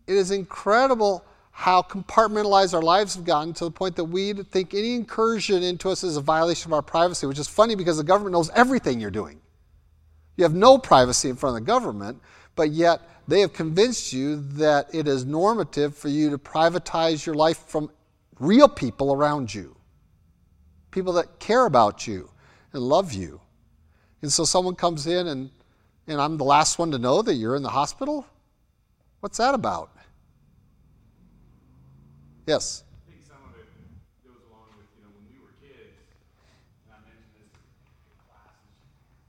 it 0.06 0.16
is 0.16 0.30
incredible 0.30 1.24
how 1.60 1.82
compartmentalized 1.82 2.72
our 2.72 2.80
lives 2.80 3.14
have 3.14 3.26
gotten 3.26 3.52
to 3.52 3.64
the 3.64 3.70
point 3.70 3.94
that 3.94 4.04
we 4.04 4.32
think 4.32 4.72
any 4.72 4.94
incursion 4.94 5.62
into 5.62 5.90
us 5.90 6.02
is 6.02 6.16
a 6.16 6.20
violation 6.22 6.70
of 6.70 6.72
our 6.72 6.80
privacy, 6.80 7.26
which 7.26 7.38
is 7.38 7.46
funny 7.46 7.74
because 7.74 7.98
the 7.98 8.02
government 8.02 8.32
knows 8.32 8.48
everything 8.54 8.98
you're 8.98 9.10
doing. 9.10 9.38
You 10.38 10.44
have 10.44 10.54
no 10.54 10.78
privacy 10.78 11.28
in 11.28 11.36
front 11.36 11.58
of 11.58 11.62
the 11.62 11.66
government, 11.66 12.18
but 12.56 12.70
yet 12.70 13.02
they 13.28 13.40
have 13.40 13.52
convinced 13.52 14.10
you 14.10 14.36
that 14.52 14.94
it 14.94 15.06
is 15.06 15.26
normative 15.26 15.94
for 15.94 16.08
you 16.08 16.30
to 16.30 16.38
privatize 16.38 17.26
your 17.26 17.34
life 17.34 17.58
from 17.66 17.90
real 18.38 18.66
people 18.66 19.12
around 19.12 19.52
you, 19.52 19.76
people 20.90 21.12
that 21.12 21.40
care 21.40 21.66
about 21.66 22.06
you 22.06 22.30
and 22.72 22.82
love 22.82 23.12
you. 23.12 23.38
And 24.22 24.32
so 24.32 24.46
someone 24.46 24.76
comes 24.76 25.06
in 25.06 25.26
and, 25.26 25.50
and 26.06 26.22
I'm 26.22 26.38
the 26.38 26.44
last 26.44 26.78
one 26.78 26.90
to 26.92 26.98
know 26.98 27.20
that 27.20 27.34
you're 27.34 27.54
in 27.54 27.62
the 27.62 27.68
hospital? 27.68 28.26
What's 29.20 29.36
that 29.36 29.52
about? 29.54 29.90
Yes. 32.46 32.82
I 32.88 33.10
think 33.12 33.22
some 33.22 33.42
of 33.46 33.54
it 33.58 33.68
goes 34.26 34.40
along 34.50 34.74
with, 34.74 34.88
you 34.98 35.02
know, 35.06 35.12
when 35.14 35.26
we 35.30 35.38
were 35.38 35.54
kids, 35.62 35.94
and 36.88 36.90
I 36.94 36.98
mentioned 37.06 37.30
this 37.36 37.52
in 37.52 38.16
classes, 38.26 38.74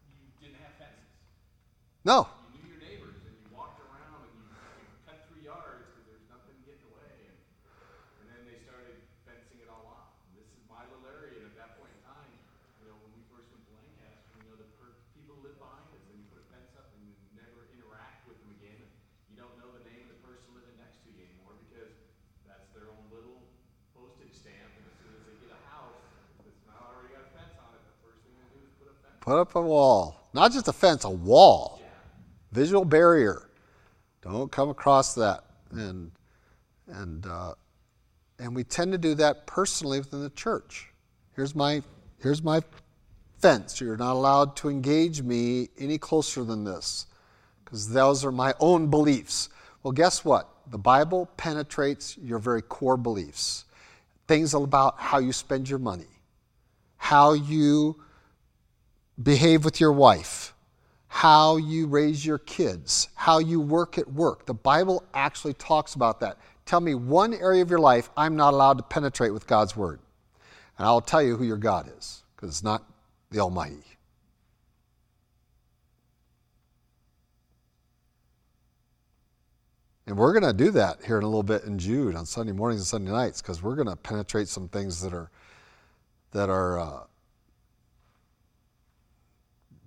you 0.09 0.31
didn't 0.41 0.59
have 0.63 0.73
fences. 0.79 1.11
No. 2.07 2.25
You 2.55 2.65
knew 2.65 2.67
your 2.73 2.81
neighbors, 2.81 3.19
and 3.27 3.35
you 3.37 3.47
walked 3.53 3.77
around, 3.83 4.25
and 4.25 4.33
you, 4.41 4.45
you 4.47 4.97
cut 5.05 5.27
through 5.29 5.43
yards 5.45 5.85
because 5.93 6.05
there's 6.09 6.27
nothing 6.31 6.57
getting 6.65 6.81
away. 6.95 7.13
And, 7.29 7.37
and 8.23 8.25
then 8.31 8.41
they 8.49 8.57
started 8.65 8.97
fencing 9.27 9.59
it 9.61 9.69
all 9.69 9.85
off. 9.91 10.17
And 10.31 10.41
this 10.41 10.49
is 10.49 10.61
my 10.65 10.81
little 10.89 11.05
area, 11.11 11.45
and 11.45 11.51
at 11.51 11.55
that 11.61 11.77
point 11.77 11.93
in 11.93 12.01
time, 12.07 12.31
you 12.81 12.89
know, 12.89 12.97
when 13.05 13.11
we 13.13 13.21
first 13.29 13.45
went 13.53 13.61
to 13.69 13.73
Lancaster, 13.77 14.33
you 14.41 14.49
know, 14.49 14.57
the 14.57 14.69
per- 14.81 14.97
people 15.13 15.37
live 15.45 15.59
behind 15.61 15.85
us, 15.93 16.01
and 16.09 16.15
you 16.17 16.25
put 16.33 16.41
a 16.41 16.47
fence 16.49 16.73
up, 16.79 16.89
and 16.97 17.05
you 17.05 17.13
never 17.37 17.69
interact 17.75 18.25
with 18.25 18.39
them 18.41 18.49
again. 18.57 18.81
And 18.81 18.89
you 19.29 19.37
don't 19.37 19.53
know 19.61 19.69
the 19.77 19.85
name 19.85 20.09
of 20.09 20.17
the 20.17 20.21
person 20.25 20.57
living 20.57 20.73
next 20.81 21.05
to 21.05 21.13
you 21.13 21.21
anymore 21.21 21.53
because 21.69 21.93
that's 22.49 22.67
their 22.75 22.89
own 22.91 23.05
little 23.13 23.39
postage 23.95 24.33
stamp. 24.35 24.73
And 24.75 24.83
as 24.89 24.95
soon 24.99 25.13
as 25.15 25.23
they 25.29 25.37
get 25.45 25.53
a 25.55 25.61
house 25.71 26.01
that's 26.43 26.63
not 26.67 26.81
already 26.83 27.13
got 27.15 27.29
a 27.29 27.31
fence 27.31 27.55
on 27.61 27.71
it, 27.77 27.83
the 27.85 27.95
first 28.03 28.19
thing 28.27 28.33
they 28.35 28.49
do 28.51 28.59
is 28.65 28.73
put 29.21 29.39
up 29.39 29.55
a 29.55 29.61
wall. 29.61 30.29
Not 30.33 30.51
just 30.51 30.67
a 30.67 30.73
fence, 30.73 31.05
a 31.05 31.09
wall. 31.09 31.81
Visual 32.51 32.83
barrier. 32.83 33.49
Don't 34.21 34.51
come 34.51 34.69
across 34.69 35.15
that. 35.15 35.45
And, 35.71 36.11
and, 36.87 37.25
uh, 37.25 37.53
and 38.39 38.53
we 38.53 38.65
tend 38.65 38.91
to 38.91 38.97
do 38.97 39.15
that 39.15 39.47
personally 39.47 39.99
within 39.99 40.21
the 40.21 40.29
church. 40.31 40.89
Here's 41.35 41.55
my, 41.55 41.81
here's 42.19 42.43
my 42.43 42.61
fence. 43.39 43.79
You're 43.79 43.97
not 43.97 44.13
allowed 44.13 44.55
to 44.57 44.69
engage 44.69 45.21
me 45.21 45.69
any 45.79 45.97
closer 45.97 46.43
than 46.43 46.65
this 46.65 47.05
because 47.63 47.89
those 47.89 48.25
are 48.25 48.31
my 48.31 48.53
own 48.59 48.87
beliefs. 48.87 49.49
Well, 49.83 49.93
guess 49.93 50.25
what? 50.25 50.49
The 50.69 50.77
Bible 50.77 51.27
penetrates 51.37 52.17
your 52.17 52.39
very 52.39 52.61
core 52.61 52.97
beliefs. 52.97 53.65
Things 54.27 54.53
about 54.53 54.95
how 54.97 55.19
you 55.19 55.33
spend 55.33 55.69
your 55.69 55.79
money, 55.79 56.07
how 56.97 57.33
you 57.33 58.01
behave 59.23 59.65
with 59.65 59.79
your 59.79 59.91
wife, 59.91 60.53
how 61.07 61.57
you 61.57 61.87
raise 61.87 62.25
your 62.25 62.37
kids, 62.37 63.09
how 63.15 63.39
you 63.39 63.59
work 63.59 63.97
at 63.97 64.11
work. 64.11 64.45
The 64.45 64.53
Bible 64.53 65.03
actually 65.13 65.53
talks 65.53 65.95
about 65.95 66.19
that. 66.21 66.37
Tell 66.65 66.79
me 66.79 66.95
one 66.95 67.33
area 67.33 67.61
of 67.61 67.69
your 67.69 67.79
life 67.79 68.09
I'm 68.15 68.35
not 68.35 68.53
allowed 68.53 68.77
to 68.77 68.83
penetrate 68.83 69.33
with 69.33 69.47
God's 69.47 69.75
Word. 69.75 69.99
And 70.77 70.87
I'll 70.87 71.01
tell 71.01 71.21
you 71.21 71.35
who 71.35 71.43
your 71.43 71.57
God 71.57 71.91
is, 71.97 72.23
because 72.35 72.49
it's 72.49 72.63
not 72.63 72.83
the 73.29 73.39
Almighty. 73.39 73.83
And 80.07 80.17
we're 80.17 80.33
going 80.33 80.43
to 80.43 80.63
do 80.63 80.71
that 80.71 81.03
here 81.05 81.17
in 81.17 81.23
a 81.23 81.27
little 81.27 81.43
bit 81.43 81.63
in 81.63 81.77
Jude 81.77 82.15
on 82.15 82.25
Sunday 82.25 82.51
mornings 82.51 82.81
and 82.81 82.87
Sunday 82.87 83.11
nights, 83.11 83.41
because 83.41 83.61
we're 83.61 83.75
going 83.75 83.87
to 83.87 83.95
penetrate 83.95 84.47
some 84.47 84.67
things 84.67 85.01
that 85.01 85.13
are 85.13 85.29
that 86.31 86.49
are 86.49 86.79
uh, 86.79 86.99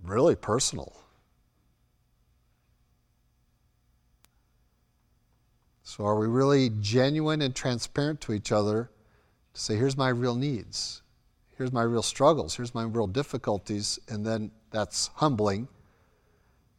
really 0.05 0.37
personal. 0.37 0.93
So, 5.83 6.05
are 6.07 6.19
we 6.19 6.27
really 6.27 6.71
genuine 6.81 7.43
and 7.43 7.55
transparent 7.55 8.21
to 8.23 8.33
each 8.33 8.51
other 8.51 8.91
to 9.53 9.61
say, 9.61 9.77
here's 9.77 9.97
my 9.97 10.09
real 10.09 10.35
needs, 10.35 11.03
here's 11.57 11.73
my 11.73 11.83
real 11.83 12.03
struggles, 12.03 12.57
here's 12.57 12.75
my 12.75 12.85
real 12.85 13.07
difficulties, 13.07 13.99
and 14.09 14.27
then 14.27 14.51
that's 14.71 15.11
humbling, 15.15 15.69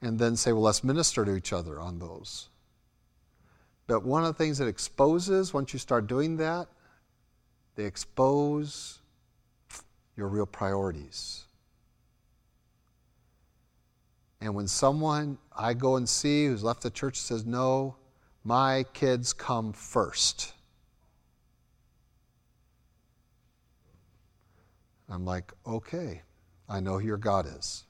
and 0.01 0.19
then 0.19 0.35
say, 0.35 0.51
well, 0.51 0.63
let's 0.63 0.83
minister 0.83 1.23
to 1.23 1.35
each 1.35 1.53
other 1.53 1.79
on 1.79 1.99
those. 1.99 2.49
But 3.87 4.03
one 4.03 4.23
of 4.25 4.35
the 4.35 4.43
things 4.43 4.57
that 4.57 4.67
exposes, 4.67 5.53
once 5.53 5.71
you 5.71 5.79
start 5.79 6.07
doing 6.07 6.37
that, 6.37 6.67
they 7.75 7.85
expose 7.85 8.99
your 10.17 10.27
real 10.27 10.45
priorities. 10.45 11.45
And 14.41 14.53
when 14.53 14.67
someone 14.67 15.37
I 15.55 15.73
go 15.73 15.95
and 15.95 16.07
see 16.07 16.47
who's 16.47 16.63
left 16.63 16.81
the 16.83 16.89
church 16.89 17.19
says, 17.19 17.45
No, 17.45 17.95
my 18.43 18.85
kids 18.93 19.33
come 19.33 19.73
first. 19.73 20.53
I'm 25.09 25.25
like, 25.25 25.53
Okay, 25.65 26.21
I 26.67 26.79
know 26.79 26.99
who 26.99 27.07
your 27.07 27.17
God 27.17 27.47
is. 27.47 27.85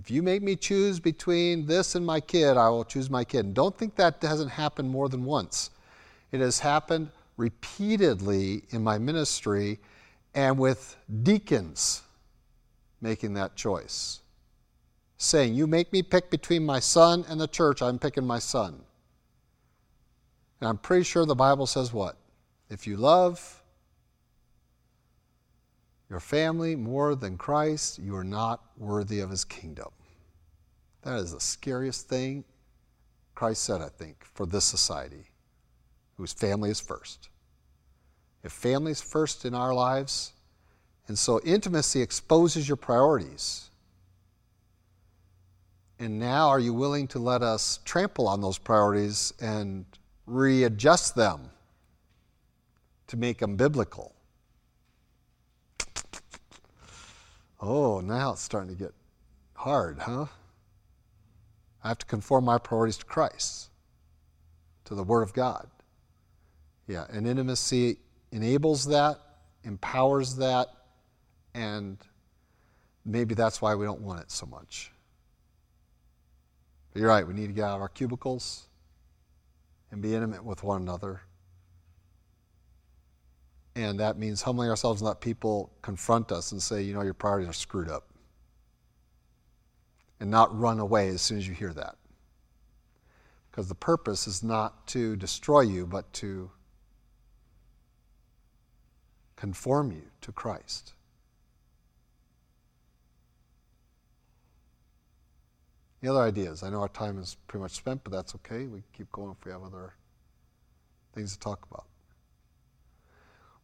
If 0.00 0.10
you 0.10 0.22
make 0.22 0.42
me 0.42 0.56
choose 0.56 0.98
between 0.98 1.66
this 1.66 1.94
and 1.94 2.06
my 2.06 2.20
kid, 2.20 2.56
I 2.56 2.70
will 2.70 2.84
choose 2.84 3.10
my 3.10 3.22
kid. 3.22 3.44
And 3.44 3.54
don't 3.54 3.76
think 3.76 3.96
that 3.96 4.22
hasn't 4.22 4.50
happened 4.50 4.88
more 4.88 5.10
than 5.10 5.24
once. 5.24 5.70
It 6.32 6.40
has 6.40 6.58
happened 6.58 7.10
repeatedly 7.36 8.62
in 8.70 8.82
my 8.82 8.96
ministry 8.96 9.78
and 10.34 10.58
with 10.58 10.96
deacons 11.22 12.02
making 13.00 13.34
that 13.34 13.56
choice. 13.56 14.20
Saying, 15.16 15.54
You 15.54 15.66
make 15.66 15.92
me 15.92 16.02
pick 16.02 16.30
between 16.30 16.64
my 16.64 16.80
son 16.80 17.24
and 17.28 17.40
the 17.40 17.48
church, 17.48 17.82
I'm 17.82 17.98
picking 17.98 18.26
my 18.26 18.38
son. 18.38 18.82
And 20.60 20.68
I'm 20.68 20.78
pretty 20.78 21.04
sure 21.04 21.24
the 21.24 21.34
Bible 21.34 21.66
says 21.66 21.92
what? 21.92 22.16
If 22.68 22.86
you 22.86 22.96
love 22.96 23.62
your 26.08 26.20
family 26.20 26.76
more 26.76 27.14
than 27.14 27.38
Christ, 27.38 27.98
you 27.98 28.14
are 28.16 28.24
not 28.24 28.62
worthy 28.76 29.20
of 29.20 29.30
his 29.30 29.44
kingdom. 29.44 29.88
That 31.02 31.18
is 31.18 31.32
the 31.32 31.40
scariest 31.40 32.08
thing 32.08 32.44
Christ 33.34 33.62
said, 33.62 33.80
I 33.80 33.88
think, 33.88 34.24
for 34.34 34.44
this 34.44 34.64
society, 34.64 35.30
whose 36.16 36.32
family 36.32 36.68
is 36.68 36.80
first. 36.80 37.30
If 38.42 38.52
family 38.52 38.92
is 38.92 39.02
first 39.02 39.44
in 39.44 39.54
our 39.54 39.74
lives, 39.74 40.32
and 41.08 41.18
so 41.18 41.40
intimacy 41.44 42.00
exposes 42.00 42.68
your 42.68 42.76
priorities. 42.76 43.70
And 45.98 46.18
now, 46.18 46.48
are 46.48 46.60
you 46.60 46.72
willing 46.72 47.08
to 47.08 47.18
let 47.18 47.42
us 47.42 47.80
trample 47.84 48.26
on 48.26 48.40
those 48.40 48.56
priorities 48.56 49.34
and 49.40 49.84
readjust 50.26 51.14
them 51.14 51.50
to 53.08 53.16
make 53.18 53.38
them 53.38 53.56
biblical? 53.56 54.14
Oh, 57.60 58.00
now 58.00 58.32
it's 58.32 58.40
starting 58.40 58.74
to 58.74 58.82
get 58.82 58.94
hard, 59.54 59.98
huh? 59.98 60.26
I 61.84 61.88
have 61.88 61.98
to 61.98 62.06
conform 62.06 62.44
my 62.46 62.56
priorities 62.56 62.96
to 62.98 63.04
Christ, 63.04 63.68
to 64.86 64.94
the 64.94 65.02
Word 65.02 65.22
of 65.22 65.34
God. 65.34 65.66
Yeah, 66.86 67.04
and 67.10 67.26
intimacy 67.26 67.98
enables 68.32 68.86
that, 68.86 69.18
empowers 69.64 70.36
that, 70.36 70.68
and 71.54 71.98
maybe 73.04 73.34
that's 73.34 73.60
why 73.60 73.74
we 73.74 73.84
don't 73.84 74.00
want 74.00 74.20
it 74.20 74.30
so 74.30 74.46
much. 74.46 74.92
But 76.92 77.00
you're 77.00 77.08
right, 77.08 77.26
we 77.26 77.34
need 77.34 77.48
to 77.48 77.52
get 77.52 77.64
out 77.64 77.76
of 77.76 77.82
our 77.82 77.88
cubicles 77.88 78.66
and 79.90 80.02
be 80.02 80.14
intimate 80.14 80.44
with 80.44 80.62
one 80.62 80.82
another. 80.82 81.22
And 83.76 84.00
that 84.00 84.18
means 84.18 84.42
humbling 84.42 84.68
ourselves 84.68 85.00
and 85.00 85.08
let 85.08 85.20
people 85.20 85.72
confront 85.82 86.32
us 86.32 86.52
and 86.52 86.60
say, 86.60 86.82
you 86.82 86.92
know, 86.92 87.02
your 87.02 87.14
priorities 87.14 87.48
are 87.48 87.54
screwed 87.54 87.88
up. 87.88 88.08
And 90.18 90.30
not 90.30 90.56
run 90.58 90.80
away 90.80 91.08
as 91.08 91.22
soon 91.22 91.38
as 91.38 91.48
you 91.48 91.54
hear 91.54 91.72
that. 91.72 91.96
Because 93.50 93.68
the 93.68 93.74
purpose 93.74 94.26
is 94.26 94.42
not 94.42 94.86
to 94.88 95.16
destroy 95.16 95.62
you, 95.62 95.86
but 95.86 96.12
to 96.14 96.50
conform 99.40 99.90
you 99.90 100.02
to 100.20 100.30
Christ. 100.32 100.92
Any 106.02 106.10
other 106.10 106.20
ideas? 106.20 106.62
I 106.62 106.68
know 106.68 106.82
our 106.82 106.88
time 106.88 107.18
is 107.18 107.38
pretty 107.48 107.62
much 107.62 107.72
spent, 107.72 108.04
but 108.04 108.12
that's 108.12 108.34
okay. 108.34 108.66
We 108.66 108.82
keep 108.92 109.10
going 109.12 109.34
if 109.38 109.42
we 109.46 109.50
have 109.50 109.62
other 109.62 109.94
things 111.14 111.32
to 111.32 111.40
talk 111.40 111.66
about. 111.70 111.86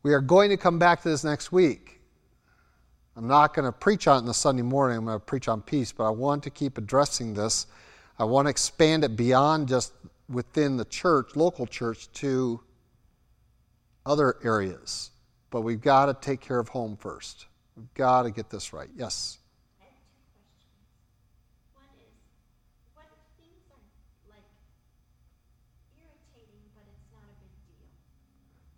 We 0.02 0.14
are 0.14 0.22
going 0.22 0.48
to 0.48 0.56
come 0.56 0.78
back 0.78 1.02
to 1.02 1.10
this 1.10 1.24
next 1.24 1.52
week. 1.52 2.00
I'm 3.14 3.28
not 3.28 3.52
going 3.52 3.66
to 3.66 3.72
preach 3.72 4.06
on 4.06 4.16
it 4.16 4.20
in 4.20 4.26
the 4.26 4.34
Sunday 4.34 4.62
morning. 4.62 4.96
I'm 4.96 5.04
going 5.04 5.20
to 5.20 5.24
preach 5.24 5.46
on 5.46 5.60
peace, 5.60 5.92
but 5.92 6.04
I 6.04 6.10
want 6.10 6.42
to 6.44 6.50
keep 6.50 6.78
addressing 6.78 7.34
this. 7.34 7.66
I 8.18 8.24
want 8.24 8.46
to 8.46 8.50
expand 8.50 9.04
it 9.04 9.14
beyond 9.14 9.68
just 9.68 9.92
within 10.30 10.78
the 10.78 10.86
church, 10.86 11.36
local 11.36 11.66
church, 11.66 12.10
to 12.12 12.60
other 14.06 14.36
areas. 14.42 15.10
But 15.56 15.62
we've 15.62 15.80
got 15.80 16.04
to 16.04 16.12
take 16.12 16.42
care 16.42 16.58
of 16.58 16.68
home 16.68 16.98
first. 16.98 17.46
We've 17.78 17.94
got 17.94 18.24
to 18.24 18.30
get 18.30 18.50
this 18.50 18.74
right. 18.74 18.90
Yes? 18.94 19.38
I 19.80 19.84
have 19.88 19.96
two 20.04 20.20
questions. 20.36 20.84
One 21.72 21.88
is, 21.96 22.12
what 22.92 23.08
if 23.08 23.16
things 23.40 23.64
are 23.72 23.80
like 24.28 24.44
irritating, 25.96 26.60
but 26.76 26.84
it's 26.92 27.08
not 27.08 27.24
a 27.24 27.32
big 27.40 27.56
deal? 27.72 27.88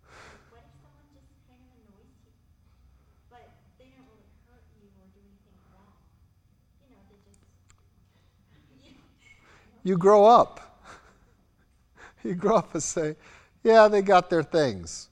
Like, 0.07 0.39
what 0.55 0.63
if 0.63 0.71
someone 0.79 1.03
just 1.11 1.27
kind 1.51 1.59
of 1.59 1.67
annoys 1.83 2.15
you, 2.23 2.31
but 3.27 3.43
they 3.75 3.91
don't 3.91 4.07
really 4.07 4.31
hurt 4.47 4.63
you 4.79 4.87
or 4.87 5.03
do 5.11 5.19
anything 5.19 5.59
wrong? 5.75 5.99
You 6.79 6.95
know, 6.95 7.03
they 7.11 7.19
just. 7.27 7.43
You 9.83 9.99
grow 9.99 10.23
up. 10.23 10.63
You 12.23 12.35
grow 12.35 12.55
up 12.55 12.71
and 12.71 12.83
say, 12.83 13.17
yeah, 13.63 13.89
they 13.89 14.01
got 14.01 14.29
their 14.29 14.43
things. 14.43 15.08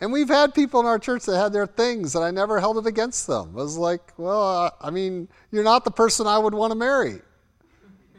And 0.00 0.12
we've 0.12 0.28
had 0.28 0.54
people 0.54 0.80
in 0.80 0.86
our 0.86 0.98
church 0.98 1.24
that 1.24 1.38
had 1.38 1.52
their 1.52 1.66
things, 1.66 2.14
and 2.14 2.24
I 2.24 2.30
never 2.30 2.60
held 2.60 2.76
it 2.76 2.86
against 2.86 3.26
them. 3.26 3.50
It 3.50 3.54
was 3.54 3.78
like, 3.78 4.12
well, 4.18 4.76
I 4.80 4.90
mean, 4.90 5.28
you're 5.50 5.64
not 5.64 5.84
the 5.84 5.90
person 5.90 6.26
I 6.26 6.38
would 6.38 6.52
want 6.52 6.70
to 6.72 6.74
marry. 6.74 7.20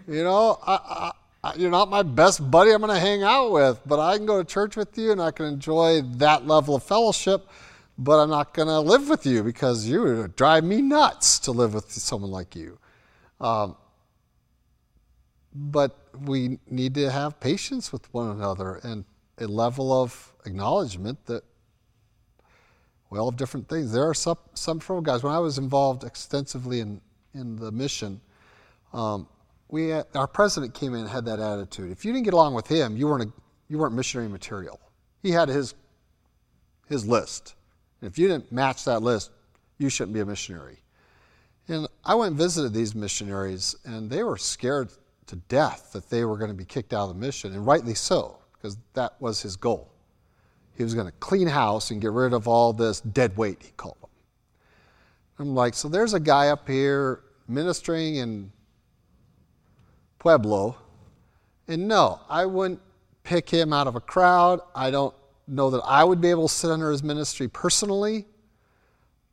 You 0.07 0.23
know, 0.23 0.57
I, 0.65 1.11
I, 1.43 1.53
you're 1.55 1.69
not 1.69 1.89
my 1.89 2.01
best 2.01 2.49
buddy 2.49 2.71
I'm 2.71 2.81
going 2.81 2.93
to 2.93 2.99
hang 2.99 3.23
out 3.23 3.51
with, 3.51 3.79
but 3.85 3.99
I 3.99 4.17
can 4.17 4.25
go 4.25 4.41
to 4.41 4.43
church 4.43 4.75
with 4.75 4.97
you 4.97 5.11
and 5.11 5.21
I 5.21 5.31
can 5.31 5.45
enjoy 5.45 6.01
that 6.15 6.47
level 6.47 6.75
of 6.75 6.83
fellowship, 6.83 7.47
but 7.97 8.19
I'm 8.19 8.29
not 8.29 8.53
going 8.53 8.69
to 8.69 8.79
live 8.79 9.07
with 9.07 9.25
you 9.25 9.43
because 9.43 9.85
you 9.85 10.01
would 10.01 10.35
drive 10.35 10.63
me 10.63 10.81
nuts 10.81 11.39
to 11.39 11.51
live 11.51 11.73
with 11.73 11.91
someone 11.91 12.31
like 12.31 12.55
you. 12.55 12.79
Um, 13.39 13.75
but 15.53 15.95
we 16.25 16.59
need 16.69 16.95
to 16.95 17.11
have 17.11 17.39
patience 17.39 17.91
with 17.91 18.11
one 18.13 18.31
another 18.31 18.79
and 18.83 19.05
a 19.37 19.45
level 19.45 20.01
of 20.01 20.33
acknowledgement 20.45 21.25
that 21.27 21.43
we 23.09 23.19
all 23.19 23.29
have 23.31 23.37
different 23.37 23.69
things. 23.69 23.91
There 23.91 24.07
are 24.07 24.13
some, 24.13 24.37
some 24.53 24.79
from 24.79 25.03
guys. 25.03 25.23
When 25.23 25.33
I 25.33 25.39
was 25.39 25.57
involved 25.57 26.03
extensively 26.03 26.79
in, 26.81 27.01
in 27.33 27.55
the 27.55 27.71
mission, 27.71 28.19
um, 28.93 29.27
we 29.69 29.89
had, 29.89 30.05
our 30.15 30.27
president 30.27 30.73
came 30.73 30.93
in 30.93 31.01
and 31.01 31.09
had 31.09 31.25
that 31.25 31.39
attitude. 31.39 31.91
If 31.91 32.05
you 32.05 32.13
didn't 32.13 32.25
get 32.25 32.33
along 32.33 32.53
with 32.53 32.67
him, 32.67 32.97
you 32.97 33.07
weren't, 33.07 33.29
a, 33.29 33.33
you 33.69 33.77
weren't 33.77 33.93
missionary 33.93 34.29
material. 34.29 34.79
He 35.21 35.31
had 35.31 35.49
his, 35.49 35.73
his 36.87 37.05
list. 37.05 37.55
And 38.01 38.09
if 38.09 38.17
you 38.17 38.27
didn't 38.27 38.51
match 38.51 38.85
that 38.85 39.01
list, 39.01 39.31
you 39.77 39.89
shouldn't 39.89 40.13
be 40.13 40.19
a 40.19 40.25
missionary. 40.25 40.79
And 41.67 41.87
I 42.05 42.15
went 42.15 42.31
and 42.31 42.37
visited 42.37 42.73
these 42.73 42.95
missionaries, 42.95 43.75
and 43.83 44.09
they 44.09 44.23
were 44.23 44.37
scared 44.37 44.89
to 45.27 45.35
death 45.35 45.91
that 45.93 46.09
they 46.09 46.23
were 46.23 46.37
going 46.37 46.51
to 46.51 46.55
be 46.55 46.65
kicked 46.65 46.93
out 46.93 47.09
of 47.09 47.15
the 47.15 47.19
mission, 47.25 47.53
and 47.53 47.65
rightly 47.65 47.93
so, 47.93 48.37
because 48.53 48.77
that 48.93 49.19
was 49.19 49.41
his 49.41 49.57
goal. 49.57 49.91
He 50.77 50.83
was 50.83 50.93
going 50.93 51.07
to 51.07 51.13
clean 51.13 51.47
house 51.47 51.89
and 51.89 51.99
get 51.99 52.11
rid 52.11 52.33
of 52.33 52.47
all 52.47 52.71
this 52.71 53.01
dead 53.01 53.35
weight, 53.35 53.57
he 53.63 53.71
called 53.71 53.97
them. 53.99 54.09
I'm 55.39 55.55
like, 55.55 55.73
so 55.73 55.89
there's 55.89 56.13
a 56.13 56.19
guy 56.19 56.49
up 56.49 56.67
here 56.67 57.21
ministering 57.47 58.17
in 58.17 58.51
Pueblo, 60.19 60.75
and 61.67 61.87
no, 61.87 62.19
I 62.29 62.45
wouldn't 62.45 62.81
pick 63.23 63.49
him 63.49 63.73
out 63.73 63.87
of 63.87 63.95
a 63.95 63.99
crowd. 63.99 64.61
I 64.75 64.91
don't 64.91 65.15
know 65.47 65.69
that 65.69 65.81
I 65.83 66.03
would 66.03 66.21
be 66.21 66.29
able 66.29 66.47
to 66.47 66.53
sit 66.53 66.69
under 66.69 66.91
his 66.91 67.03
ministry 67.03 67.47
personally, 67.47 68.25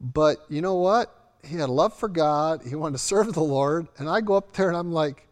but 0.01 0.45
you 0.49 0.61
know 0.61 0.75
what? 0.75 1.15
He 1.43 1.57
had 1.57 1.69
love 1.69 1.95
for 1.95 2.09
God. 2.09 2.63
He 2.67 2.75
wanted 2.75 2.93
to 2.93 3.05
serve 3.05 3.35
the 3.35 3.43
Lord. 3.43 3.89
And 3.99 4.09
I 4.09 4.21
go 4.21 4.35
up 4.35 4.53
there 4.55 4.69
and 4.69 4.77
I'm 4.77 4.93
like, 4.93 5.29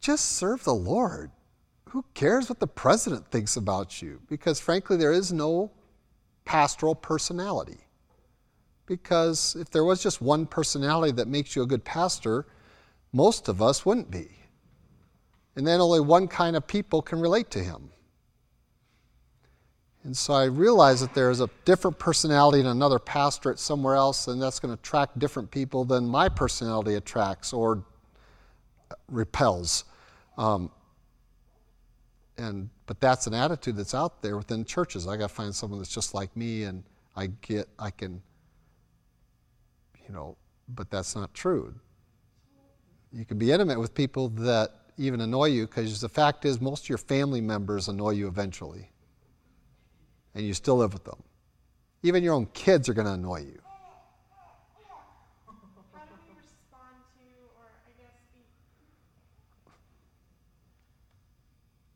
just 0.00 0.32
serve 0.32 0.64
the 0.64 0.74
Lord. 0.74 1.30
Who 1.92 2.02
cares 2.14 2.48
what 2.48 2.58
the 2.58 2.66
president 2.66 3.30
thinks 3.30 3.54
about 3.56 4.00
you? 4.00 4.18
Because 4.26 4.58
frankly, 4.58 4.96
there 4.96 5.12
is 5.12 5.30
no 5.30 5.70
pastoral 6.46 6.94
personality. 6.94 7.84
Because 8.86 9.54
if 9.60 9.68
there 9.68 9.84
was 9.84 10.02
just 10.02 10.22
one 10.22 10.46
personality 10.46 11.12
that 11.12 11.28
makes 11.28 11.54
you 11.54 11.60
a 11.60 11.66
good 11.66 11.84
pastor, 11.84 12.46
most 13.12 13.46
of 13.48 13.60
us 13.60 13.84
wouldn't 13.84 14.10
be. 14.10 14.30
And 15.54 15.66
then 15.66 15.82
only 15.82 16.00
one 16.00 16.28
kind 16.28 16.56
of 16.56 16.66
people 16.66 17.02
can 17.02 17.20
relate 17.20 17.50
to 17.50 17.58
him. 17.58 17.90
And 20.02 20.16
so 20.16 20.32
I 20.32 20.44
realize 20.44 21.02
that 21.02 21.12
there 21.12 21.30
is 21.30 21.42
a 21.42 21.50
different 21.66 21.98
personality 21.98 22.60
in 22.60 22.66
another 22.66 22.98
pastorate 22.98 23.58
somewhere 23.58 23.96
else, 23.96 24.28
and 24.28 24.40
that's 24.40 24.58
going 24.58 24.74
to 24.74 24.80
attract 24.80 25.18
different 25.18 25.50
people 25.50 25.84
than 25.84 26.08
my 26.08 26.30
personality 26.30 26.94
attracts 26.94 27.52
or 27.52 27.84
repels. 29.08 29.84
Um, 30.38 30.70
and 32.38 32.70
but 32.86 33.00
that's 33.00 33.26
an 33.26 33.34
attitude 33.34 33.76
that's 33.76 33.94
out 33.94 34.22
there 34.22 34.36
within 34.36 34.64
churches. 34.64 35.06
I 35.06 35.16
got 35.16 35.28
to 35.28 35.34
find 35.34 35.54
someone 35.54 35.78
that's 35.80 35.92
just 35.92 36.14
like 36.14 36.34
me, 36.36 36.64
and 36.64 36.82
I 37.16 37.26
get 37.42 37.68
I 37.78 37.90
can, 37.90 38.22
you 40.06 40.14
know, 40.14 40.36
but 40.68 40.90
that's 40.90 41.14
not 41.14 41.32
true. 41.34 41.74
You 43.12 43.24
can 43.24 43.38
be 43.38 43.52
intimate 43.52 43.78
with 43.78 43.94
people 43.94 44.28
that 44.30 44.70
even 44.96 45.20
annoy 45.20 45.46
you 45.46 45.66
because 45.66 46.00
the 46.00 46.08
fact 46.08 46.44
is 46.44 46.60
most 46.60 46.84
of 46.84 46.88
your 46.88 46.98
family 46.98 47.40
members 47.40 47.88
annoy 47.88 48.10
you 48.10 48.26
eventually, 48.28 48.90
and 50.34 50.46
you 50.46 50.54
still 50.54 50.76
live 50.76 50.92
with 50.92 51.04
them. 51.04 51.22
Even 52.02 52.22
your 52.22 52.34
own 52.34 52.46
kids 52.46 52.88
are 52.88 52.94
going 52.94 53.06
to 53.06 53.12
annoy 53.12 53.40
you. 53.40 53.60
How 55.92 56.04
do 56.08 56.16
we 56.24 56.34
respond 56.34 56.98
to, 57.14 57.24
or 57.56 57.68
I 57.86 57.92
guess 57.94 58.16
be, 58.32 58.42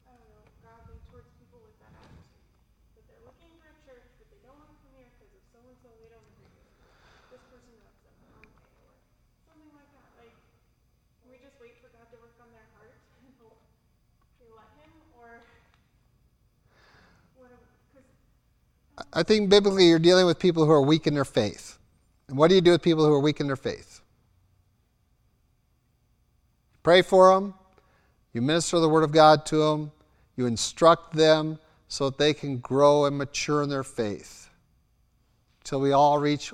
I 0.07 0.14
don't 0.14 0.30
know, 0.30 0.45
godly 0.62 1.01
towards 1.11 1.26
people 1.41 1.59
with 1.64 1.74
that 1.80 1.91
attitude? 1.97 2.45
That 2.97 3.05
they're 3.09 3.24
looking 3.24 3.51
for 3.59 3.66
a 3.72 3.76
church, 3.89 4.09
but 4.20 4.28
they 4.30 4.41
don't 4.45 4.57
want 4.57 4.70
to 4.72 4.78
come 4.84 4.95
here 5.01 5.09
because 5.16 5.32
of 5.32 5.43
I 19.16 19.22
think 19.22 19.49
biblically 19.49 19.89
you're 19.89 19.99
dealing 19.99 20.26
with 20.26 20.39
people 20.39 20.66
who 20.66 20.70
are 20.72 20.82
weak 20.82 21.07
in 21.07 21.14
their 21.14 21.24
faith. 21.24 21.78
And 22.28 22.37
what 22.37 22.49
do 22.49 22.55
you 22.55 22.61
do 22.61 22.72
with 22.72 22.82
people 22.82 23.07
who 23.07 23.12
are 23.14 23.20
weak 23.20 23.41
in 23.41 23.47
their 23.47 23.57
faith? 23.57 24.03
Pray 26.82 27.01
for 27.01 27.34
them. 27.34 27.55
You 28.34 28.43
minister 28.43 28.78
the 28.78 28.91
Word 28.91 29.05
of 29.05 29.12
God 29.12 29.47
to 29.47 29.57
them. 29.57 29.93
You 30.37 30.45
instruct 30.45 31.14
them 31.14 31.59
so 31.89 32.11
that 32.11 32.18
they 32.18 32.34
can 32.34 32.59
grow 32.59 33.07
and 33.07 33.16
mature 33.16 33.62
in 33.62 33.70
their 33.70 33.82
faith. 33.82 34.51
Till 35.67 35.81
we 35.81 35.91
all 35.91 36.21
reach, 36.21 36.53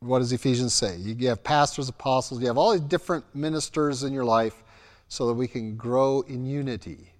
what 0.00 0.18
does 0.18 0.32
Ephesians 0.32 0.74
say? 0.74 0.96
You 0.96 1.28
have 1.28 1.44
pastors, 1.44 1.88
apostles, 1.88 2.40
you 2.40 2.48
have 2.48 2.58
all 2.58 2.72
these 2.72 2.80
different 2.80 3.24
ministers 3.36 4.02
in 4.02 4.12
your 4.12 4.24
life 4.24 4.64
so 5.06 5.28
that 5.28 5.34
we 5.34 5.46
can 5.46 5.76
grow 5.76 6.22
in 6.22 6.44
unity, 6.44 7.12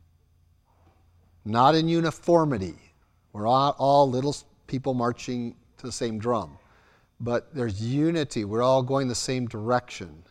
not 1.45 1.77
in 1.77 1.89
uniformity. 1.89 2.75
We're 3.33 3.45
not 3.45 3.77
all 3.79 4.11
little 4.11 4.35
people 4.67 4.95
marching 4.95 5.55
to 5.79 5.87
the 5.87 5.93
same 5.93 6.19
drum, 6.19 6.59
but 7.21 7.55
there's 7.55 7.81
unity. 7.81 8.45
We're 8.45 8.65
all 8.65 8.83
going 8.83 9.07
the 9.07 9.15
same 9.15 9.47
direction. 9.47 10.25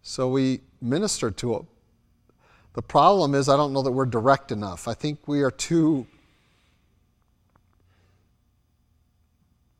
So 0.00 0.30
we 0.30 0.62
minister 0.80 1.30
to 1.30 1.56
it. 1.56 1.62
The 2.72 2.82
problem 2.82 3.34
is, 3.34 3.50
I 3.50 3.58
don't 3.58 3.74
know 3.74 3.82
that 3.82 3.92
we're 3.92 4.06
direct 4.06 4.52
enough. 4.52 4.88
I 4.88 4.94
think 4.94 5.28
we 5.28 5.42
are 5.42 5.50
too 5.50 6.06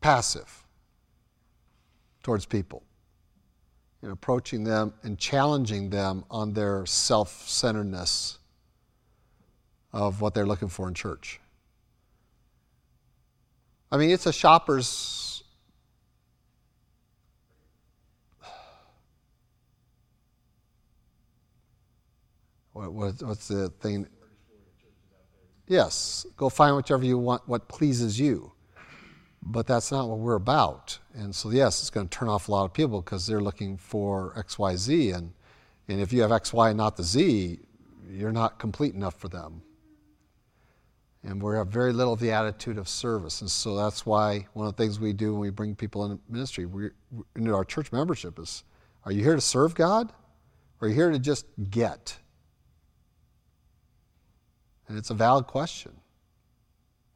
passive 0.03 0.63
towards 2.23 2.45
people 2.45 2.83
in 4.01 4.11
approaching 4.11 4.65
them 4.65 4.93
and 5.01 5.17
challenging 5.17 5.89
them 5.89 6.25
on 6.29 6.51
their 6.53 6.85
self 6.85 7.47
centeredness 7.47 8.37
of 9.93 10.19
what 10.19 10.33
they're 10.33 10.45
looking 10.45 10.67
for 10.67 10.89
in 10.89 10.93
church. 10.93 11.39
I 13.91 13.97
mean, 13.97 14.09
it's 14.09 14.25
a 14.25 14.33
shopper's 14.33 15.43
what, 22.73 22.91
what, 22.91 23.23
what's 23.23 23.47
the 23.47 23.69
thing? 23.69 24.07
Yes, 25.67 26.25
go 26.35 26.49
find 26.49 26.75
whichever 26.75 27.05
you 27.05 27.17
want, 27.17 27.47
what 27.47 27.69
pleases 27.69 28.19
you. 28.19 28.52
But 29.45 29.67
that's 29.67 29.91
not 29.91 30.07
what 30.07 30.19
we're 30.19 30.35
about. 30.35 30.97
And 31.13 31.35
so, 31.35 31.49
yes, 31.49 31.81
it's 31.81 31.89
going 31.89 32.07
to 32.07 32.17
turn 32.17 32.29
off 32.29 32.47
a 32.47 32.51
lot 32.51 32.63
of 32.63 32.73
people 32.73 33.01
because 33.01 33.27
they're 33.27 33.41
looking 33.41 33.77
for 33.77 34.33
X, 34.37 34.57
Y, 34.57 34.75
Z. 34.75 35.11
And, 35.11 35.33
and 35.87 35.99
if 35.99 36.13
you 36.13 36.21
have 36.21 36.31
X, 36.31 36.53
Y, 36.53 36.69
and 36.69 36.77
not 36.77 36.95
the 36.95 37.03
Z, 37.03 37.59
you're 38.09 38.31
not 38.31 38.57
complete 38.57 38.93
enough 38.93 39.15
for 39.15 39.27
them. 39.27 39.61
And 41.23 41.41
we 41.41 41.55
have 41.55 41.67
very 41.67 41.93
little 41.93 42.13
of 42.13 42.19
the 42.19 42.31
attitude 42.31 42.77
of 42.77 42.87
service. 42.87 43.41
And 43.41 43.49
so 43.49 43.75
that's 43.75 44.05
why 44.05 44.47
one 44.53 44.67
of 44.67 44.75
the 44.75 44.83
things 44.83 44.99
we 44.99 45.13
do 45.13 45.33
when 45.33 45.41
we 45.41 45.49
bring 45.49 45.75
people 45.75 46.05
into 46.05 46.21
ministry, 46.29 46.65
we, 46.65 46.89
into 47.35 47.53
our 47.53 47.63
church 47.63 47.91
membership, 47.91 48.39
is 48.39 48.63
are 49.05 49.11
you 49.11 49.23
here 49.23 49.35
to 49.35 49.41
serve 49.41 49.75
God? 49.75 50.11
Or 50.79 50.87
are 50.87 50.89
you 50.89 50.95
here 50.95 51.11
to 51.11 51.19
just 51.19 51.45
get? 51.69 52.17
And 54.87 54.97
it's 54.97 55.09
a 55.09 55.13
valid 55.13 55.47
question. 55.47 55.93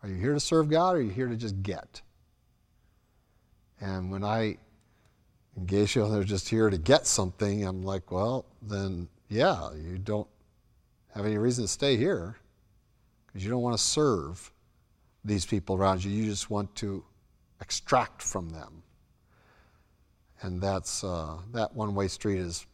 Are 0.04 0.10
you 0.10 0.16
here 0.16 0.34
to 0.34 0.40
serve 0.40 0.70
God 0.70 0.96
or 0.96 1.00
are 1.00 1.02
you 1.02 1.10
here 1.10 1.28
to 1.28 1.36
just 1.36 1.62
get? 1.62 2.02
And 3.80 4.12
when 4.12 4.24
I 4.24 4.58
engage 5.58 5.94
people, 5.94 6.10
they're 6.10 6.24
just 6.24 6.50
here 6.50 6.70
to 6.70 6.78
get 6.78 7.06
something, 7.06 7.66
I'm 7.66 7.84
like, 7.84 8.12
well, 8.12 8.46
then 8.62 9.08
yeah, 9.30 9.74
you 9.74 9.98
don't 9.98 10.28
have 11.14 11.26
any 11.26 11.38
reason 11.38 11.64
to 11.66 11.68
stay 11.68 11.98
here 11.98 12.38
because 13.26 13.44
you 13.44 13.50
don't 13.50 13.62
want 13.62 13.78
to 13.78 13.84
serve 13.84 14.52
these 15.26 15.46
people 15.46 15.76
around 15.76 16.04
you. 16.04 16.12
You 16.12 16.26
just 16.26 16.50
want 16.50 16.74
to 16.76 17.04
extract 17.62 18.22
from 18.22 18.50
them. 18.50 18.84
And 20.42 20.62
that's 20.62 21.04
uh, 21.04 21.38
that 21.54 21.76
one 21.76 21.96
way 21.96 22.08
street 22.08 22.40
is 22.40 22.66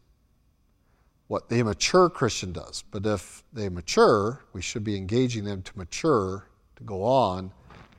what 1.28 1.49
the 1.49 1.60
immature 1.60 2.10
Christian 2.10 2.51
does. 2.51 2.84
But 2.91 3.06
if 3.06 3.43
they 3.54 3.70
mature, 3.70 4.43
we 4.51 4.62
should 4.62 4.84
be 4.84 4.97
engaging 4.97 5.45
them 5.45 5.62
to 5.64 5.78
mature, 5.78 6.47
to 6.76 6.84
go 6.84 7.04
on 7.04 7.51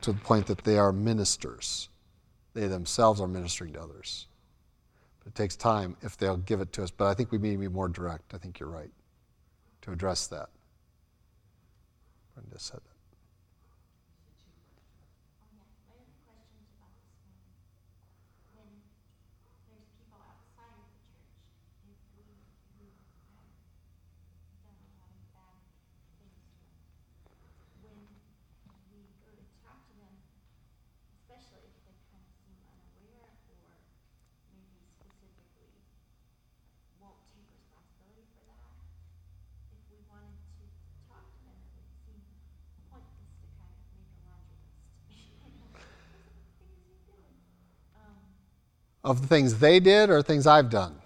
to 0.03 0.13
the 0.13 0.21
point 0.21 0.47
that 0.47 0.65
they 0.65 0.79
are 0.79 0.93
ministers. 0.93 1.89
They 2.55 2.69
themselves 2.69 3.21
are 3.21 3.29
ministering 3.29 3.73
to 3.75 3.83
others. 3.83 4.27
But 5.19 5.29
it 5.29 5.35
takes 5.35 5.57
time 5.57 5.97
if 6.03 6.17
they'll 6.17 6.37
give 6.37 6.61
it 6.61 6.73
to 6.75 6.83
us. 6.85 6.91
But 6.91 7.07
I 7.07 7.15
think 7.15 7.33
we 7.33 7.39
need 7.39 7.53
to 7.53 7.59
be 7.59 7.69
more 7.69 7.89
direct. 7.89 8.33
I 8.35 8.39
think 8.39 8.61
you're 8.61 8.69
right 8.69 8.93
to 9.83 9.93
address 9.93 10.27
that. 10.29 10.49
Brenda 12.35 12.59
said 12.59 12.81
that. 12.81 12.91
Oh, 15.39 15.47
yeah, 15.55 15.67
my 15.71 15.95
other 15.95 16.11
question's 16.27 16.67
about 16.75 16.91
this 16.99 17.15
one. 17.23 17.39
When 18.59 18.71
there's 19.71 19.87
people 19.99 20.19
outside 20.19 20.75
of 20.79 20.87
the 20.91 20.99
church, 21.07 21.31
if 21.87 21.99
we, 22.19 22.27
who 22.75 22.91
have 23.39 23.55
done 24.67 24.75
a 24.83 24.99
lot 24.99 25.15
of 25.15 25.23
bad 25.31 25.63
things 26.19 26.39
to 26.43 26.59
them, 26.59 26.75
when 27.87 27.99
we 28.91 29.07
go 29.23 29.31
to 29.31 29.47
talk 29.63 29.79
to 29.79 29.95
them, 29.95 30.15
especially 31.23 31.71
if 31.71 31.79
they 31.87 31.95
kind 32.11 32.19
of 32.27 32.35
seem 32.43 32.59
unaware 32.67 33.31
or 33.31 33.63
maybe 34.59 34.83
specifically 34.99 35.71
won't 36.99 37.23
take 37.31 37.47
responsibility 37.55 38.27
for 38.35 38.43
that, 38.51 38.75
if 39.71 39.83
we 39.87 40.03
wanted 40.11 40.35
to 40.35 40.67
talk 41.07 41.23
to 41.31 41.39
them, 41.47 41.59
it 41.63 41.79
would 41.79 41.95
seem 42.03 42.19
pointless 42.91 43.35
to 43.43 43.47
kind 43.59 43.71
of 43.71 43.83
make 43.95 44.11
a 44.11 44.31
laundry 44.31 44.55
list. 44.55 45.85
Things 46.63 46.81
you 46.87 46.97
did. 47.11 47.35
Um, 47.99 48.19
Of 49.05 49.21
the 49.21 49.29
things 49.29 49.59
they 49.59 49.81
did 49.81 50.09
or 50.09 50.23
things 50.23 50.47
I've 50.47 50.71
done? 50.71 50.97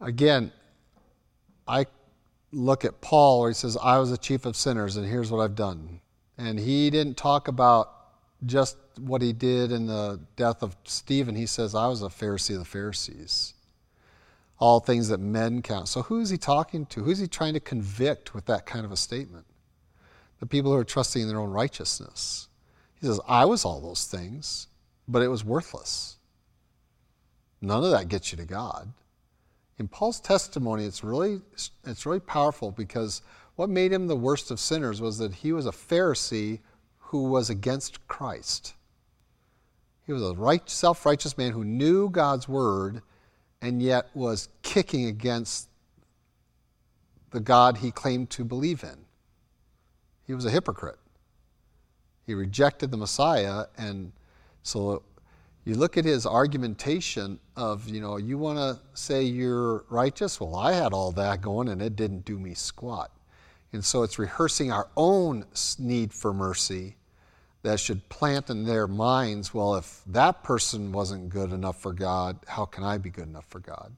Again, 0.00 0.50
I 1.68 1.84
look 2.52 2.86
at 2.86 3.02
Paul 3.02 3.40
where 3.40 3.50
he 3.50 3.54
says, 3.54 3.76
I 3.82 3.98
was 3.98 4.10
a 4.10 4.16
chief 4.16 4.46
of 4.46 4.56
sinners 4.56 4.96
and 4.96 5.06
here's 5.06 5.30
what 5.30 5.42
I've 5.42 5.54
done. 5.54 6.00
And 6.38 6.58
he 6.58 6.88
didn't 6.88 7.18
talk 7.18 7.48
about 7.48 7.92
just 8.46 8.78
what 8.98 9.20
he 9.20 9.34
did 9.34 9.72
in 9.72 9.86
the 9.86 10.20
death 10.36 10.62
of 10.62 10.74
Stephen. 10.84 11.34
He 11.34 11.44
says, 11.44 11.74
I 11.74 11.86
was 11.86 12.02
a 12.02 12.06
Pharisee 12.06 12.54
of 12.54 12.60
the 12.60 12.64
Pharisees. 12.64 13.52
All 14.58 14.80
things 14.80 15.08
that 15.08 15.20
men 15.20 15.60
count. 15.60 15.88
So 15.88 16.02
who 16.02 16.20
is 16.20 16.30
he 16.30 16.38
talking 16.38 16.86
to? 16.86 17.02
Who's 17.02 17.18
he 17.18 17.26
trying 17.26 17.52
to 17.54 17.60
convict 17.60 18.34
with 18.34 18.46
that 18.46 18.64
kind 18.64 18.86
of 18.86 18.92
a 18.92 18.96
statement? 18.96 19.46
The 20.40 20.46
people 20.46 20.72
who 20.72 20.78
are 20.78 20.84
trusting 20.84 21.22
in 21.22 21.28
their 21.28 21.38
own 21.38 21.50
righteousness. 21.50 22.48
He 23.00 23.06
says, 23.06 23.20
I 23.28 23.44
was 23.44 23.64
all 23.64 23.80
those 23.80 24.06
things, 24.06 24.66
but 25.06 25.22
it 25.22 25.28
was 25.28 25.44
worthless. 25.44 26.16
None 27.60 27.84
of 27.84 27.90
that 27.90 28.08
gets 28.08 28.32
you 28.32 28.38
to 28.38 28.44
God 28.44 28.92
in 29.80 29.88
Paul's 29.88 30.20
testimony, 30.20 30.84
it's 30.84 31.02
really, 31.02 31.40
it's 31.86 32.04
really 32.04 32.20
powerful 32.20 32.70
because 32.70 33.22
what 33.56 33.70
made 33.70 33.90
him 33.90 34.08
the 34.08 34.14
worst 34.14 34.50
of 34.50 34.60
sinners 34.60 35.00
was 35.00 35.16
that 35.16 35.32
he 35.32 35.54
was 35.54 35.64
a 35.64 35.70
Pharisee 35.70 36.60
who 36.98 37.24
was 37.24 37.48
against 37.48 38.06
Christ. 38.06 38.74
He 40.06 40.12
was 40.12 40.22
a 40.22 40.34
right, 40.34 40.68
self 40.68 41.06
righteous 41.06 41.38
man 41.38 41.52
who 41.52 41.64
knew 41.64 42.10
God's 42.10 42.46
word 42.46 43.00
and 43.62 43.80
yet 43.80 44.08
was 44.12 44.50
kicking 44.60 45.06
against 45.06 45.70
the 47.30 47.40
God 47.40 47.78
he 47.78 47.90
claimed 47.90 48.28
to 48.30 48.44
believe 48.44 48.84
in. 48.84 48.99
He 50.30 50.34
was 50.34 50.44
a 50.44 50.50
hypocrite. 50.50 51.00
He 52.24 52.34
rejected 52.34 52.92
the 52.92 52.96
Messiah, 52.96 53.64
and 53.76 54.12
so 54.62 55.02
you 55.64 55.74
look 55.74 55.96
at 55.96 56.04
his 56.04 56.24
argumentation 56.24 57.40
of, 57.56 57.88
you 57.88 58.00
know, 58.00 58.16
you 58.16 58.38
want 58.38 58.56
to 58.56 58.78
say 58.94 59.24
you're 59.24 59.84
righteous? 59.90 60.38
Well, 60.38 60.54
I 60.54 60.72
had 60.72 60.92
all 60.92 61.10
that 61.10 61.40
going 61.40 61.66
and 61.66 61.82
it 61.82 61.96
didn't 61.96 62.24
do 62.24 62.38
me 62.38 62.54
squat. 62.54 63.10
And 63.72 63.84
so 63.84 64.04
it's 64.04 64.20
rehearsing 64.20 64.70
our 64.70 64.88
own 64.96 65.46
need 65.80 66.12
for 66.12 66.32
mercy 66.32 66.94
that 67.62 67.80
should 67.80 68.08
plant 68.08 68.50
in 68.50 68.64
their 68.64 68.86
minds, 68.86 69.52
well, 69.52 69.74
if 69.74 70.00
that 70.06 70.44
person 70.44 70.92
wasn't 70.92 71.28
good 71.28 71.50
enough 71.50 71.82
for 71.82 71.92
God, 71.92 72.38
how 72.46 72.66
can 72.66 72.84
I 72.84 72.98
be 72.98 73.10
good 73.10 73.26
enough 73.26 73.46
for 73.48 73.58
God? 73.58 73.96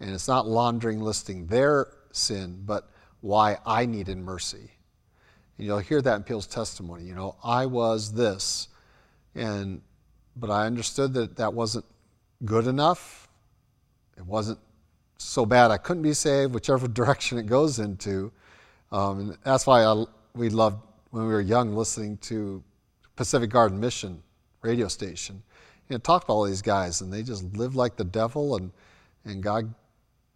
And 0.00 0.14
it's 0.14 0.28
not 0.28 0.46
laundering 0.46 1.02
listing 1.02 1.46
their 1.48 1.88
sin, 2.10 2.62
but 2.64 2.88
why 3.20 3.58
I 3.66 3.84
needed 3.84 4.16
mercy. 4.16 4.70
And 5.58 5.66
you'll 5.66 5.78
hear 5.78 6.02
that 6.02 6.16
in 6.16 6.22
people's 6.22 6.46
testimony. 6.46 7.04
You 7.04 7.14
know, 7.14 7.36
I 7.42 7.66
was 7.66 8.12
this, 8.12 8.68
and 9.34 9.80
but 10.36 10.50
I 10.50 10.66
understood 10.66 11.14
that 11.14 11.36
that 11.36 11.54
wasn't 11.54 11.84
good 12.44 12.66
enough. 12.66 13.28
It 14.16 14.26
wasn't 14.26 14.58
so 15.18 15.46
bad 15.46 15.70
I 15.70 15.76
couldn't 15.76 16.02
be 16.02 16.14
saved, 16.14 16.54
whichever 16.54 16.88
direction 17.00 17.38
it 17.38 17.46
goes 17.46 17.78
into. 17.78 18.32
Um, 18.92 19.20
and 19.20 19.38
that's 19.44 19.66
why 19.66 19.84
I, 19.84 20.04
we 20.34 20.50
loved 20.50 20.78
when 21.10 21.26
we 21.26 21.32
were 21.32 21.40
young 21.40 21.74
listening 21.74 22.16
to 22.18 22.62
Pacific 23.16 23.50
Garden 23.50 23.78
Mission 23.78 24.22
radio 24.62 24.88
station. 24.88 25.42
You 25.88 25.94
know, 25.94 25.98
talked 25.98 26.26
to 26.26 26.32
all 26.32 26.44
these 26.44 26.62
guys, 26.62 27.00
and 27.00 27.12
they 27.12 27.22
just 27.22 27.44
lived 27.56 27.76
like 27.76 27.96
the 27.96 28.04
devil, 28.04 28.56
and 28.56 28.72
and 29.24 29.42
God, 29.42 29.72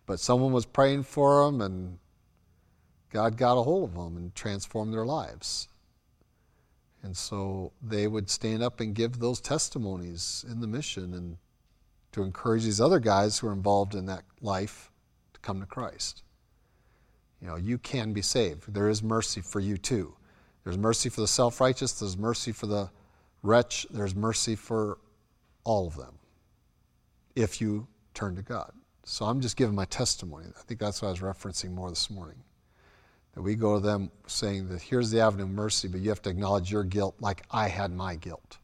but 0.06 0.20
someone 0.20 0.52
was 0.52 0.66
praying 0.66 1.02
for 1.02 1.44
them, 1.44 1.60
and 1.60 1.98
God 3.10 3.36
got 3.36 3.58
a 3.58 3.62
hold 3.62 3.90
of 3.90 3.94
them 3.94 4.16
and 4.16 4.34
transformed 4.34 4.92
their 4.92 5.06
lives. 5.06 5.68
And 7.02 7.16
so 7.16 7.72
they 7.82 8.06
would 8.06 8.28
stand 8.28 8.62
up 8.62 8.80
and 8.80 8.94
give 8.94 9.18
those 9.18 9.40
testimonies 9.40 10.44
in 10.50 10.60
the 10.60 10.66
mission 10.66 11.14
and 11.14 11.38
to 12.12 12.22
encourage 12.22 12.64
these 12.64 12.80
other 12.80 12.98
guys 12.98 13.38
who 13.38 13.48
are 13.48 13.52
involved 13.52 13.94
in 13.94 14.06
that 14.06 14.24
life 14.40 14.90
to 15.34 15.40
come 15.40 15.60
to 15.60 15.66
Christ. 15.66 16.22
You 17.40 17.48
know, 17.48 17.56
you 17.56 17.78
can 17.78 18.12
be 18.12 18.22
saved. 18.22 18.72
There 18.72 18.88
is 18.88 19.02
mercy 19.02 19.40
for 19.40 19.60
you 19.60 19.76
too. 19.76 20.14
There's 20.64 20.78
mercy 20.78 21.08
for 21.08 21.20
the 21.20 21.28
self 21.28 21.60
righteous, 21.60 21.92
there's 21.92 22.16
mercy 22.16 22.52
for 22.52 22.66
the 22.66 22.90
wretch, 23.42 23.86
there's 23.90 24.14
mercy 24.14 24.56
for 24.56 24.98
all 25.64 25.86
of 25.86 25.96
them 25.96 26.18
if 27.36 27.60
you 27.60 27.86
turn 28.14 28.34
to 28.36 28.42
God. 28.42 28.72
So 29.04 29.24
I'm 29.24 29.40
just 29.40 29.56
giving 29.56 29.74
my 29.74 29.84
testimony. 29.86 30.46
I 30.48 30.62
think 30.62 30.80
that's 30.80 31.00
what 31.00 31.08
I 31.08 31.10
was 31.12 31.20
referencing 31.20 31.70
more 31.70 31.88
this 31.88 32.10
morning. 32.10 32.42
That 33.38 33.42
we 33.42 33.54
go 33.54 33.74
to 33.74 33.80
them 33.80 34.10
saying 34.26 34.68
that 34.70 34.82
here's 34.82 35.12
the 35.12 35.20
avenue 35.20 35.44
of 35.44 35.50
mercy, 35.50 35.86
but 35.86 36.00
you 36.00 36.08
have 36.08 36.20
to 36.22 36.30
acknowledge 36.30 36.72
your 36.72 36.82
guilt 36.82 37.14
like 37.20 37.44
I 37.52 37.68
had 37.68 37.92
my 37.92 38.16
guilt. 38.16 38.58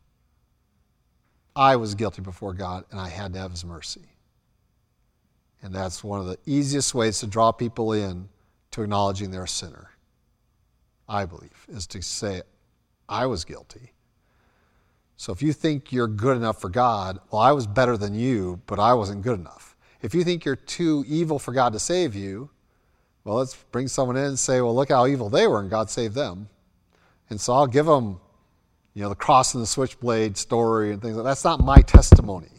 I 1.54 1.76
was 1.76 1.94
guilty 1.94 2.22
before 2.22 2.54
God, 2.54 2.84
and 2.90 2.98
I 2.98 3.08
had 3.08 3.34
to 3.34 3.38
have 3.38 3.52
His 3.52 3.64
mercy. 3.64 4.08
And 5.62 5.72
that's 5.72 6.02
one 6.02 6.18
of 6.18 6.26
the 6.26 6.38
easiest 6.44 6.92
ways 6.92 7.20
to 7.20 7.28
draw 7.28 7.52
people 7.52 7.92
in 7.92 8.28
to 8.72 8.82
acknowledging 8.82 9.30
they're 9.30 9.44
a 9.44 9.48
sinner, 9.48 9.90
I 11.08 11.24
believe, 11.24 11.66
is 11.68 11.86
to 11.86 12.02
say, 12.02 12.42
I 13.08 13.26
was 13.26 13.44
guilty. 13.44 13.92
So 15.16 15.32
if 15.32 15.40
you 15.40 15.52
think 15.52 15.92
you're 15.92 16.08
good 16.08 16.36
enough 16.36 16.60
for 16.60 16.68
God, 16.68 17.20
well, 17.30 17.42
I 17.42 17.52
was 17.52 17.68
better 17.68 17.96
than 17.96 18.16
you, 18.16 18.60
but 18.66 18.80
I 18.80 18.94
wasn't 18.94 19.22
good 19.22 19.38
enough. 19.38 19.76
If 20.02 20.16
you 20.16 20.24
think 20.24 20.44
you're 20.44 20.56
too 20.56 21.04
evil 21.06 21.38
for 21.38 21.52
God 21.52 21.74
to 21.74 21.78
save 21.78 22.16
you, 22.16 22.50
well, 23.24 23.36
let's 23.36 23.54
bring 23.72 23.88
someone 23.88 24.16
in 24.16 24.24
and 24.24 24.38
say, 24.38 24.60
well, 24.60 24.74
look 24.74 24.90
how 24.90 25.06
evil 25.06 25.30
they 25.30 25.46
were, 25.46 25.60
and 25.60 25.70
God 25.70 25.90
saved 25.90 26.14
them. 26.14 26.48
And 27.30 27.40
so 27.40 27.54
I'll 27.54 27.66
give 27.66 27.86
them, 27.86 28.20
you 28.92 29.02
know, 29.02 29.08
the 29.08 29.14
cross 29.14 29.54
and 29.54 29.62
the 29.62 29.66
switchblade 29.66 30.36
story 30.36 30.92
and 30.92 31.00
things 31.00 31.16
like 31.16 31.24
that. 31.24 31.30
That's 31.30 31.44
not 31.44 31.60
my 31.60 31.80
testimony 31.80 32.50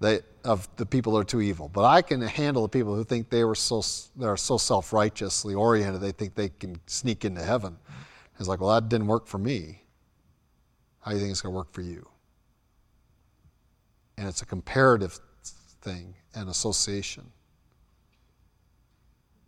they, 0.00 0.20
of 0.44 0.68
the 0.76 0.84
people 0.84 1.14
that 1.14 1.20
are 1.20 1.24
too 1.24 1.40
evil. 1.40 1.70
But 1.72 1.86
I 1.86 2.02
can 2.02 2.20
handle 2.20 2.62
the 2.62 2.68
people 2.68 2.94
who 2.94 3.04
think 3.04 3.30
they 3.30 3.42
were 3.42 3.54
so 3.54 3.82
they 4.16 4.26
are 4.26 4.36
so 4.36 4.58
self-righteously 4.58 5.54
oriented 5.54 6.02
they 6.02 6.12
think 6.12 6.34
they 6.34 6.50
can 6.50 6.78
sneak 6.86 7.24
into 7.24 7.42
heaven. 7.42 7.78
It's 8.38 8.48
like, 8.48 8.60
well, 8.60 8.74
that 8.74 8.88
didn't 8.90 9.06
work 9.06 9.26
for 9.26 9.38
me. 9.38 9.80
How 11.00 11.12
do 11.12 11.16
you 11.16 11.22
think 11.22 11.30
it's 11.32 11.40
going 11.40 11.52
to 11.52 11.56
work 11.56 11.72
for 11.72 11.82
you? 11.82 12.06
And 14.18 14.28
it's 14.28 14.42
a 14.42 14.46
comparative 14.46 15.18
thing 15.82 16.14
and 16.34 16.48
association. 16.48 17.30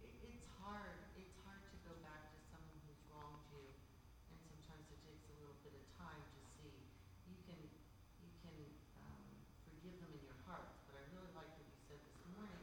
It, 0.03 0.12
it's 0.23 0.47
hard, 0.62 1.01
it's 1.17 1.35
hard 1.43 1.62
to 1.64 1.75
go 1.89 1.95
back 2.05 2.29
to 2.31 2.39
someone 2.51 2.79
who's 2.87 3.01
wronged 3.11 3.43
you, 3.57 3.64
and 4.31 4.39
sometimes 4.45 4.85
it 4.93 5.01
takes 5.07 5.25
a 5.33 5.35
little 5.41 5.57
bit 5.64 5.75
of 5.75 5.87
time 5.97 6.21
to 6.21 6.41
see. 6.61 6.77
You 7.27 7.39
can, 7.49 7.59
you 8.21 8.31
can 8.45 8.59
um, 9.01 9.23
forgive 9.67 9.97
them 9.99 10.12
in 10.12 10.23
your 10.29 10.39
heart, 10.45 10.69
but 10.87 11.01
I 11.01 11.03
really 11.17 11.33
liked 11.35 11.57
what 11.57 11.67
you 11.67 11.79
said 11.89 11.99
this 12.05 12.21
morning 12.37 12.62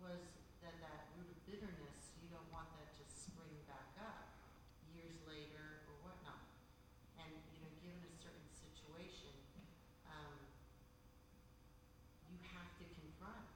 was 0.00 0.22
that 0.64 0.74
that 0.80 1.12
root 1.18 1.28
of 1.28 1.38
bitterness, 1.44 2.14
you 2.24 2.32
don't 2.32 2.48
want 2.48 2.72
that 2.80 2.88
to 2.96 3.04
spring 3.10 3.52
back 3.68 3.90
up 4.00 4.32
years 4.96 5.18
later 5.28 5.82
or 5.90 5.94
whatnot. 6.08 6.46
And, 7.20 7.30
you 7.52 7.60
know, 7.60 7.70
given 7.82 8.00
a 8.00 8.14
certain 8.22 8.48
situation, 8.54 9.34
um, 10.08 10.38
you 12.30 12.38
have 12.54 12.70
to 12.78 12.84
confront. 12.94 13.50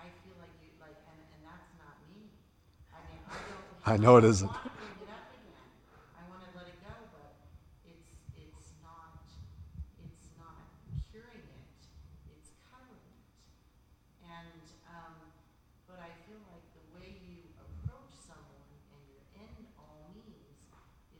I, 0.00 0.08
feel 0.24 0.36
like 0.40 0.52
you, 0.64 0.72
like, 0.80 0.96
and, 1.04 1.20
and 1.36 1.40
that's 1.44 1.70
not 1.76 1.96
me. 2.08 2.32
I 2.92 2.98
mean, 3.08 3.20
I 3.28 3.36
don't. 3.36 3.66
I 3.84 3.94
know 4.00 4.16
it 4.16 4.24
isn't. 4.32 4.48
I 4.48 4.56
want 4.56 4.64
to 4.64 4.80
bring 4.80 4.96
it 5.04 5.10
up 5.12 5.28
again. 5.36 5.68
I 6.16 6.22
want 6.32 6.40
to 6.48 6.50
let 6.56 6.66
it 6.72 6.78
go, 6.80 6.94
but 7.12 7.36
it's, 7.84 8.08
it's 8.36 8.72
not, 8.80 9.20
it's 10.00 10.28
not 10.40 10.56
curing 11.12 11.44
it. 11.44 11.68
It's 12.32 12.50
covering 12.72 13.04
it. 13.12 13.20
And, 14.24 14.64
um, 14.88 15.14
but 15.84 16.00
I 16.00 16.10
feel 16.24 16.40
like 16.48 16.64
the 16.72 16.84
way 16.96 17.08
you 17.28 17.44
approach 17.60 18.12
someone 18.24 18.64
and 18.96 19.02
your 19.10 19.20
end 19.36 19.68
all 19.76 20.08
means 20.16 20.56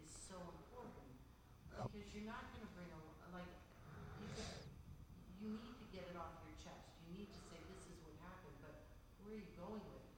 is 0.00 0.08
so 0.08 0.40
important. 0.40 1.12
Because 1.90 2.08
you're 2.16 2.28
not 2.28 2.44
gonna 2.56 2.70
bring 2.76 2.88
a, 2.92 3.00
like, 3.34 3.50
you 4.20 4.26
just, 4.36 4.68
you 5.40 5.48
need 5.56 5.76
to 5.80 5.86
get 5.90 6.04
it 6.12 6.16
off 6.16 6.36
your 6.44 6.54
chest. 6.60 6.92
You 7.08 7.16
need 7.24 7.30
to 7.32 7.40
say, 7.50 7.56
this 7.72 7.82
is 7.88 7.96
what 8.04 8.12
happened, 8.20 8.54
but 8.60 8.84
where 9.24 9.32
are 9.34 9.40
you 9.40 9.48
going 9.56 9.80
with 9.88 10.04
it? 10.04 10.14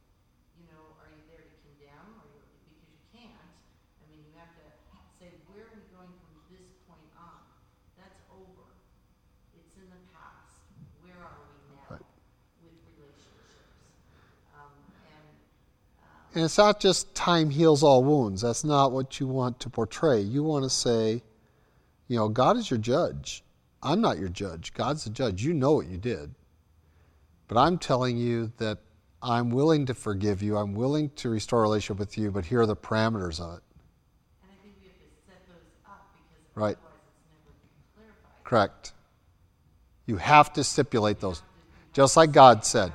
You 0.58 0.66
know, 0.74 0.82
are 1.00 1.06
you 1.08 1.22
there 1.30 1.46
to 1.46 1.54
condemn 1.62 2.18
or, 2.18 2.26
you- 2.34 2.42
because 2.66 2.90
you 2.90 2.98
can't. 3.14 3.52
I 4.02 4.02
mean, 4.10 4.26
you 4.26 4.34
have 4.36 4.50
to 4.58 4.66
say, 5.22 5.30
where 5.48 5.70
are 5.70 5.72
we 5.78 5.86
going 5.94 6.10
from 6.18 6.34
this 6.50 6.66
point 6.90 7.08
on? 7.14 7.40
That's 7.94 8.18
over. 8.34 8.74
It's 9.54 9.72
in 9.78 9.86
the 9.86 10.02
past. 10.10 10.66
Where 11.00 11.16
are 11.22 11.38
we 11.46 11.78
now 11.78 11.86
Right. 11.96 12.04
with 12.66 12.74
relationships? 12.98 13.54
Um, 14.58 14.74
and, 15.06 15.30
um, 16.02 16.21
And 16.34 16.44
it's 16.44 16.56
not 16.56 16.80
just 16.80 17.14
time 17.14 17.50
heals 17.50 17.82
all 17.82 18.02
wounds. 18.02 18.40
That's 18.42 18.64
not 18.64 18.92
what 18.92 19.20
you 19.20 19.26
want 19.26 19.60
to 19.60 19.70
portray. 19.70 20.20
You 20.20 20.42
want 20.42 20.64
to 20.64 20.70
say, 20.70 21.22
you 22.08 22.16
know, 22.16 22.28
God 22.28 22.56
is 22.56 22.70
your 22.70 22.78
judge. 22.78 23.44
I'm 23.82 24.00
not 24.00 24.18
your 24.18 24.28
judge. 24.28 24.72
God's 24.72 25.04
the 25.04 25.10
judge. 25.10 25.44
You 25.44 25.52
know 25.52 25.72
what 25.72 25.88
you 25.88 25.98
did. 25.98 26.34
But 27.48 27.58
I'm 27.58 27.76
telling 27.76 28.16
you 28.16 28.50
that 28.58 28.78
I'm 29.22 29.50
willing 29.50 29.86
to 29.86 29.94
forgive 29.94 30.42
you. 30.42 30.56
I'm 30.56 30.74
willing 30.74 31.10
to 31.16 31.28
restore 31.28 31.60
a 31.60 31.62
relationship 31.62 31.98
with 31.98 32.16
you, 32.16 32.30
but 32.30 32.46
here 32.46 32.60
are 32.62 32.66
the 32.66 32.76
parameters 32.76 33.40
of 33.40 33.58
it. 33.58 33.62
and 34.42 34.50
I 34.50 34.62
think 34.62 34.74
we 34.80 34.86
have 34.88 34.96
to 34.96 35.04
set 35.26 35.46
those 35.46 35.56
up 35.86 36.06
because 36.14 36.56
Right. 36.56 36.76
otherwise 36.78 37.00
it's 37.18 37.98
never 37.98 38.12
clarified. 38.22 38.44
Correct. 38.44 38.92
You 40.06 40.16
have 40.16 40.52
to 40.54 40.64
stipulate 40.64 41.20
those. 41.20 41.42
Just 41.92 42.16
like 42.16 42.32
God 42.32 42.64
said, 42.64 42.92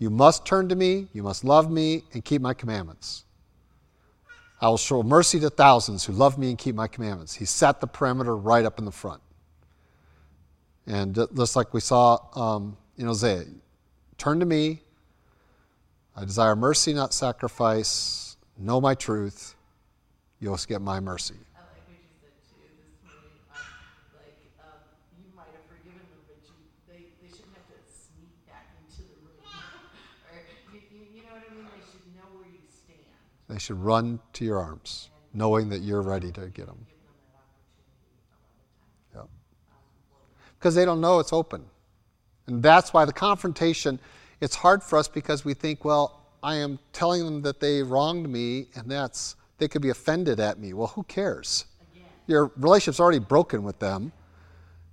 you 0.00 0.10
must 0.10 0.44
turn 0.44 0.68
to 0.70 0.74
me, 0.74 1.06
you 1.12 1.22
must 1.22 1.44
love 1.44 1.70
me, 1.70 2.02
and 2.12 2.24
keep 2.24 2.42
my 2.42 2.54
commandments. 2.54 3.24
I 4.60 4.68
will 4.68 4.76
show 4.76 5.02
mercy 5.02 5.38
to 5.40 5.50
thousands 5.50 6.04
who 6.04 6.12
love 6.12 6.36
me 6.36 6.48
and 6.48 6.58
keep 6.58 6.74
my 6.74 6.88
commandments. 6.88 7.34
He 7.34 7.44
set 7.44 7.80
the 7.80 7.86
perimeter 7.86 8.36
right 8.36 8.64
up 8.64 8.78
in 8.78 8.84
the 8.84 8.90
front. 8.90 9.22
And 10.86 11.14
ju- 11.14 11.28
just 11.34 11.54
like 11.54 11.72
we 11.72 11.80
saw 11.80 12.18
um, 12.34 12.76
in 12.96 13.06
Hosea, 13.06 13.44
turn 14.18 14.40
to 14.40 14.46
me. 14.46 14.82
I 16.16 16.24
desire 16.24 16.56
mercy, 16.56 16.92
not 16.92 17.14
sacrifice. 17.14 18.36
Know 18.58 18.80
my 18.80 18.94
truth. 18.94 19.54
You'll 20.40 20.58
get 20.68 20.82
my 20.82 21.00
mercy. 21.00 21.36
I 21.56 21.60
like 21.72 21.84
what 21.88 21.96
you 21.96 22.08
said 22.20 22.36
too 22.48 22.60
this 22.76 22.92
morning. 23.08 23.40
Um, 23.48 23.64
like 24.16 24.36
um, 24.60 24.80
you 25.16 25.28
might 25.32 25.52
have 25.52 25.64
forgiven 25.64 26.04
them, 26.12 26.20
but 26.28 26.36
you, 26.44 26.52
they, 26.84 27.08
they 27.24 27.32
shouldn't 27.32 27.56
have 27.56 27.68
to 27.72 27.80
sneak 27.88 28.32
back 28.44 28.68
into 28.76 29.08
the 29.08 29.16
room, 29.24 29.64
or 30.28 30.36
you, 30.72 30.80
you, 30.92 31.00
you 31.12 31.22
know 31.24 31.32
what 31.32 31.44
I 31.48 31.52
mean? 31.56 31.68
They 31.72 31.80
should 31.80 32.04
know 32.12 32.28
where 32.36 32.48
you 32.48 32.60
stand. 32.68 33.16
They 33.50 33.58
should 33.58 33.82
run 33.82 34.20
to 34.34 34.44
your 34.44 34.60
arms, 34.60 35.10
knowing 35.34 35.68
that 35.70 35.80
you're 35.80 36.02
ready 36.02 36.30
to 36.32 36.46
get 36.46 36.66
them. 36.66 36.86
Because 40.58 40.74
they 40.74 40.84
don't 40.84 41.00
know 41.00 41.18
it's 41.20 41.32
open. 41.32 41.64
And 42.46 42.62
that's 42.62 42.92
why 42.92 43.06
the 43.06 43.12
confrontation, 43.14 43.98
it's 44.40 44.54
hard 44.54 44.82
for 44.82 44.98
us 44.98 45.08
because 45.08 45.42
we 45.42 45.54
think, 45.54 45.84
well, 45.86 46.20
I 46.42 46.56
am 46.56 46.78
telling 46.92 47.24
them 47.24 47.42
that 47.42 47.60
they 47.60 47.82
wronged 47.82 48.28
me 48.28 48.68
and 48.74 48.90
that's, 48.90 49.36
they 49.56 49.68
could 49.68 49.80
be 49.80 49.88
offended 49.88 50.38
at 50.38 50.58
me. 50.58 50.74
Well, 50.74 50.88
who 50.88 51.02
cares? 51.04 51.64
Your 52.26 52.52
relationship's 52.56 53.00
already 53.00 53.18
broken 53.18 53.62
with 53.62 53.78
them. 53.78 54.12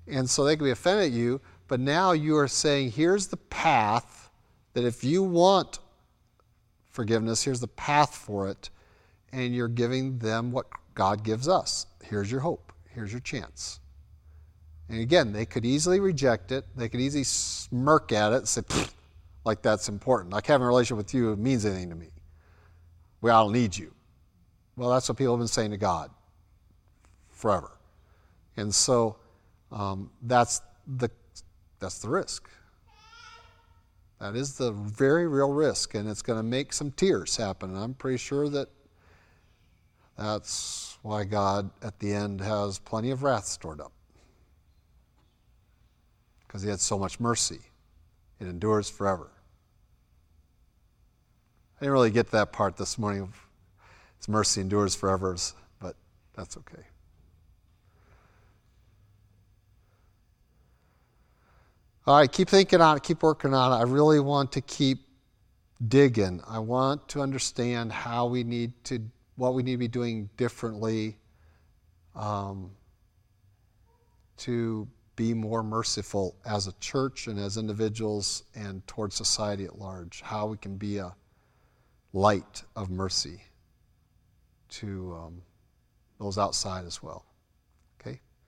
And 0.08 0.30
so 0.30 0.46
they 0.46 0.56
could 0.56 0.64
be 0.64 0.72
offended 0.72 1.12
at 1.12 1.12
you, 1.12 1.42
but 1.68 1.82
now 1.82 2.14
you 2.14 2.38
are 2.38 2.48
saying, 2.48 2.92
here's 2.92 3.28
the 3.28 3.38
path 3.38 4.30
that 4.74 4.86
if 4.86 5.04
you 5.04 5.22
want 5.22 5.80
forgiveness, 6.98 7.44
here's 7.44 7.60
the 7.60 7.68
path 7.68 8.16
for 8.16 8.50
it. 8.50 8.72
And 9.32 9.54
you're 9.54 9.68
giving 9.68 10.18
them 10.18 10.52
what 10.52 10.66
God 10.96 11.24
gives 11.24 11.48
us. 11.48 11.86
Here's 12.04 12.32
your 12.32 12.40
hope. 12.40 12.74
Here's 12.90 13.12
your 13.12 13.22
chance. 13.22 13.80
And 14.90 15.00
again, 15.00 15.32
they 15.32 15.46
could 15.46 15.64
easily 15.64 16.00
reject 16.00 16.52
it. 16.52 16.66
They 16.76 16.90
could 16.90 17.00
easily 17.00 17.24
smirk 17.24 18.12
at 18.12 18.34
it 18.34 18.48
say, 18.48 18.64
like 19.46 19.62
that's 19.62 19.90
important. 19.90 20.34
Like 20.34 20.48
having 20.48 20.66
a 20.66 20.68
relationship 20.68 20.98
with 20.98 21.14
you 21.14 21.36
means 21.36 21.68
anything 21.68 21.90
to 21.90 21.96
me. 21.96 22.10
Well, 23.22 23.38
I 23.38 23.44
don't 23.44 23.54
need 23.54 23.78
you. 23.78 23.94
Well, 24.76 24.90
that's 24.90 25.08
what 25.08 25.20
people 25.20 25.36
have 25.36 25.40
been 25.40 25.48
saying 25.48 25.72
to 25.72 25.78
God 25.78 26.10
forever. 27.30 27.78
And 28.56 28.74
so 28.74 29.18
um, 29.72 30.10
that's, 30.24 30.62
the, 30.98 31.12
that's 31.80 32.00
the 32.00 32.10
risk. 32.10 32.50
That 34.20 34.36
is 34.36 34.58
the 34.58 34.72
very 34.72 35.28
real 35.28 35.52
risk, 35.52 35.94
and 35.94 36.10
it's 36.10 36.24
going 36.24 36.40
to 36.40 36.44
make 36.44 36.74
some 36.74 36.92
tears 36.92 37.38
happen. 37.38 37.70
And 37.70 37.80
I'm 37.80 37.94
pretty 37.94 38.18
sure 38.18 38.50
that 38.50 38.68
that's 40.18 40.98
why 41.04 41.24
God 41.24 41.70
at 41.84 42.00
the 42.00 42.12
end 42.12 42.42
has 42.42 42.80
plenty 42.80 43.12
of 43.12 43.22
wrath 43.22 43.46
stored 43.46 43.80
up. 43.80 43.92
Because 46.48 46.64
He 46.64 46.70
had 46.70 46.80
so 46.80 46.98
much 46.98 47.20
mercy, 47.20 47.60
it 48.40 48.48
endures 48.48 48.90
forever. 48.90 49.30
I 51.78 51.82
didn't 51.82 51.94
really 51.94 52.10
get 52.10 52.32
that 52.32 52.52
part 52.52 52.76
this 52.76 52.98
morning 52.98 53.32
His 54.18 54.28
mercy 54.28 54.62
endures 54.62 54.96
forever, 54.96 55.36
but 55.80 55.96
that's 56.34 56.58
okay. 56.58 56.84
All 62.08 62.16
right, 62.16 62.32
keep 62.32 62.48
thinking 62.48 62.80
on 62.80 62.96
it, 62.96 63.04
keep 63.04 63.22
working 63.22 63.54
on 63.54 63.74
it. 63.74 63.76
I 63.76 63.82
really 63.82 64.22
want 64.22 64.54
to 64.54 64.62
keep 64.62 65.00
digging. 65.90 66.42
I 66.48 66.58
want 66.60 67.06
to 67.10 67.20
understand 67.20 67.92
how 67.92 68.28
we 68.28 68.46
need 68.46 68.72
to, 68.86 69.02
what 69.36 69.54
we 69.54 69.62
need 69.62 69.74
to 69.74 69.78
be 69.78 69.90
doing 69.90 70.30
differently 70.38 71.18
um, 72.16 72.72
to 74.38 74.88
be 75.18 75.34
more 75.34 75.62
merciful 75.62 76.38
as 76.46 76.68
a 76.68 76.74
church 76.80 77.28
and 77.28 77.38
as 77.38 77.58
individuals 77.58 78.44
and 78.56 78.88
towards 78.88 79.14
society 79.14 79.66
at 79.66 79.78
large. 79.78 80.22
How 80.22 80.48
we 80.48 80.56
can 80.56 80.78
be 80.78 81.00
a 81.00 81.14
light 82.14 82.64
of 82.78 82.90
mercy 82.90 83.42
to 84.70 85.14
um, 85.14 85.42
those 86.22 86.38
outside 86.38 86.86
as 86.86 87.04
well. 87.04 87.27